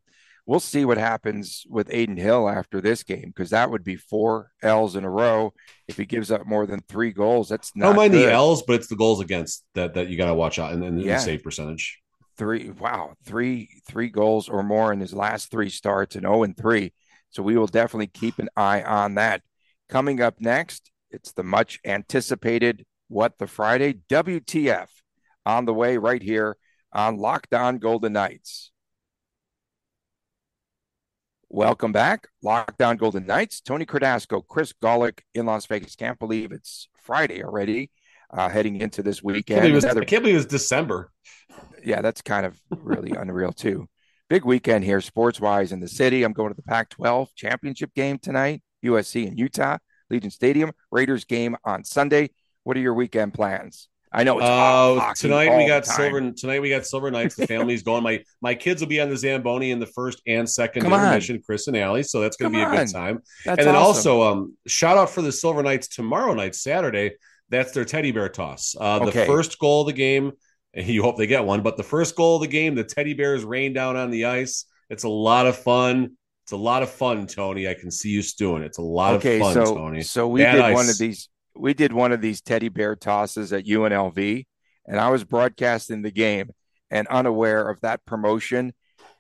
We'll 0.48 0.60
see 0.60 0.86
what 0.86 0.98
happens 0.98 1.64
with 1.70 1.94
Adin 1.94 2.18
Hill 2.18 2.50
after 2.50 2.82
this 2.82 3.04
game 3.04 3.26
because 3.28 3.52
that 3.52 3.70
would 3.70 3.84
be 3.84 3.96
four 3.96 4.50
L's 4.64 4.96
in 4.96 5.04
a 5.06 5.10
row. 5.10 5.54
If 5.88 5.98
he 5.98 6.06
gives 6.06 6.32
up 6.32 6.48
more 6.48 6.66
than 6.66 6.82
three 6.90 7.12
goals, 7.12 7.48
that's 7.50 7.72
I 7.76 7.80
not 7.80 7.86
don't 7.90 7.96
mind 7.98 8.14
good. 8.14 8.28
the 8.28 8.32
L's, 8.34 8.64
but 8.64 8.74
it's 8.74 8.88
the 8.88 8.96
goals 8.96 9.22
against 9.22 9.64
that 9.76 9.94
that 9.94 10.10
you 10.10 10.18
got 10.18 10.26
to 10.26 10.34
watch 10.34 10.58
out 10.58 10.74
and, 10.74 10.84
and 10.84 11.00
Yeah. 11.00 11.18
the 11.18 11.22
save 11.22 11.44
percentage. 11.44 12.00
three 12.38 12.72
wow 12.72 13.14
three 13.24 13.70
three 13.88 14.10
goals 14.10 14.50
or 14.50 14.64
more 14.64 14.92
in 14.92 15.00
his 15.00 15.14
last 15.14 15.52
three 15.52 15.70
starts 15.70 16.16
and 16.16 16.24
0 16.24 16.42
and 16.44 16.58
3 16.58 16.92
so 17.30 17.44
we 17.44 17.56
will 17.56 17.68
definitely 17.68 18.08
keep 18.08 18.40
an 18.40 18.50
eye 18.58 18.82
on 18.82 19.14
that 19.16 19.42
coming 19.90 20.20
up 20.22 20.36
next 20.40 20.92
it's 21.12 21.34
the 21.34 21.44
much 21.44 21.80
anticipated 21.86 22.84
what 23.12 23.38
the 23.40 23.48
friday 23.48 23.94
wtf 24.10 24.88
on 25.46 25.66
the 25.66 25.74
way 25.74 25.98
right 25.98 26.22
here 26.22 26.56
on 26.94 27.18
locked 27.18 27.54
on 27.54 27.78
golden 27.78 28.14
knights 28.14 28.72
welcome 31.50 31.92
back 31.92 32.28
locked 32.42 32.82
on 32.82 32.96
golden 32.96 33.26
knights 33.26 33.60
tony 33.60 33.86
cardasco 33.86 34.42
chris 34.48 34.74
Golick 34.82 35.20
in 35.36 35.46
las 35.46 35.66
vegas 35.66 35.96
can't 35.96 36.18
believe 36.18 36.54
it's 36.54 36.88
Friday 37.02 37.44
already, 37.44 37.90
uh, 38.32 38.48
heading 38.48 38.78
into 38.80 39.04
this 39.04 39.18
I 39.18 39.22
can't, 39.22 39.34
weekend. 39.36 39.74
was, 39.74 39.84
Another- 39.84 40.02
I 40.04 40.06
can't 40.06 40.22
believe 40.24 40.36
it 40.36 40.38
was 40.38 40.46
December. 40.46 41.12
yeah, 41.84 42.02
that's 42.02 42.22
kind 42.22 42.46
of 42.46 42.58
really 42.70 43.12
unreal 43.18 43.52
too. 43.52 43.88
Big 44.30 44.46
weekend 44.46 44.86
here, 44.86 45.02
sports 45.02 45.42
wise, 45.42 45.72
in 45.72 45.80
the 45.82 45.88
city. 45.88 46.24
I'm 46.24 46.32
going 46.32 46.50
to 46.52 46.56
the 46.56 46.62
Pac 46.62 46.90
12 46.90 47.36
championship 47.36 47.94
game 47.94 48.18
tonight, 48.18 48.62
USC 48.86 49.28
and 49.28 49.38
Utah, 49.38 49.78
Legion 50.10 50.30
Stadium, 50.32 50.72
Raiders 50.92 51.26
game 51.26 51.58
on 51.66 51.84
Sunday. 51.84 52.30
What 52.64 52.78
are 52.78 52.80
your 52.80 52.94
weekend 52.94 53.34
plans? 53.34 53.88
I 54.14 54.24
know 54.26 54.40
it's 54.40 54.48
all 54.48 55.00
Uh, 55.00 55.14
tonight 55.14 55.58
we 55.58 55.66
got 55.68 55.86
silver. 55.86 56.32
Tonight 56.32 56.62
we 56.62 56.70
got 56.70 56.86
Silver 56.86 57.10
Knights. 57.12 57.36
The 57.36 57.48
family's 57.48 57.82
going. 57.82 58.04
My 58.04 58.22
my 58.42 58.54
kids 58.56 58.82
will 58.82 58.90
be 58.90 59.00
on 59.00 59.10
the 59.10 59.16
Zamboni 59.16 59.72
in 59.72 59.80
the 59.80 59.86
first 59.86 60.22
and 60.28 60.50
second 60.50 60.82
Come 60.84 60.92
on. 60.94 61.22
Chris 61.46 61.68
and 61.68 61.78
Allie, 61.78 62.04
so 62.04 62.20
that's 62.20 62.36
going 62.36 62.52
to 62.52 62.58
be 62.58 62.62
a 62.62 62.66
on. 62.68 62.76
good 62.76 62.90
time. 62.92 63.20
That's 63.46 63.60
and 63.60 63.68
then 63.68 63.76
awesome. 63.76 64.12
also, 64.12 64.22
um, 64.24 64.58
shout 64.68 64.98
out 64.98 65.10
for 65.10 65.22
the 65.22 65.32
Silver 65.32 65.64
Knights 65.64 65.88
tomorrow 65.88 66.34
night, 66.34 66.56
Saturday. 66.56 67.12
That's 67.50 67.72
their 67.72 67.86
teddy 67.86 68.12
bear 68.12 68.28
toss. 68.28 68.76
Uh, 68.80 69.00
the 69.00 69.06
Okay. 69.08 69.26
first 69.26 69.58
goal 69.60 69.82
of 69.82 69.88
the 69.88 69.94
game. 69.94 70.34
You 70.74 71.04
hope 71.04 71.18
they 71.18 71.28
get 71.28 71.44
one, 71.46 71.62
but 71.64 71.76
the 71.78 71.84
first 71.84 72.16
goal 72.16 72.36
of 72.38 72.42
the 72.42 72.48
game, 72.48 72.76
the 72.76 72.84
teddy 72.86 73.14
bears 73.14 73.44
rain 73.44 73.74
down 73.74 73.98
on 73.98 74.10
the 74.10 74.26
ice. 74.26 74.66
It's 74.90 75.04
a 75.04 75.10
lot 75.10 75.46
of 75.48 75.58
fun. 75.58 76.18
It's 76.44 76.52
a 76.54 76.58
lot 76.58 76.82
of 76.84 76.90
fun, 76.90 77.28
Tony. 77.28 77.68
I 77.68 77.74
can 77.74 77.92
see 77.92 78.10
you 78.10 78.22
stewing. 78.22 78.64
It's 78.64 78.78
a 78.78 78.82
lot 78.82 79.16
okay, 79.16 79.36
of 79.36 79.42
fun, 79.42 79.54
so 79.54 79.76
Tony. 79.76 80.02
so 80.02 80.28
we 80.30 80.42
Bad 80.44 80.54
did 80.54 80.62
ice. 80.62 80.76
one 80.76 80.90
of 80.90 80.98
these. 80.98 81.28
We 81.56 81.74
did 81.74 81.94
one 81.94 82.12
of 82.12 82.22
these 82.22 82.42
teddy 82.42 82.70
bear 82.70 82.96
tosses 82.96 83.52
at 83.54 83.66
UNLV, 83.66 84.46
and 84.88 85.00
I 85.00 85.10
was 85.10 85.24
broadcasting 85.24 86.02
the 86.02 86.12
game 86.12 86.52
and 86.90 87.08
unaware 87.08 87.70
of 87.70 87.82
that 87.82 88.06
promotion. 88.06 88.74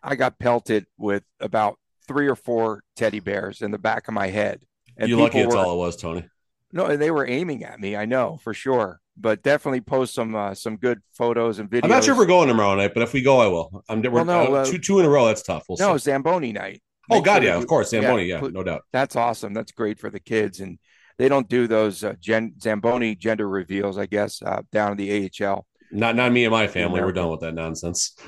I 0.04 0.15
got 0.15 0.39
pelted 0.39 0.86
with 0.98 1.24
about 1.39 1.78
three 2.08 2.28
or 2.28 2.36
four 2.36 2.84
teddy 2.96 3.20
bears 3.20 3.62
in 3.62 3.72
the 3.72 3.78
back 3.78 4.08
of 4.08 4.13
my 4.13 4.28
head. 4.28 4.63
And 4.98 5.10
You're 5.10 5.20
lucky 5.20 5.39
it's 5.39 5.54
were- 5.54 5.62
all 5.62 5.74
it 5.74 5.78
was, 5.78 5.96
Tony. 5.96 6.26
No, 6.74 6.86
and 6.86 7.02
they 7.02 7.12
were 7.12 7.28
aiming 7.28 7.65
at 7.65 7.82
me. 7.82 7.98
I 7.98 8.06
know 8.06 8.38
for 8.41 8.54
sure, 8.54 9.02
but 9.17 9.44
definitely 9.44 9.82
post 9.82 10.13
some 10.13 10.34
uh, 10.36 10.54
some 10.54 10.78
good 10.78 11.02
photos 11.12 11.60
and 11.60 11.70
videos. 11.70 11.84
I'm 11.84 11.89
not 11.89 12.06
sure 12.06 12.13
if 12.13 12.17
we're 12.17 12.26
going 12.26 12.48
tomorrow 12.48 12.76
night, 12.76 12.94
but 12.94 13.04
if 13.04 13.12
we 13.12 13.22
go, 13.22 13.39
I 13.41 13.48
will. 13.48 13.84
I'm 13.89 14.02
Well, 14.02 14.24
no, 14.24 14.56
uh, 14.56 14.65
two 14.65 14.78
two 14.78 15.00
in 15.00 15.06
a 15.06 15.10
row. 15.10 15.26
That's 15.26 15.41
tough. 15.41 15.65
We'll 15.67 15.78
no 15.80 15.98
see. 15.98 16.04
Zamboni 16.04 16.54
night. 16.54 16.82
Oh 17.10 17.20
God, 17.20 17.41
sure 17.41 17.44
yeah, 17.44 17.56
you- 17.56 17.62
of 17.62 17.67
course, 17.67 17.89
Zamboni, 17.89 18.24
yeah, 18.24 18.39
put- 18.39 18.54
no 18.54 18.63
doubt. 18.63 18.84
That's 18.94 19.17
awesome. 19.17 19.54
That's 19.54 19.74
great 19.74 20.00
for 20.00 20.10
the 20.10 20.22
kids, 20.22 20.62
and 20.62 20.80
they 21.17 21.30
don't 21.30 21.47
do 21.50 21.67
those 21.67 22.04
uh, 22.04 22.13
gen- 22.19 22.54
Zamboni 22.62 23.15
gender 23.15 23.47
reveals, 23.47 23.97
I 23.97 24.06
guess, 24.06 24.41
uh, 24.41 24.62
down 24.71 24.91
in 24.91 24.97
the 24.97 25.32
AHL. 25.43 25.65
Not 25.91 26.15
not 26.15 26.32
me 26.32 26.45
and 26.45 26.52
my 26.52 26.67
family. 26.67 27.02
We're 27.02 27.12
done 27.12 27.30
with 27.30 27.41
that 27.41 27.54
nonsense. 27.54 28.15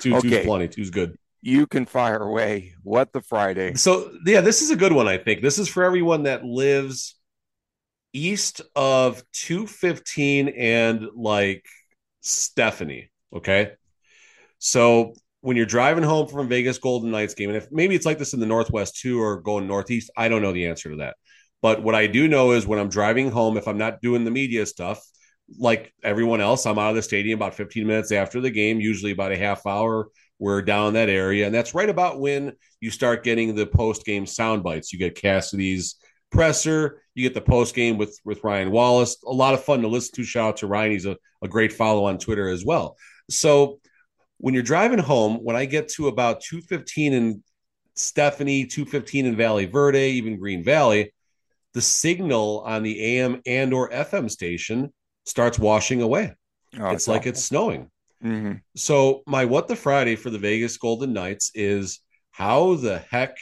Two, 0.00 0.16
Okay. 0.16 0.28
Two's 0.28 0.44
plenty. 0.44 0.68
Two's 0.68 0.90
good. 0.90 1.16
You 1.42 1.66
can 1.66 1.84
fire 1.84 2.22
away. 2.22 2.72
What 2.82 3.12
the 3.12 3.20
Friday? 3.20 3.74
So 3.74 4.10
yeah, 4.24 4.40
this 4.40 4.62
is 4.62 4.70
a 4.70 4.76
good 4.76 4.92
one. 4.92 5.06
I 5.06 5.18
think 5.18 5.42
this 5.42 5.58
is 5.58 5.68
for 5.68 5.84
everyone 5.84 6.22
that 6.22 6.44
lives 6.44 7.16
east 8.14 8.62
of 8.74 9.22
215 9.32 10.48
and 10.48 11.08
like 11.14 11.66
Stephanie. 12.22 13.10
Okay, 13.34 13.72
so 14.58 15.12
when 15.40 15.56
you're 15.58 15.66
driving 15.66 16.04
home 16.04 16.28
from 16.28 16.48
Vegas 16.48 16.78
Golden 16.78 17.10
Knights 17.10 17.34
game, 17.34 17.50
and 17.50 17.56
if 17.58 17.70
maybe 17.70 17.94
it's 17.94 18.06
like 18.06 18.18
this 18.18 18.32
in 18.32 18.40
the 18.40 18.46
Northwest 18.46 18.98
too, 18.98 19.20
or 19.20 19.40
going 19.40 19.66
Northeast, 19.66 20.10
I 20.16 20.28
don't 20.28 20.40
know 20.40 20.52
the 20.52 20.66
answer 20.66 20.90
to 20.90 20.96
that. 20.96 21.16
But 21.64 21.82
what 21.82 21.94
I 21.94 22.08
do 22.08 22.28
know 22.28 22.52
is 22.52 22.66
when 22.66 22.78
I'm 22.78 22.90
driving 22.90 23.30
home, 23.30 23.56
if 23.56 23.66
I'm 23.66 23.78
not 23.78 24.02
doing 24.02 24.22
the 24.22 24.30
media 24.30 24.66
stuff, 24.66 25.02
like 25.58 25.94
everyone 26.02 26.42
else, 26.42 26.66
I'm 26.66 26.78
out 26.78 26.90
of 26.90 26.96
the 26.96 27.00
stadium 27.00 27.38
about 27.38 27.54
15 27.54 27.86
minutes 27.86 28.12
after 28.12 28.38
the 28.38 28.50
game, 28.50 28.80
usually 28.80 29.12
about 29.12 29.32
a 29.32 29.38
half 29.38 29.64
hour. 29.64 30.08
We're 30.38 30.60
down 30.60 30.92
that 30.92 31.08
area. 31.08 31.46
And 31.46 31.54
that's 31.54 31.72
right 31.72 31.88
about 31.88 32.20
when 32.20 32.52
you 32.80 32.90
start 32.90 33.24
getting 33.24 33.54
the 33.54 33.64
post 33.64 34.04
game 34.04 34.26
sound 34.26 34.62
bites. 34.62 34.92
You 34.92 34.98
get 34.98 35.14
Cassidy's 35.14 35.96
presser, 36.30 37.00
you 37.14 37.22
get 37.22 37.32
the 37.32 37.40
post 37.40 37.74
game 37.74 37.96
with, 37.96 38.14
with 38.26 38.44
Ryan 38.44 38.70
Wallace. 38.70 39.16
A 39.26 39.32
lot 39.32 39.54
of 39.54 39.64
fun 39.64 39.80
to 39.80 39.88
listen 39.88 40.16
to. 40.16 40.22
Shout 40.22 40.48
out 40.48 40.56
to 40.58 40.66
Ryan. 40.66 40.92
He's 40.92 41.06
a, 41.06 41.16
a 41.42 41.48
great 41.48 41.72
follow 41.72 42.04
on 42.04 42.18
Twitter 42.18 42.46
as 42.46 42.62
well. 42.62 42.98
So 43.30 43.80
when 44.36 44.52
you're 44.52 44.62
driving 44.62 44.98
home, 44.98 45.36
when 45.36 45.56
I 45.56 45.64
get 45.64 45.88
to 45.92 46.08
about 46.08 46.42
215 46.42 47.14
in 47.14 47.42
Stephanie, 47.94 48.66
215 48.66 49.24
in 49.24 49.34
Valle 49.34 49.66
Verde, 49.66 50.10
even 50.10 50.38
Green 50.38 50.62
Valley, 50.62 51.10
the 51.74 51.82
signal 51.82 52.62
on 52.66 52.82
the 52.82 53.18
AM 53.18 53.42
and 53.46 53.74
or 53.74 53.90
FM 53.90 54.30
station 54.30 54.92
starts 55.26 55.58
washing 55.58 56.02
away. 56.02 56.34
Oh, 56.78 56.90
it's 56.90 57.08
like 57.08 57.26
it's 57.26 57.44
snowing. 57.44 57.90
Mhm. 58.22 58.62
So 58.76 59.22
my 59.26 59.44
what 59.44 59.68
the 59.68 59.76
Friday 59.76 60.16
for 60.16 60.30
the 60.30 60.38
Vegas 60.38 60.76
Golden 60.78 61.12
Knights 61.12 61.50
is 61.54 62.00
how 62.30 62.76
the 62.76 62.98
heck 62.98 63.36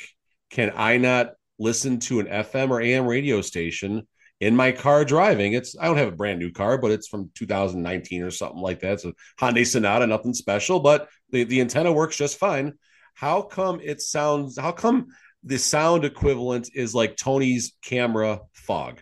can 0.51 0.73
I 0.75 0.99
not 0.99 1.33
listen 1.59 1.99
to 2.01 2.21
an 2.21 2.27
FM 2.27 2.71
or 2.71 2.81
AM 2.81 3.07
radio 3.07 3.41
station 3.41 4.07
in 4.41 4.57
my 4.57 4.73
car 4.73 5.05
driving? 5.05 5.53
It's 5.53 5.77
I 5.79 5.87
don't 5.87 5.99
have 5.99 6.13
a 6.13 6.17
brand 6.17 6.39
new 6.41 6.51
car, 6.53 6.79
but 6.79 6.91
it's 6.91 7.09
from 7.09 7.31
2019 7.35 8.23
or 8.23 8.31
something 8.31 8.61
like 8.61 8.81
that. 8.81 8.95
It's 8.95 9.05
a 9.05 9.15
Hyundai 9.41 9.67
Sonata, 9.67 10.07
nothing 10.07 10.35
special, 10.35 10.81
but 10.81 11.09
the, 11.31 11.45
the 11.45 11.61
antenna 11.61 11.93
works 11.93 12.17
just 12.17 12.39
fine. 12.39 12.73
How 13.15 13.43
come 13.43 13.81
it 13.83 14.01
sounds 14.03 14.59
how 14.59 14.73
come 14.73 15.09
the 15.43 15.59
sound 15.59 16.05
equivalent 16.05 16.71
is 16.75 16.95
like 16.95 17.17
Tony's 17.17 17.73
camera 17.83 18.41
fog? 18.53 19.01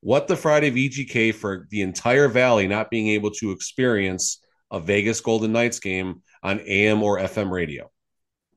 What 0.00 0.28
the 0.28 0.36
Friday 0.36 0.70
VGK 0.70 1.34
for 1.34 1.66
the 1.70 1.82
entire 1.82 2.28
valley 2.28 2.68
not 2.68 2.90
being 2.90 3.08
able 3.08 3.30
to 3.32 3.50
experience 3.50 4.40
a 4.70 4.80
Vegas 4.80 5.20
Golden 5.20 5.52
Knights 5.52 5.80
game 5.80 6.22
on 6.42 6.60
AM 6.60 7.02
or 7.02 7.18
FM 7.18 7.50
radio. 7.50 7.90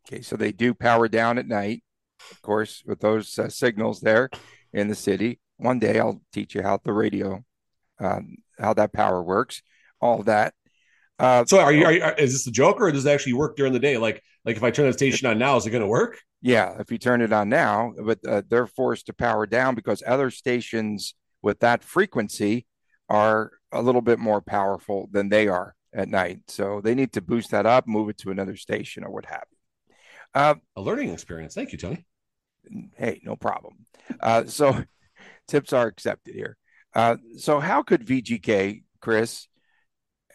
Okay, 0.07 0.21
so 0.21 0.35
they 0.35 0.51
do 0.51 0.73
power 0.73 1.07
down 1.07 1.37
at 1.37 1.47
night, 1.47 1.83
of 2.31 2.41
course, 2.41 2.83
with 2.85 2.99
those 2.99 3.37
uh, 3.39 3.49
signals 3.49 4.01
there 4.01 4.29
in 4.73 4.87
the 4.87 4.95
city. 4.95 5.39
One 5.57 5.79
day 5.79 5.99
I'll 5.99 6.21
teach 6.33 6.55
you 6.55 6.61
how 6.63 6.79
the 6.83 6.93
radio, 6.93 7.43
um, 7.99 8.37
how 8.59 8.73
that 8.73 8.93
power 8.93 9.21
works, 9.21 9.61
all 9.99 10.23
that. 10.23 10.53
Uh, 11.19 11.45
So 11.45 11.59
are 11.59 11.71
you, 11.71 11.85
are 11.85 11.93
you 11.93 12.03
is 12.17 12.33
this 12.33 12.47
a 12.47 12.51
joke 12.51 12.81
or 12.81 12.91
does 12.91 13.05
it 13.05 13.11
actually 13.11 13.33
work 13.33 13.55
during 13.55 13.73
the 13.73 13.79
day? 13.79 13.97
Like 13.97 14.23
like 14.45 14.55
if 14.57 14.63
I 14.63 14.71
turn 14.71 14.87
the 14.87 14.93
station 14.93 15.27
on 15.27 15.37
now, 15.37 15.57
is 15.57 15.65
it 15.65 15.71
going 15.71 15.81
to 15.81 15.87
work? 15.87 16.19
Yeah, 16.41 16.79
if 16.79 16.91
you 16.91 16.97
turn 16.97 17.21
it 17.21 17.31
on 17.31 17.49
now, 17.49 17.93
but 18.03 18.19
uh, 18.27 18.41
they're 18.49 18.67
forced 18.67 19.05
to 19.07 19.13
power 19.13 19.45
down 19.45 19.75
because 19.75 20.01
other 20.05 20.31
stations 20.31 21.13
with 21.41 21.59
that 21.59 21.83
frequency 21.83 22.65
are 23.09 23.51
a 23.71 23.81
little 23.81 24.01
bit 24.01 24.19
more 24.19 24.41
powerful 24.41 25.07
than 25.11 25.29
they 25.29 25.47
are 25.47 25.75
at 25.93 26.07
night. 26.07 26.39
So 26.47 26.81
they 26.81 26.95
need 26.95 27.13
to 27.13 27.21
boost 27.21 27.51
that 27.51 27.65
up, 27.65 27.87
move 27.87 28.09
it 28.09 28.17
to 28.19 28.31
another 28.31 28.55
station 28.55 29.03
or 29.03 29.11
what 29.11 29.25
have 29.25 29.43
you. 29.51 29.95
Uh, 30.33 30.55
A 30.77 30.81
learning 30.81 31.09
experience. 31.09 31.53
Thank 31.53 31.71
you, 31.73 31.77
Tony. 31.77 32.05
hey, 32.95 33.21
no 33.23 33.35
problem. 33.35 33.75
Uh, 34.19 34.45
so 34.45 34.83
tips 35.47 35.73
are 35.73 35.87
accepted 35.87 36.33
here. 36.33 36.57
Uh, 36.95 37.17
so 37.37 37.59
how 37.59 37.83
could 37.83 38.05
VGK, 38.05 38.83
Chris, 38.99 39.47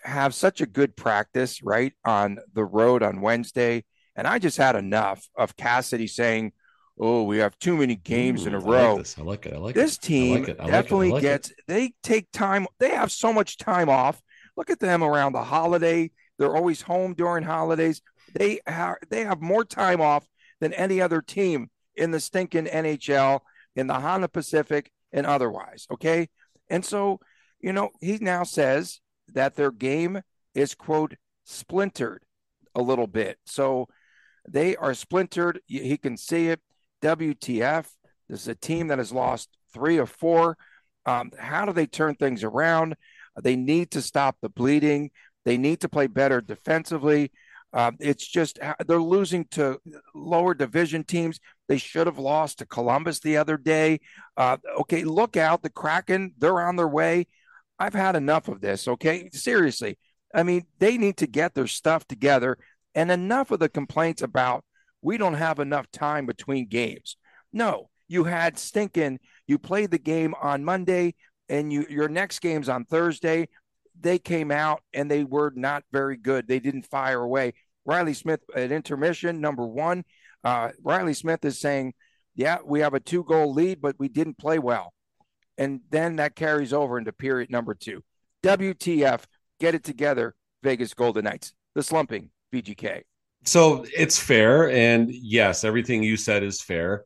have 0.05 0.35
such 0.35 0.61
a 0.61 0.67
good 0.67 0.97
practice 0.97 1.63
right 1.63 1.93
on 2.05 2.39
the 2.53 2.65
road 2.65 3.03
on 3.03 3.21
Wednesday? 3.21 3.85
And 4.17 4.27
I 4.27 4.39
just 4.39 4.57
had 4.57 4.77
enough 4.77 5.29
of 5.37 5.57
Cassidy 5.57 6.07
saying, 6.07 6.53
"Oh, 6.99 7.25
we 7.25 7.39
have 7.39 7.59
too 7.59 7.77
many 7.77 7.97
games 7.97 8.47
in 8.47 8.55
a 8.55 8.59
row." 8.59 8.95
like 8.95 9.05
this. 9.05 9.19
I 9.19 9.23
like 9.23 9.47
it. 9.47 9.53
I 9.55 9.59
like 9.59 9.75
this 9.75 9.97
it. 9.97 10.05
I 10.05 10.07
team 10.07 10.41
like 10.41 10.49
it. 10.49 10.61
I 10.61 10.65
like 10.65 10.73
it. 10.73 10.75
I 10.75 10.83
definitely 10.83 11.11
like 11.11 11.23
it. 11.23 11.27
gets 11.27 11.53
they 11.69 11.93
take 12.03 12.31
time 12.33 12.67
they 12.79 12.91
have 12.91 13.13
so 13.13 13.33
much 13.33 13.59
time 13.59 13.89
off 13.89 14.21
look 14.57 14.71
at 14.71 14.81
them 14.81 15.03
around 15.03 15.33
the 15.33 15.43
holiday 15.43 16.11
they're 16.39 16.57
always 16.57 16.83
home 16.83 17.15
during 17.15 17.45
holidays 17.45 18.01
they 18.35 18.61
have 18.67 18.97
they 19.11 19.25
have 19.25 19.41
more 19.41 19.65
time 19.65 20.01
off 20.01 20.27
than 20.61 20.73
any 20.75 21.01
other 21.01 21.21
team 21.21 21.71
in 21.95 22.11
the 22.11 22.21
stinking 22.21 22.67
nhl 22.67 23.41
in 23.75 23.87
the 23.87 23.95
honda 23.95 24.29
pacific 24.29 24.91
and 25.13 25.27
otherwise 25.27 25.87
okay 25.91 26.29
and 26.69 26.85
so 26.85 27.21
you 27.61 27.73
know 27.73 27.91
he 28.01 28.19
now 28.19 28.43
says 28.43 29.01
that 29.33 29.57
their 29.57 29.71
game 29.71 30.21
is 30.55 30.75
quote 30.75 31.15
splintered 31.45 32.23
a 32.75 32.83
little 32.83 33.07
bit 33.07 33.39
so 33.45 33.87
they 34.49 34.77
are 34.77 34.95
splintered 34.95 35.61
he 35.67 35.97
can 35.97 36.17
see 36.17 36.49
it 36.49 36.61
wtf 37.03 37.87
this 38.29 38.43
is 38.43 38.49
a 38.49 38.55
team 38.55 38.89
that 38.89 38.99
has 38.99 39.13
lost 39.13 39.51
three 39.73 39.99
or 39.99 40.07
four. 40.07 40.57
Um, 41.05 41.31
how 41.39 41.65
do 41.65 41.73
they 41.73 41.87
turn 41.87 42.15
things 42.15 42.43
around? 42.43 42.97
They 43.41 43.57
need 43.57 43.93
to 43.93 44.03
stop 44.03 44.37
the 44.41 44.49
bleeding. 44.49 45.11
They 45.45 45.59
need 45.59 45.81
to 45.81 45.89
play 45.89 46.07
better 46.07 46.41
defensively. 46.41 47.31
Um, 47.73 47.97
it's 48.01 48.27
just 48.27 48.59
they're 48.87 49.01
losing 49.01 49.45
to 49.53 49.79
lower 50.15 50.55
division 50.55 51.05
teams. 51.05 51.39
They 51.69 51.79
should 51.79 52.07
have 52.07 52.19
lost 52.19 52.59
to 52.59 52.67
Columbus 52.67 53.21
the 53.21 53.37
other 53.37 53.57
day. 53.57 54.01
Uh, 54.37 54.57
okay, 54.81 55.05
look 55.05 55.37
out. 55.37 55.63
The 55.63 55.71
Kraken, 55.71 56.33
they're 56.39 56.61
on 56.61 56.77
their 56.77 56.89
way. 56.89 57.27
I've 57.79 57.95
had 57.95 58.17
enough 58.17 58.49
of 58.49 58.61
this. 58.61 58.89
Okay, 58.89 59.29
seriously. 59.33 59.99
I 60.35 60.43
mean, 60.43 60.65
they 60.79 60.97
need 60.97 61.19
to 61.19 61.27
get 61.27 61.55
their 61.55 61.67
stuff 61.67 62.07
together 62.07 62.57
and 62.97 63.13
enough 63.13 63.53
of 63.53 63.61
the 63.61 63.69
complaints 63.69 64.23
about 64.23 64.65
we 65.03 65.19
don't 65.19 65.35
have 65.35 65.61
enough 65.61 65.89
time 65.93 66.27
between 66.27 66.67
games. 66.67 67.17
No, 67.53 67.91
you 68.09 68.25
had 68.25 68.59
stinking. 68.59 69.21
You 69.47 69.59
played 69.59 69.93
the 69.93 69.99
game 69.99 70.35
on 70.41 70.65
Monday, 70.65 71.15
and 71.49 71.73
you 71.73 71.87
your 71.89 72.09
next 72.09 72.41
game's 72.41 72.69
on 72.69 72.87
Thursday. 72.87 73.49
They 74.01 74.19
came 74.19 74.51
out 74.51 74.83
and 74.93 75.11
they 75.11 75.25
were 75.25 75.53
not 75.55 75.85
very 75.93 76.17
good. 76.17 76.49
They 76.49 76.59
didn't 76.59 76.87
fire 76.87 77.23
away. 77.23 77.55
Riley 77.85 78.15
Smith 78.15 78.41
at 78.55 78.73
intermission, 78.73 79.41
number 79.41 79.67
one. 79.67 80.05
Uh, 80.43 80.71
Riley 80.83 81.15
Smith 81.15 81.45
is 81.45 81.59
saying, 81.59 81.95
"Yeah, 82.35 82.59
we 82.65 82.81
have 82.81 82.95
a 82.95 83.01
two 83.01 83.25
goal 83.25 83.53
lead, 83.53 83.81
but 83.81 83.97
we 83.99 84.09
didn't 84.09 84.39
play 84.39 84.59
well." 84.59 84.93
And 85.59 85.81
then 85.91 86.17
that 86.17 86.35
carries 86.35 86.73
over 86.73 86.99
into 86.99 87.13
period 87.13 87.51
number 87.51 87.75
two. 87.75 88.03
WTF, 88.43 89.25
get 89.61 89.75
it 89.75 89.85
together, 89.85 90.35
Vegas 90.63 90.95
Golden 90.95 91.25
Knights. 91.25 91.53
The 91.75 91.83
slumping, 91.83 92.31
VGK. 92.53 93.03
So 93.45 93.87
it's 93.97 94.19
fair. 94.19 94.71
And 94.71 95.09
yes, 95.11 95.65
everything 95.65 96.03
you 96.03 96.17
said 96.17 96.43
is 96.43 96.61
fair. 96.61 97.05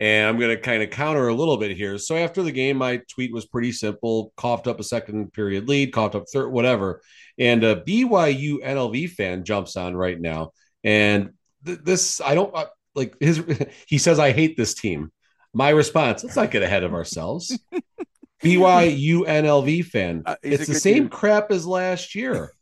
And 0.00 0.28
I'm 0.28 0.38
going 0.38 0.54
to 0.56 0.60
kind 0.60 0.82
of 0.82 0.90
counter 0.90 1.28
a 1.28 1.34
little 1.34 1.58
bit 1.58 1.76
here. 1.76 1.96
So 1.96 2.16
after 2.16 2.42
the 2.42 2.50
game, 2.50 2.78
my 2.78 3.00
tweet 3.08 3.32
was 3.32 3.46
pretty 3.46 3.70
simple 3.70 4.32
coughed 4.36 4.66
up 4.66 4.80
a 4.80 4.84
second 4.84 5.32
period 5.32 5.68
lead, 5.68 5.92
coughed 5.92 6.16
up 6.16 6.24
third, 6.32 6.50
whatever. 6.50 7.02
And 7.38 7.62
a 7.62 7.76
BYU 7.76 8.64
NLV 8.64 9.10
fan 9.10 9.44
jumps 9.44 9.76
on 9.76 9.94
right 9.94 10.20
now. 10.20 10.52
And 10.82 11.30
th- 11.64 11.80
this, 11.84 12.20
I 12.20 12.34
don't 12.34 12.54
uh, 12.54 12.66
like 12.94 13.14
his, 13.20 13.44
he 13.86 13.98
says, 13.98 14.18
I 14.18 14.32
hate 14.32 14.56
this 14.56 14.74
team. 14.74 15.12
My 15.54 15.68
response, 15.68 16.24
let's 16.24 16.36
not 16.36 16.50
get 16.50 16.62
ahead 16.62 16.82
of 16.82 16.94
ourselves. 16.94 17.56
BYU 18.42 19.20
NLV 19.20 19.84
fan. 19.84 20.22
Uh, 20.26 20.34
it's 20.42 20.66
the 20.66 20.74
same 20.74 21.04
dude. 21.04 21.12
crap 21.12 21.52
as 21.52 21.64
last 21.64 22.14
year. 22.14 22.52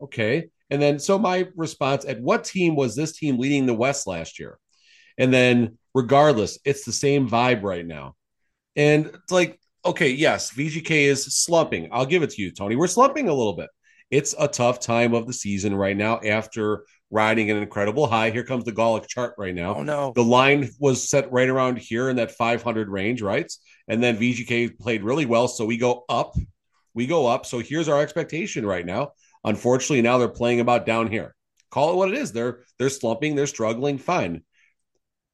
okay. 0.00 0.48
And 0.70 0.82
then, 0.82 0.98
so 0.98 1.18
my 1.18 1.48
response 1.54 2.04
at 2.04 2.20
what 2.20 2.44
team 2.44 2.74
was 2.74 2.96
this 2.96 3.16
team 3.16 3.38
leading 3.38 3.66
the 3.66 3.74
West 3.74 4.06
last 4.06 4.38
year? 4.38 4.58
And 5.18 5.32
then, 5.32 5.78
regardless, 5.94 6.58
it's 6.64 6.84
the 6.84 6.92
same 6.92 7.28
vibe 7.28 7.62
right 7.62 7.86
now. 7.86 8.16
And 8.74 9.06
it's 9.06 9.32
like, 9.32 9.58
okay, 9.84 10.10
yes, 10.10 10.52
VGK 10.52 10.90
is 10.90 11.24
slumping. 11.24 11.88
I'll 11.92 12.06
give 12.06 12.22
it 12.22 12.30
to 12.30 12.42
you, 12.42 12.50
Tony. 12.50 12.76
We're 12.76 12.88
slumping 12.88 13.28
a 13.28 13.34
little 13.34 13.54
bit. 13.54 13.70
It's 14.10 14.34
a 14.38 14.48
tough 14.48 14.80
time 14.80 15.14
of 15.14 15.26
the 15.26 15.32
season 15.32 15.74
right 15.74 15.96
now 15.96 16.20
after 16.20 16.84
riding 17.10 17.50
an 17.50 17.56
incredible 17.56 18.06
high. 18.06 18.30
Here 18.30 18.44
comes 18.44 18.64
the 18.64 18.72
Golick 18.72 19.06
chart 19.06 19.34
right 19.38 19.54
now. 19.54 19.76
Oh, 19.76 19.82
no. 19.82 20.12
The 20.14 20.24
line 20.24 20.68
was 20.78 21.08
set 21.08 21.30
right 21.32 21.48
around 21.48 21.78
here 21.78 22.10
in 22.10 22.16
that 22.16 22.32
500 22.32 22.88
range, 22.88 23.22
right? 23.22 23.50
And 23.88 24.02
then 24.02 24.16
VGK 24.16 24.78
played 24.78 25.02
really 25.02 25.26
well. 25.26 25.48
So 25.48 25.64
we 25.64 25.76
go 25.76 26.04
up. 26.08 26.34
We 26.94 27.06
go 27.06 27.26
up. 27.26 27.46
So 27.46 27.60
here's 27.60 27.88
our 27.88 28.00
expectation 28.00 28.66
right 28.66 28.84
now. 28.84 29.12
Unfortunately, 29.46 30.02
now 30.02 30.18
they're 30.18 30.28
playing 30.28 30.60
about 30.60 30.84
down 30.84 31.06
here. 31.06 31.34
Call 31.70 31.92
it 31.92 31.96
what 31.96 32.08
it 32.08 32.18
is. 32.18 32.32
They're 32.32 32.64
they're 32.78 32.90
slumping, 32.90 33.34
they're 33.34 33.46
struggling. 33.46 33.96
Fine. 33.96 34.42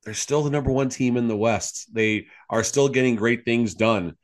They're 0.05 0.15
still 0.15 0.43
the 0.43 0.51
number 0.51 0.71
one 0.71 0.89
team 0.89 1.17
in 1.17 1.29
the 1.29 1.37
West. 1.37 1.89
They 1.93 2.27
are 2.51 2.65
still 2.65 2.89
getting 2.89 3.17
great 3.17 3.45
things 3.45 3.75
done. 3.75 4.17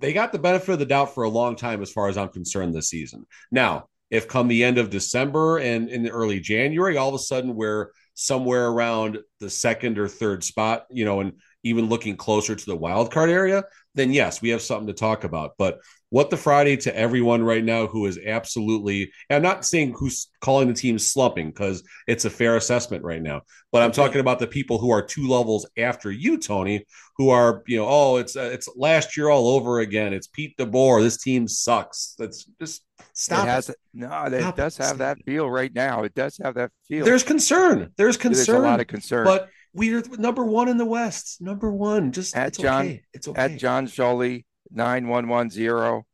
They 0.00 0.12
got 0.12 0.32
the 0.32 0.38
benefit 0.38 0.72
of 0.72 0.78
the 0.78 0.86
doubt 0.86 1.14
for 1.14 1.24
a 1.24 1.28
long 1.28 1.56
time, 1.56 1.82
as 1.82 1.92
far 1.92 2.08
as 2.08 2.16
I'm 2.16 2.28
concerned, 2.28 2.74
this 2.74 2.88
season. 2.88 3.26
Now, 3.50 3.88
if 4.10 4.28
come 4.28 4.48
the 4.48 4.64
end 4.64 4.78
of 4.78 4.90
December 4.90 5.58
and 5.58 5.88
in 5.88 6.02
the 6.02 6.10
early 6.10 6.40
January, 6.40 6.96
all 6.96 7.08
of 7.08 7.14
a 7.14 7.18
sudden 7.18 7.54
we're 7.54 7.90
somewhere 8.14 8.68
around 8.68 9.18
the 9.40 9.50
second 9.50 9.98
or 9.98 10.08
third 10.08 10.42
spot, 10.42 10.86
you 10.90 11.04
know, 11.04 11.20
and 11.20 11.34
even 11.62 11.88
looking 11.88 12.16
closer 12.16 12.54
to 12.54 12.66
the 12.66 12.76
wild 12.76 13.12
card 13.12 13.30
area, 13.30 13.64
then 13.94 14.12
yes, 14.12 14.40
we 14.40 14.48
have 14.50 14.62
something 14.62 14.86
to 14.86 14.92
talk 14.92 15.24
about. 15.24 15.52
But 15.58 15.80
what 16.10 16.30
the 16.30 16.36
Friday 16.36 16.76
to 16.76 16.96
everyone 16.96 17.42
right 17.44 17.64
now 17.64 17.86
who 17.86 18.06
is 18.06 18.18
absolutely, 18.24 19.12
I'm 19.28 19.42
not 19.42 19.64
saying 19.64 19.94
who's 19.98 20.28
calling 20.40 20.68
the 20.68 20.74
team 20.74 20.98
slumping 20.98 21.50
because 21.50 21.82
it's 22.06 22.24
a 22.24 22.30
fair 22.30 22.56
assessment 22.56 23.04
right 23.04 23.20
now, 23.20 23.42
but 23.72 23.82
I'm 23.82 23.92
talking 23.92 24.20
about 24.20 24.38
the 24.38 24.46
people 24.46 24.78
who 24.78 24.90
are 24.90 25.02
two 25.02 25.28
levels 25.28 25.68
after 25.76 26.10
you, 26.10 26.38
Tony, 26.38 26.86
who 27.16 27.28
are, 27.28 27.62
you 27.66 27.76
know, 27.76 27.86
oh, 27.88 28.16
it's 28.16 28.36
uh, 28.36 28.50
it's 28.52 28.68
last 28.76 29.16
year 29.16 29.28
all 29.28 29.48
over 29.48 29.80
again. 29.80 30.14
It's 30.14 30.26
Pete 30.26 30.56
DeBoer. 30.56 31.02
This 31.02 31.18
team 31.18 31.46
sucks. 31.46 32.14
That's 32.18 32.44
just 32.60 32.82
stop. 33.12 33.44
it 33.44 33.48
it. 33.48 33.50
has 33.50 33.70
no, 33.92 34.06
it 34.24 34.40
Stop 34.40 34.58
it. 34.58 34.62
does 34.62 34.76
have 34.78 34.98
that 34.98 35.18
feel 35.26 35.50
right 35.50 35.74
now. 35.74 36.04
It 36.04 36.14
does 36.14 36.38
have 36.42 36.54
that 36.54 36.70
feel. 36.86 37.04
There's 37.04 37.22
concern. 37.22 37.92
There's 37.96 38.16
concern. 38.16 38.46
There's 38.46 38.64
a 38.64 38.66
lot 38.66 38.80
of 38.80 38.86
concern. 38.86 39.24
But 39.24 39.48
we're 39.74 40.02
number 40.16 40.44
one 40.44 40.68
in 40.68 40.78
the 40.78 40.86
West. 40.86 41.40
Number 41.40 41.70
one. 41.70 42.12
Just 42.12 42.36
At 42.36 42.54
John- 42.56 42.84
okay. 42.86 43.02
It's 43.12 43.28
okay. 43.28 43.40
At 43.40 43.58
John 43.58 43.86
Jolie 43.86 44.46
nine 44.70 45.08
one 45.08 45.28
one 45.28 45.50
zero, 45.50 46.06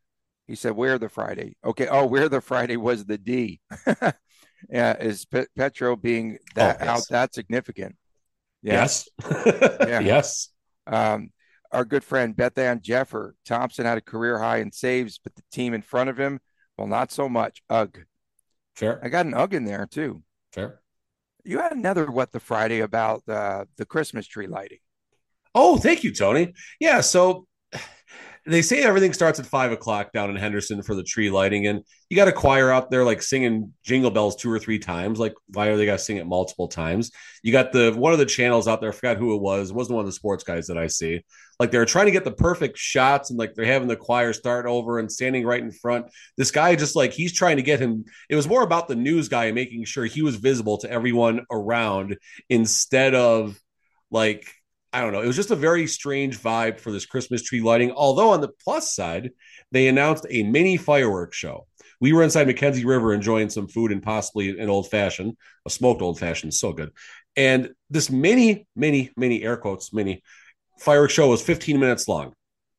he 0.47 0.55
said, 0.55 0.73
"Where 0.73 0.99
the 0.99 1.09
Friday? 1.09 1.57
Okay. 1.65 1.87
Oh, 1.87 2.07
where 2.07 2.29
the 2.29 2.41
Friday 2.41 2.77
was 2.77 3.05
the 3.05 3.19
D. 3.19 3.61
yeah, 4.71 4.97
is 4.99 5.25
Pe- 5.27 5.47
Petro 5.57 5.97
being 5.97 6.39
that 6.55 6.79
Oh, 6.81 6.85
yes. 6.85 6.89
out 6.89 7.07
that 7.11 7.35
significant? 7.35 7.97
Yeah. 8.63 8.75
Yes. 8.75 9.09
Yes. 9.89 10.49
Um, 10.87 11.31
our 11.73 11.85
good 11.85 12.05
friend 12.05 12.37
Beth 12.37 12.57
Ann 12.59 12.81
Jeffer 12.83 13.35
Thompson 13.45 13.85
had 13.85 13.99
a 13.99 14.03
career 14.03 14.39
high 14.39 14.59
in 14.59 14.71
saves, 14.71 15.19
but 15.19 15.35
the 15.35 15.43
team 15.51 15.75
in 15.75 15.83
front 15.83 16.09
of 16.11 16.17
him, 16.19 16.41
well, 16.77 16.87
not 16.87 17.11
so 17.11 17.29
much. 17.29 17.63
Ugh. 17.69 17.99
Fair. 18.75 19.01
I 19.03 19.09
got 19.09 19.27
an 19.27 19.35
ugh 19.35 19.55
in 19.55 19.65
there 19.65 19.87
too. 19.87 20.23
Fair. 20.53 20.81
You 21.45 21.59
had 21.59 21.73
another 21.73 22.11
what 22.11 22.33
the 22.33 22.41
Friday 22.41 22.81
about 22.81 23.23
uh, 23.29 23.65
the 23.77 23.85
Christmas 23.85 24.27
tree 24.27 24.47
lighting. 24.47 24.79
Oh, 25.55 25.77
thank 25.77 26.05
you, 26.05 26.13
Tony. 26.13 26.55
Yeah. 26.81 27.01
So 27.01 27.47
they 28.47 28.63
say 28.63 28.83
everything 28.83 29.13
starts 29.13 29.41
at 29.41 29.47
five 29.47 29.73
o'clock 29.73 30.13
down 30.13 30.29
in 30.29 30.37
Henderson 30.37 30.83
for 30.83 30.95
the 30.95 31.03
tree 31.03 31.31
lighting, 31.31 31.67
and 31.67 31.83
you 32.11 32.17
got 32.17 32.29
a 32.29 32.33
choir 32.33 32.71
out 32.71 32.91
there 32.91 33.05
like 33.05 33.23
singing 33.23 33.73
jingle 33.85 34.11
bells 34.11 34.37
two 34.37 34.51
or 34.51 34.59
three 34.59 34.79
times. 34.79 35.19
Like, 35.19 35.35
why 35.49 35.69
are 35.69 35.77
they 35.77 35.87
got 35.87 35.99
to 35.99 36.05
sing 36.05 36.19
it 36.19 36.27
multiple 36.27 36.69
times? 36.69 37.11
You 37.43 37.53
got 37.53 37.73
the 37.73 37.93
one 37.93 38.13
of 38.13 38.19
the 38.19 38.27
channels 38.27 38.69
out 38.69 38.81
there. 38.81 38.91
I 38.91 38.93
forgot 38.93 39.17
who 39.17 39.35
it 39.35 39.41
was. 39.41 39.71
It 39.71 39.77
wasn't 39.77 39.97
one 39.97 40.05
of 40.05 40.07
the 40.07 40.13
sports 40.13 40.45
guys 40.45 40.67
that 40.67 40.77
I 40.77 40.89
see. 40.89 41.25
Like 41.59 41.71
they're 41.71 41.87
trying 41.87 42.07
to 42.07 42.13
get 42.13 42.25
the 42.25 42.33
perfect 42.33 42.77
shots, 42.77 43.31
and 43.31 43.39
like 43.39 43.55
they're 43.55 43.65
having 43.65 43.89
the 43.89 43.97
choir 43.97 44.35
start 44.35 44.67
over 44.67 44.99
and 44.99 45.11
standing 45.11 45.47
right 45.47 45.63
in 45.63 45.73
front. 45.73 46.07
This 46.37 46.51
guy 46.51 46.77
just 46.77 46.97
like 46.97 47.13
he's 47.13 47.33
trying 47.33 47.57
to 47.57 47.63
get 47.63 47.81
him. 47.81 48.05
It 48.29 48.37
was 48.37 48.49
more 48.49 48.63
about 48.63 48.89
the 48.89 48.97
news 48.97 49.29
guy 49.29 49.53
making 49.53 49.85
sure 49.85 50.05
he 50.05 50.23
was 50.23 50.37
visible 50.37 50.79
to 50.79 50.91
everyone 50.91 51.47
around 51.51 52.19
instead 52.51 53.15
of 53.15 53.59
like 54.11 54.53
I 54.95 55.01
don't 55.01 55.13
know. 55.13 55.23
It 55.23 55.27
was 55.27 55.35
just 55.35 55.51
a 55.51 55.57
very 55.57 55.89
strange 55.89 56.39
vibe 56.39 56.79
for 56.79 56.93
this 56.93 57.05
Christmas 57.05 57.43
tree 57.43 57.61
lighting. 57.61 57.91
Although 57.91 58.31
on 58.31 58.41
the 58.41 58.53
plus 58.63 58.95
side, 58.95 59.33
they 59.73 59.89
announced 59.89 60.25
a 60.31 60.45
mini 60.45 60.77
fireworks 60.77 61.37
show. 61.37 61.67
We 62.01 62.13
were 62.13 62.23
inside 62.23 62.47
MacKenzie 62.47 62.85
River 62.85 63.13
enjoying 63.13 63.51
some 63.51 63.67
food 63.67 63.91
and 63.91 64.01
possibly 64.01 64.57
an 64.57 64.71
old 64.71 64.89
fashioned, 64.89 65.37
a 65.67 65.71
smoked 65.71 66.01
old 66.01 66.21
fashioned, 66.21 66.55
so 66.55 66.73
good. 66.73 66.93
And 67.35 67.71
this 67.91 68.09
mini, 68.09 68.69
mini, 68.77 69.11
mini 69.17 69.43
air 69.43 69.57
quotes 69.57 69.93
mini 69.93 70.23
fireworks 70.79 71.13
show 71.13 71.29
was 71.29 71.43
15 71.43 71.81
minutes 71.81 72.07
long. 72.07 72.33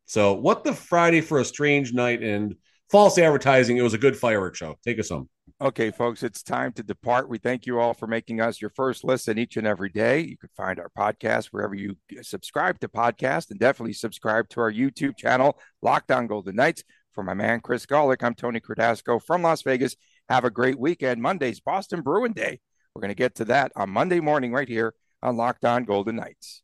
So 0.05 0.33
what 0.35 0.63
the 0.63 0.73
Friday 0.73 1.19
for 1.19 1.39
a 1.39 1.45
strange 1.45 1.93
night 1.93 2.23
and 2.23 2.55
false 2.89 3.17
advertising? 3.17 3.77
It 3.77 3.81
was 3.81 3.93
a 3.93 3.97
good 3.97 4.17
fireworks 4.17 4.57
show. 4.57 4.77
Take 4.83 4.99
us 4.99 5.09
home. 5.09 5.29
Okay, 5.61 5.89
folks, 5.89 6.21
it's 6.21 6.43
time 6.43 6.73
to 6.73 6.83
depart. 6.83 7.29
We 7.29 7.37
thank 7.37 7.65
you 7.65 7.79
all 7.79 7.93
for 7.93 8.07
making 8.07 8.41
us 8.41 8.59
your 8.59 8.71
first 8.71 9.05
listen 9.05 9.37
each 9.37 9.55
and 9.55 9.65
every 9.65 9.89
day. 9.89 10.19
You 10.19 10.37
can 10.37 10.49
find 10.57 10.79
our 10.79 10.89
podcast 10.97 11.45
wherever 11.47 11.73
you 11.73 11.95
subscribe 12.21 12.79
to 12.81 12.89
podcast 12.89 13.51
and 13.51 13.59
definitely 13.59 13.93
subscribe 13.93 14.49
to 14.49 14.59
our 14.59 14.71
YouTube 14.71 15.15
channel, 15.15 15.57
Lockdown 15.83 16.27
Golden 16.27 16.55
Knights. 16.55 16.83
For 17.13 17.23
my 17.23 17.33
man, 17.33 17.61
Chris 17.61 17.85
Golick, 17.85 18.21
I'm 18.21 18.33
Tony 18.33 18.59
Cardasco 18.59 19.23
from 19.23 19.41
Las 19.41 19.61
Vegas. 19.61 19.95
Have 20.27 20.43
a 20.43 20.49
great 20.49 20.77
weekend. 20.77 21.21
Monday's 21.21 21.61
Boston 21.61 22.01
Bruin 22.01 22.33
Day. 22.33 22.59
We're 22.93 23.01
going 23.01 23.09
to 23.09 23.15
get 23.15 23.35
to 23.35 23.45
that 23.45 23.71
on 23.77 23.89
Monday 23.89 24.19
morning 24.19 24.51
right 24.51 24.67
here 24.67 24.93
on 25.23 25.37
Lockdown 25.37 25.85
Golden 25.85 26.17
Knights. 26.17 26.61